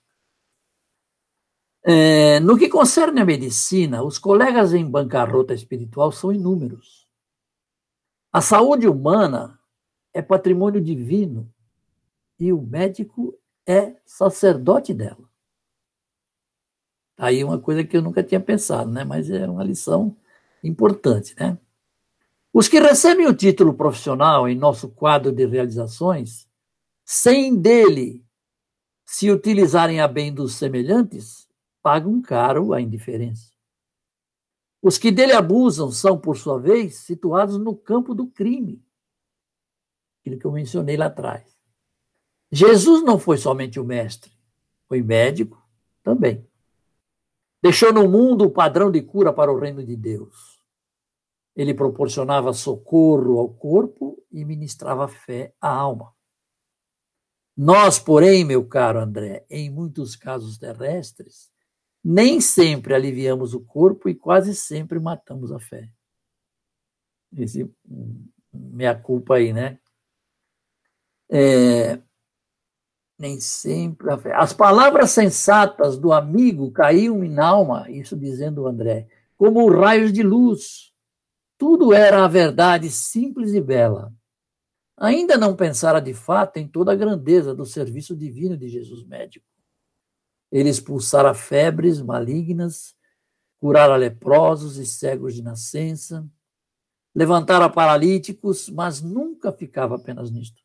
É, 1.86 2.40
no 2.40 2.56
que 2.56 2.68
concerne 2.68 3.20
a 3.20 3.24
medicina, 3.26 4.02
os 4.02 4.18
colegas 4.18 4.72
em 4.72 4.88
bancarrota 4.88 5.52
espiritual 5.52 6.10
são 6.10 6.32
inúmeros. 6.32 7.03
A 8.34 8.40
saúde 8.40 8.88
humana 8.88 9.60
é 10.12 10.20
patrimônio 10.20 10.80
divino 10.80 11.48
e 12.36 12.52
o 12.52 12.60
médico 12.60 13.38
é 13.64 13.94
sacerdote 14.04 14.92
dela. 14.92 15.30
Aí 17.16 17.44
uma 17.44 17.60
coisa 17.60 17.84
que 17.84 17.96
eu 17.96 18.02
nunca 18.02 18.24
tinha 18.24 18.40
pensado, 18.40 18.90
né? 18.90 19.04
Mas 19.04 19.30
é 19.30 19.48
uma 19.48 19.62
lição 19.62 20.16
importante, 20.64 21.32
né? 21.38 21.56
Os 22.52 22.66
que 22.66 22.80
recebem 22.80 23.28
o 23.28 23.36
título 23.36 23.72
profissional 23.72 24.48
em 24.48 24.56
nosso 24.56 24.88
quadro 24.88 25.30
de 25.30 25.46
realizações, 25.46 26.48
sem 27.04 27.54
dele 27.54 28.26
se 29.06 29.30
utilizarem 29.30 30.00
a 30.00 30.08
bem 30.08 30.34
dos 30.34 30.56
semelhantes, 30.56 31.48
pagam 31.80 32.20
caro 32.20 32.72
a 32.72 32.80
indiferença. 32.80 33.53
Os 34.84 34.98
que 34.98 35.10
dele 35.10 35.32
abusam 35.32 35.90
são, 35.90 36.18
por 36.18 36.36
sua 36.36 36.60
vez, 36.60 36.96
situados 36.96 37.56
no 37.56 37.74
campo 37.74 38.14
do 38.14 38.26
crime, 38.26 38.84
aquilo 40.20 40.38
que 40.38 40.44
eu 40.44 40.52
mencionei 40.52 40.94
lá 40.94 41.06
atrás. 41.06 41.58
Jesus 42.52 43.02
não 43.02 43.18
foi 43.18 43.38
somente 43.38 43.80
o 43.80 43.84
mestre, 43.84 44.30
foi 44.86 45.02
médico 45.02 45.66
também. 46.02 46.46
Deixou 47.62 47.94
no 47.94 48.06
mundo 48.06 48.44
o 48.44 48.50
padrão 48.50 48.90
de 48.90 49.00
cura 49.00 49.32
para 49.32 49.50
o 49.50 49.58
reino 49.58 49.82
de 49.82 49.96
Deus. 49.96 50.60
Ele 51.56 51.72
proporcionava 51.72 52.52
socorro 52.52 53.38
ao 53.38 53.48
corpo 53.48 54.22
e 54.30 54.44
ministrava 54.44 55.08
fé 55.08 55.54
à 55.62 55.70
alma. 55.70 56.12
Nós, 57.56 57.98
porém, 57.98 58.44
meu 58.44 58.68
caro 58.68 59.00
André, 59.00 59.46
em 59.48 59.70
muitos 59.70 60.14
casos 60.14 60.58
terrestres, 60.58 61.53
nem 62.04 62.40
sempre 62.40 62.94
aliviamos 62.94 63.54
o 63.54 63.60
corpo 63.60 64.08
e 64.08 64.14
quase 64.14 64.54
sempre 64.54 65.00
matamos 65.00 65.50
a 65.50 65.58
fé. 65.58 65.88
Esse 67.36 67.68
minha 68.52 68.94
culpa 68.94 69.36
aí, 69.36 69.52
né? 69.52 69.78
É, 71.30 71.98
nem 73.18 73.40
sempre 73.40 74.10
a 74.10 74.18
fé. 74.18 74.34
As 74.34 74.52
palavras 74.52 75.10
sensatas 75.10 75.96
do 75.96 76.12
amigo 76.12 76.70
caíam 76.70 77.24
em 77.24 77.38
alma, 77.38 77.90
isso 77.90 78.16
dizendo 78.16 78.66
André, 78.66 79.08
como 79.36 79.70
raios 79.70 80.12
de 80.12 80.22
luz. 80.22 80.92
Tudo 81.56 81.94
era 81.94 82.24
a 82.24 82.28
verdade 82.28 82.90
simples 82.90 83.54
e 83.54 83.60
bela. 83.60 84.12
Ainda 84.96 85.36
não 85.36 85.56
pensara 85.56 86.00
de 86.00 86.12
fato 86.12 86.58
em 86.58 86.68
toda 86.68 86.92
a 86.92 86.96
grandeza 86.96 87.54
do 87.54 87.64
serviço 87.64 88.14
divino 88.14 88.56
de 88.56 88.68
Jesus 88.68 89.04
médico. 89.04 89.46
Ele 90.54 90.70
expulsara 90.70 91.34
febres 91.34 92.00
malignas, 92.00 92.94
curara 93.60 93.96
leprosos 93.96 94.78
e 94.78 94.86
cegos 94.86 95.34
de 95.34 95.42
nascença, 95.42 96.26
levantara 97.14 97.68
paralíticos, 97.68 98.70
mas 98.70 99.02
nunca 99.02 99.52
ficava 99.52 99.96
apenas 99.96 100.30
nisto 100.30 100.64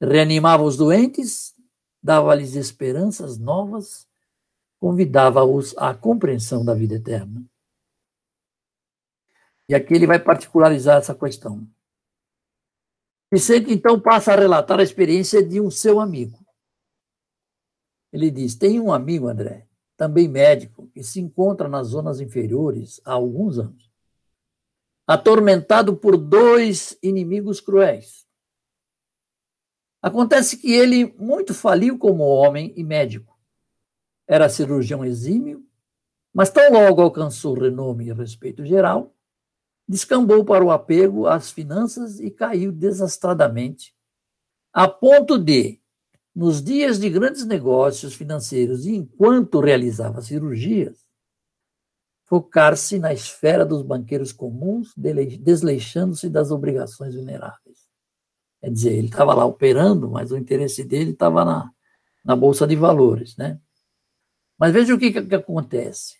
reanimava 0.00 0.62
os 0.62 0.76
doentes, 0.76 1.54
dava-lhes 2.02 2.54
esperanças 2.54 3.38
novas, 3.38 4.06
convidava-os 4.78 5.76
à 5.78 5.94
compreensão 5.94 6.64
da 6.64 6.74
vida 6.74 6.94
eterna. 6.94 7.44
E 9.68 9.74
aqui 9.74 9.94
ele 9.94 10.06
vai 10.06 10.18
particularizar 10.18 10.98
essa 10.98 11.14
questão. 11.14 11.66
Vicente 13.32 13.72
então 13.72 14.00
passa 14.00 14.32
a 14.32 14.36
relatar 14.36 14.78
a 14.78 14.82
experiência 14.82 15.42
de 15.42 15.60
um 15.60 15.70
seu 15.70 15.98
amigo. 15.98 16.38
Ele 18.12 18.30
diz: 18.30 18.54
Tem 18.54 18.80
um 18.80 18.92
amigo, 18.92 19.28
André, 19.28 19.66
também 19.96 20.28
médico, 20.28 20.88
que 20.88 21.02
se 21.02 21.20
encontra 21.20 21.68
nas 21.68 21.88
zonas 21.88 22.20
inferiores 22.20 23.00
há 23.04 23.12
alguns 23.12 23.58
anos, 23.58 23.90
atormentado 25.06 25.96
por 25.96 26.16
dois 26.16 26.98
inimigos 27.02 27.60
cruéis 27.60 28.26
Acontece 30.06 30.58
que 30.58 30.72
ele 30.72 31.12
muito 31.18 31.52
faliu 31.52 31.98
como 31.98 32.22
homem 32.22 32.72
e 32.76 32.84
médico. 32.84 33.36
Era 34.24 34.48
cirurgião 34.48 35.04
exímio, 35.04 35.66
mas 36.32 36.48
tão 36.48 36.72
logo 36.72 37.02
alcançou 37.02 37.54
renome 37.54 38.06
e 38.06 38.12
respeito 38.12 38.64
geral, 38.64 39.12
descambou 39.88 40.44
para 40.44 40.64
o 40.64 40.70
apego 40.70 41.26
às 41.26 41.50
finanças 41.50 42.20
e 42.20 42.30
caiu 42.30 42.70
desastradamente, 42.70 43.96
a 44.72 44.86
ponto 44.86 45.36
de, 45.36 45.80
nos 46.36 46.62
dias 46.62 47.00
de 47.00 47.08
grandes 47.08 47.46
negócios 47.46 48.14
financeiros 48.14 48.84
e 48.84 48.94
enquanto 48.94 49.58
realizava 49.58 50.20
cirurgias, 50.20 51.06
focar-se 52.26 52.98
na 52.98 53.14
esfera 53.14 53.64
dos 53.64 53.80
banqueiros 53.80 54.32
comuns, 54.32 54.92
desleixando-se 54.94 56.28
das 56.28 56.50
obrigações 56.50 57.14
vulneráveis. 57.14 57.88
Quer 58.60 58.70
dizer, 58.70 58.92
ele 58.92 59.06
estava 59.06 59.32
lá 59.32 59.46
operando, 59.46 60.10
mas 60.10 60.30
o 60.30 60.36
interesse 60.36 60.84
dele 60.84 61.12
estava 61.12 61.42
na, 61.42 61.70
na 62.22 62.36
Bolsa 62.36 62.66
de 62.66 62.76
Valores. 62.76 63.34
Né? 63.38 63.58
Mas 64.58 64.74
veja 64.74 64.94
o 64.94 64.98
que, 64.98 65.22
que, 65.22 65.34
acontece. 65.34 66.16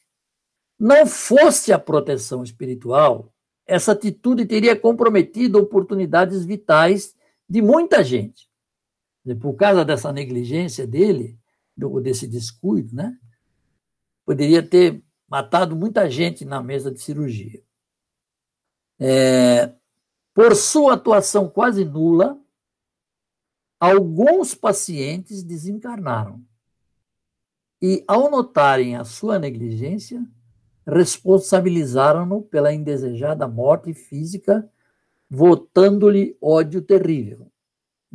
Não 0.78 1.04
fosse 1.06 1.74
a 1.74 1.78
proteção 1.78 2.42
espiritual, 2.42 3.30
essa 3.66 3.92
atitude 3.92 4.46
teria 4.46 4.74
comprometido 4.76 5.58
oportunidades 5.58 6.42
vitais 6.44 7.14
de 7.46 7.60
muita 7.60 8.02
gente. 8.02 8.45
Por 9.34 9.54
causa 9.54 9.84
dessa 9.84 10.12
negligência 10.12 10.86
dele, 10.86 11.38
desse 12.02 12.26
descuido, 12.26 12.94
né? 12.94 13.18
poderia 14.26 14.60
ter 14.62 15.02
matado 15.28 15.76
muita 15.76 16.10
gente 16.10 16.44
na 16.44 16.60
mesa 16.60 16.90
de 16.90 17.00
cirurgia. 17.00 17.62
É, 18.98 19.72
por 20.34 20.54
sua 20.56 20.94
atuação 20.94 21.48
quase 21.48 21.84
nula, 21.84 22.38
alguns 23.78 24.54
pacientes 24.54 25.42
desencarnaram. 25.42 26.42
E, 27.80 28.04
ao 28.08 28.30
notarem 28.30 28.96
a 28.96 29.04
sua 29.04 29.38
negligência, 29.38 30.26
responsabilizaram-no 30.86 32.42
pela 32.42 32.72
indesejada 32.72 33.46
morte 33.46 33.92
física, 33.92 34.68
votando-lhe 35.28 36.36
ódio 36.40 36.80
terrível. 36.80 37.50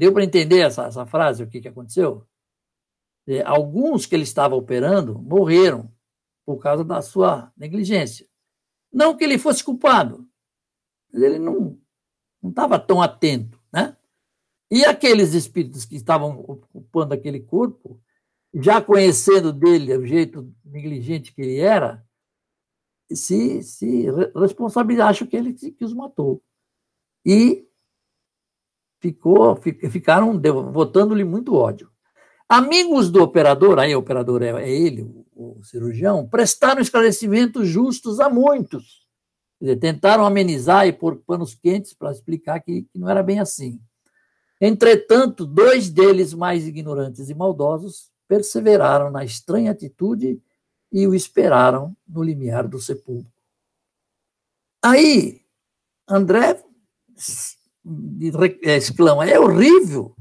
Deu 0.01 0.11
para 0.11 0.23
entender 0.23 0.61
essa, 0.61 0.87
essa 0.87 1.05
frase, 1.05 1.43
o 1.43 1.47
que, 1.47 1.61
que 1.61 1.67
aconteceu? 1.67 2.25
É, 3.27 3.43
alguns 3.43 4.07
que 4.07 4.15
ele 4.15 4.23
estava 4.23 4.55
operando 4.55 5.21
morreram 5.21 5.93
por 6.43 6.57
causa 6.57 6.83
da 6.83 7.03
sua 7.03 7.53
negligência. 7.55 8.27
Não 8.91 9.15
que 9.15 9.23
ele 9.23 9.37
fosse 9.37 9.63
culpado, 9.63 10.27
mas 11.13 11.21
ele 11.21 11.37
não 11.37 11.79
estava 12.43 12.79
tão 12.79 12.99
atento, 12.99 13.61
né? 13.71 13.95
E 14.71 14.83
aqueles 14.85 15.35
espíritos 15.35 15.85
que 15.85 15.97
estavam 15.97 16.31
ocupando 16.47 17.13
aquele 17.13 17.39
corpo, 17.39 18.01
já 18.55 18.81
conhecendo 18.81 19.53
dele 19.53 19.95
o 19.95 20.07
jeito 20.07 20.51
negligente 20.65 21.31
que 21.31 21.43
ele 21.43 21.59
era, 21.59 22.03
se, 23.13 23.61
se 23.61 24.07
responsabilizam, 24.35 25.05
acham 25.05 25.27
que 25.27 25.37
ele 25.37 25.53
que 25.53 25.85
os 25.85 25.93
matou. 25.93 26.41
E 27.23 27.67
ficou, 29.01 29.55
ficaram 29.55 30.39
votando-lhe 30.71 31.23
muito 31.23 31.55
ódio. 31.55 31.89
Amigos 32.47 33.09
do 33.09 33.23
operador, 33.23 33.79
aí 33.79 33.95
o 33.95 33.99
operador 33.99 34.43
é, 34.43 34.49
é 34.49 34.69
ele, 34.69 35.03
o, 35.33 35.61
cirurgião, 35.63 36.27
prestaram 36.27 36.81
esclarecimentos 36.81 37.67
justos 37.67 38.19
a 38.19 38.29
muitos 38.29 39.01
Dizer, 39.59 39.75
tentaram 39.75 40.25
amenizar 40.25 40.87
e 40.87 40.91
pôr 40.91 41.17
panos 41.17 41.53
quentes 41.53 41.93
para 41.93 42.11
explicar 42.11 42.59
que, 42.61 42.81
que 42.81 42.97
não 42.97 43.07
era 43.07 43.21
bem 43.21 43.39
assim. 43.39 43.79
Entretanto, 44.59 45.45
dois 45.45 45.87
deles, 45.87 46.33
mais 46.33 46.67
ignorantes 46.67 47.29
e 47.29 47.35
maldosos, 47.35 48.09
perseveraram 48.27 49.11
na 49.11 49.23
estranha 49.23 49.69
atitude 49.69 50.41
e 50.91 51.05
o 51.05 51.13
esperaram 51.13 51.95
no 52.07 52.23
limiar 52.23 52.67
do 52.67 52.79
sepulcro. 52.79 53.31
Aí, 54.83 55.41
André 56.09 56.63
exclama: 58.63 59.29
é 59.29 59.39
horrível. 59.39 60.15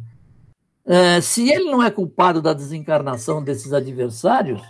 É, 0.84 1.20
se 1.20 1.50
ele 1.50 1.70
não 1.70 1.82
é 1.82 1.90
culpado 1.90 2.42
da 2.42 2.52
desencarnação 2.52 3.44
desses 3.44 3.72
adversários, 3.72 4.60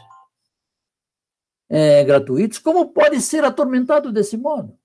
é, 1.68 2.02
gratuitos, 2.04 2.58
como 2.58 2.92
pode 2.92 3.20
ser 3.20 3.44
atormentado 3.44 4.12
desse 4.12 4.36
modo? 4.36 4.76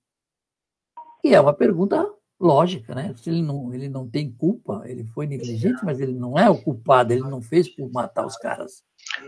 E 1.22 1.34
é 1.34 1.40
uma 1.40 1.52
pergunta 1.52 2.08
lógica, 2.38 2.94
né? 2.94 3.12
Se 3.16 3.30
ele 3.30 3.42
não, 3.42 3.74
ele 3.74 3.88
não 3.88 4.08
tem 4.08 4.30
culpa, 4.30 4.82
ele 4.86 5.04
foi 5.04 5.26
negligente, 5.26 5.84
mas 5.84 6.00
ele 6.00 6.14
não 6.14 6.38
é 6.38 6.48
o 6.48 6.56
culpado, 6.56 7.12
ele 7.12 7.22
não 7.22 7.42
fez 7.42 7.68
por 7.68 7.90
matar 7.90 8.24
os 8.24 8.36
caras. 8.36 8.84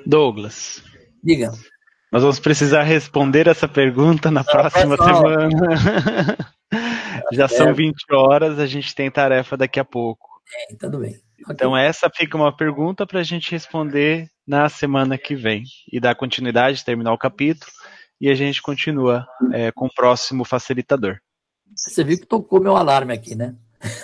Douglas. 0.07 0.83
Diga. 1.23 1.53
Nós 2.13 2.23
vamos 2.23 2.39
precisar 2.39 2.85
responder 2.85 3.49
essa 3.49 3.69
pergunta 3.69 4.31
na 4.31 4.45
próxima 4.45 4.97
semana. 4.97 6.37
Já 7.33 7.49
são 7.49 7.75
20 7.75 7.95
horas, 8.13 8.59
a 8.59 8.67
gente 8.67 8.95
tem 8.95 9.11
tarefa 9.11 9.57
daqui 9.57 9.79
a 9.79 9.85
pouco. 9.85 10.27
É, 10.71 10.75
tudo 10.77 10.99
bem. 10.99 11.21
Então, 11.51 11.73
okay. 11.73 11.85
essa 11.85 12.11
fica 12.11 12.37
uma 12.37 12.55
pergunta 12.55 13.07
para 13.07 13.21
a 13.21 13.23
gente 13.23 13.51
responder 13.51 14.29
na 14.47 14.69
semana 14.69 15.17
que 15.17 15.35
vem. 15.35 15.65
E 15.93 16.01
dar 16.01 16.15
continuidade, 16.15 16.85
terminar 16.85 17.13
o 17.13 17.19
capítulo, 17.19 17.71
e 18.21 18.29
a 18.29 18.35
gente 18.35 18.61
continua 18.61 19.27
é, 19.53 19.71
com 19.71 19.87
o 19.87 19.95
próximo 19.95 20.45
facilitador. 20.45 21.19
Você 21.77 22.03
viu 22.03 22.19
que 22.19 22.27
tocou 22.27 22.61
meu 22.61 22.77
alarme 22.77 23.13
aqui, 23.13 23.35
né? 23.35 23.55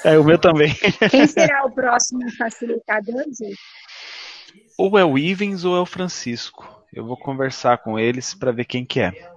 É, 0.05 0.19
o 0.19 0.25
meu 0.25 0.39
também. 0.39 0.73
Quem 1.11 1.27
será 1.27 1.65
o 1.65 1.71
próximo 1.73 2.31
facilitador, 2.37 3.25
gente? 3.25 3.59
Ou 4.79 4.99
é 4.99 5.05
o 5.05 5.19
Ivens 5.19 5.65
ou 5.65 5.77
é 5.77 5.81
o 5.81 5.87
Francisco. 5.87 6.69
Eu 6.93 7.05
vou 7.05 7.17
conversar 7.17 7.79
com 7.79 7.99
eles 7.99 8.35
para 8.35 8.53
ver 8.53 8.65
quem 8.65 8.85
que 8.85 9.01
é. 9.01 9.34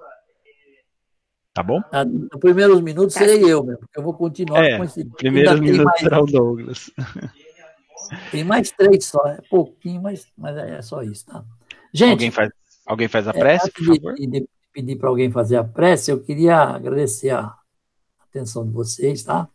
Tá 1.57 1.63
bom? 1.63 1.81
Ah, 1.91 2.05
nos 2.05 2.39
primeiros 2.39 2.79
minutos 2.81 3.15
serei 3.15 3.43
eu 3.43 3.63
mesmo, 3.63 3.79
porque 3.79 3.97
eu 3.97 4.03
vou 4.03 4.13
continuar 4.13 4.63
é, 4.63 4.77
com 4.77 4.83
esse. 4.83 5.03
Primeiros 5.03 5.59
minutos 5.59 5.85
mais... 5.85 5.99
será 6.01 6.21
o 6.21 6.25
Douglas. 6.27 6.91
Tem 8.29 8.43
mais 8.43 8.69
três 8.69 9.05
só, 9.05 9.25
é 9.25 9.41
pouquinho, 9.49 9.99
mas, 9.99 10.27
mas 10.37 10.55
é 10.55 10.79
só 10.83 11.01
isso, 11.01 11.25
tá? 11.25 11.43
Gente. 11.91 12.11
Alguém 12.11 12.29
faz, 12.29 12.51
alguém 12.85 13.07
faz 13.07 13.27
a 13.27 13.31
é, 13.31 13.33
prece, 13.33 13.69
é, 13.69 13.71
por 13.71 13.85
favor? 13.85 14.13
De, 14.13 14.27
de 14.27 14.49
pedir 14.71 14.97
para 14.97 15.09
alguém 15.09 15.31
fazer 15.31 15.55
a 15.55 15.63
prece, 15.63 16.11
eu 16.11 16.21
queria 16.21 16.59
agradecer 16.59 17.31
a 17.31 17.57
atenção 18.19 18.63
de 18.63 18.71
vocês, 18.71 19.23
tá? 19.23 19.49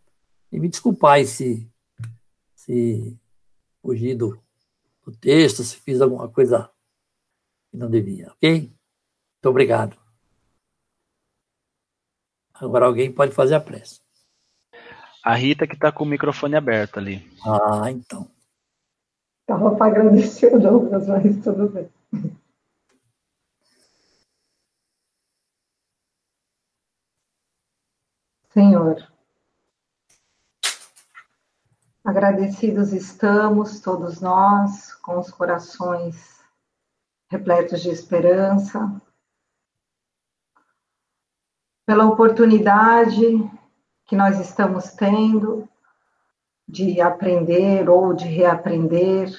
E 0.51 0.59
me 0.59 0.67
desculpar 0.67 1.23
se, 1.23 1.65
se 2.53 3.17
fugir 3.81 4.15
do, 4.15 4.37
do 5.05 5.11
texto, 5.13 5.63
se 5.63 5.77
fiz 5.77 6.01
alguma 6.01 6.27
coisa 6.27 6.69
que 7.71 7.77
não 7.77 7.89
devia, 7.89 8.33
ok? 8.33 8.59
Muito 8.59 9.49
obrigado. 9.49 10.02
Agora 12.63 12.85
alguém 12.85 13.11
pode 13.11 13.33
fazer 13.33 13.55
a 13.55 13.59
prece. 13.59 14.01
A 15.23 15.35
Rita 15.35 15.67
que 15.67 15.75
está 15.75 15.91
com 15.91 16.03
o 16.03 16.07
microfone 16.07 16.55
aberto 16.55 16.97
ali. 16.97 17.29
Ah, 17.45 17.91
então. 17.91 18.29
Estava 19.41 19.75
para 19.75 19.91
agradecer 19.91 20.53
o 20.55 20.59
Douglas, 20.59 21.07
mas 21.07 21.43
tudo 21.43 21.69
bem. 21.69 21.89
Senhor, 28.53 29.11
agradecidos 32.05 32.93
estamos 32.93 33.79
todos 33.79 34.21
nós, 34.21 34.93
com 34.95 35.17
os 35.17 35.31
corações 35.31 36.39
repletos 37.31 37.81
de 37.81 37.89
esperança, 37.89 39.01
pela 41.85 42.05
oportunidade 42.05 43.21
que 44.05 44.15
nós 44.15 44.39
estamos 44.39 44.91
tendo 44.91 45.67
de 46.67 47.01
aprender 47.01 47.89
ou 47.89 48.13
de 48.13 48.25
reaprender 48.25 49.29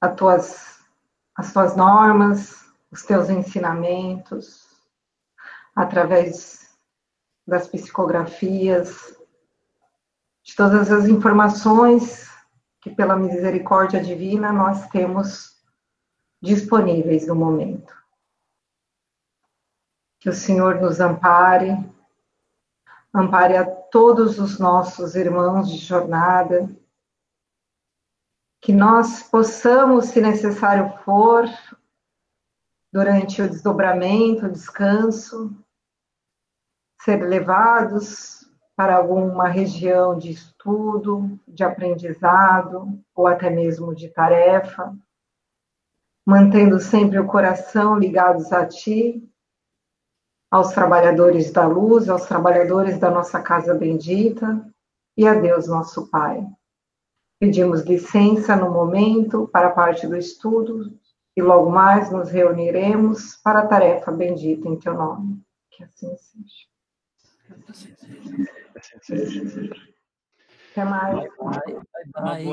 as 0.00 0.14
tuas, 0.14 0.80
as 1.34 1.52
tuas 1.52 1.76
normas, 1.76 2.66
os 2.90 3.02
teus 3.02 3.28
ensinamentos, 3.28 4.66
através 5.74 6.74
das 7.46 7.66
psicografias, 7.66 9.16
de 10.42 10.56
todas 10.56 10.90
as 10.90 11.06
informações 11.08 12.28
que, 12.80 12.90
pela 12.90 13.16
misericórdia 13.16 14.02
divina, 14.02 14.52
nós 14.52 14.88
temos 14.88 15.56
disponíveis 16.40 17.26
no 17.26 17.34
momento. 17.34 17.92
Que 20.20 20.28
o 20.28 20.32
Senhor 20.32 20.80
nos 20.80 21.00
ampare, 21.00 21.76
ampare 23.14 23.56
a 23.56 23.64
todos 23.64 24.38
os 24.38 24.58
nossos 24.58 25.14
irmãos 25.14 25.70
de 25.70 25.78
jornada, 25.78 26.68
que 28.60 28.72
nós 28.72 29.22
possamos, 29.22 30.06
se 30.06 30.20
necessário 30.20 30.92
for, 31.04 31.46
durante 32.92 33.40
o 33.40 33.48
desdobramento, 33.48 34.46
o 34.46 34.52
descanso, 34.52 35.54
ser 37.00 37.22
levados 37.22 38.38
para 38.74 38.96
alguma 38.96 39.48
região 39.48 40.16
de 40.16 40.30
estudo, 40.30 41.38
de 41.46 41.64
aprendizado 41.64 43.00
ou 43.14 43.26
até 43.26 43.50
mesmo 43.50 43.94
de 43.94 44.08
tarefa, 44.08 44.96
mantendo 46.24 46.78
sempre 46.78 47.18
o 47.18 47.26
coração 47.26 47.98
ligados 47.98 48.52
a 48.52 48.66
Ti, 48.66 49.28
aos 50.50 50.72
trabalhadores 50.72 51.50
da 51.50 51.66
luz, 51.66 52.08
aos 52.08 52.26
trabalhadores 52.26 52.98
da 52.98 53.10
nossa 53.10 53.40
casa 53.40 53.74
bendita 53.74 54.64
e 55.16 55.26
a 55.26 55.34
Deus 55.34 55.66
nosso 55.68 56.08
Pai. 56.08 56.46
Pedimos 57.40 57.82
licença 57.82 58.56
no 58.56 58.70
momento 58.70 59.48
para 59.48 59.68
a 59.68 59.72
parte 59.72 60.06
do 60.06 60.16
estudo 60.16 60.98
e 61.36 61.42
logo 61.42 61.70
mais 61.70 62.10
nos 62.10 62.30
reuniremos 62.30 63.36
para 63.36 63.60
a 63.60 63.66
tarefa 63.66 64.10
bendita 64.10 64.68
em 64.68 64.76
Teu 64.76 64.94
nome. 64.94 65.40
Que 65.70 65.84
assim 65.84 66.16
seja. 66.16 66.68
Até 70.72 70.84
mais. 70.84 71.14
Bye, 71.14 71.82
bye. 72.14 72.44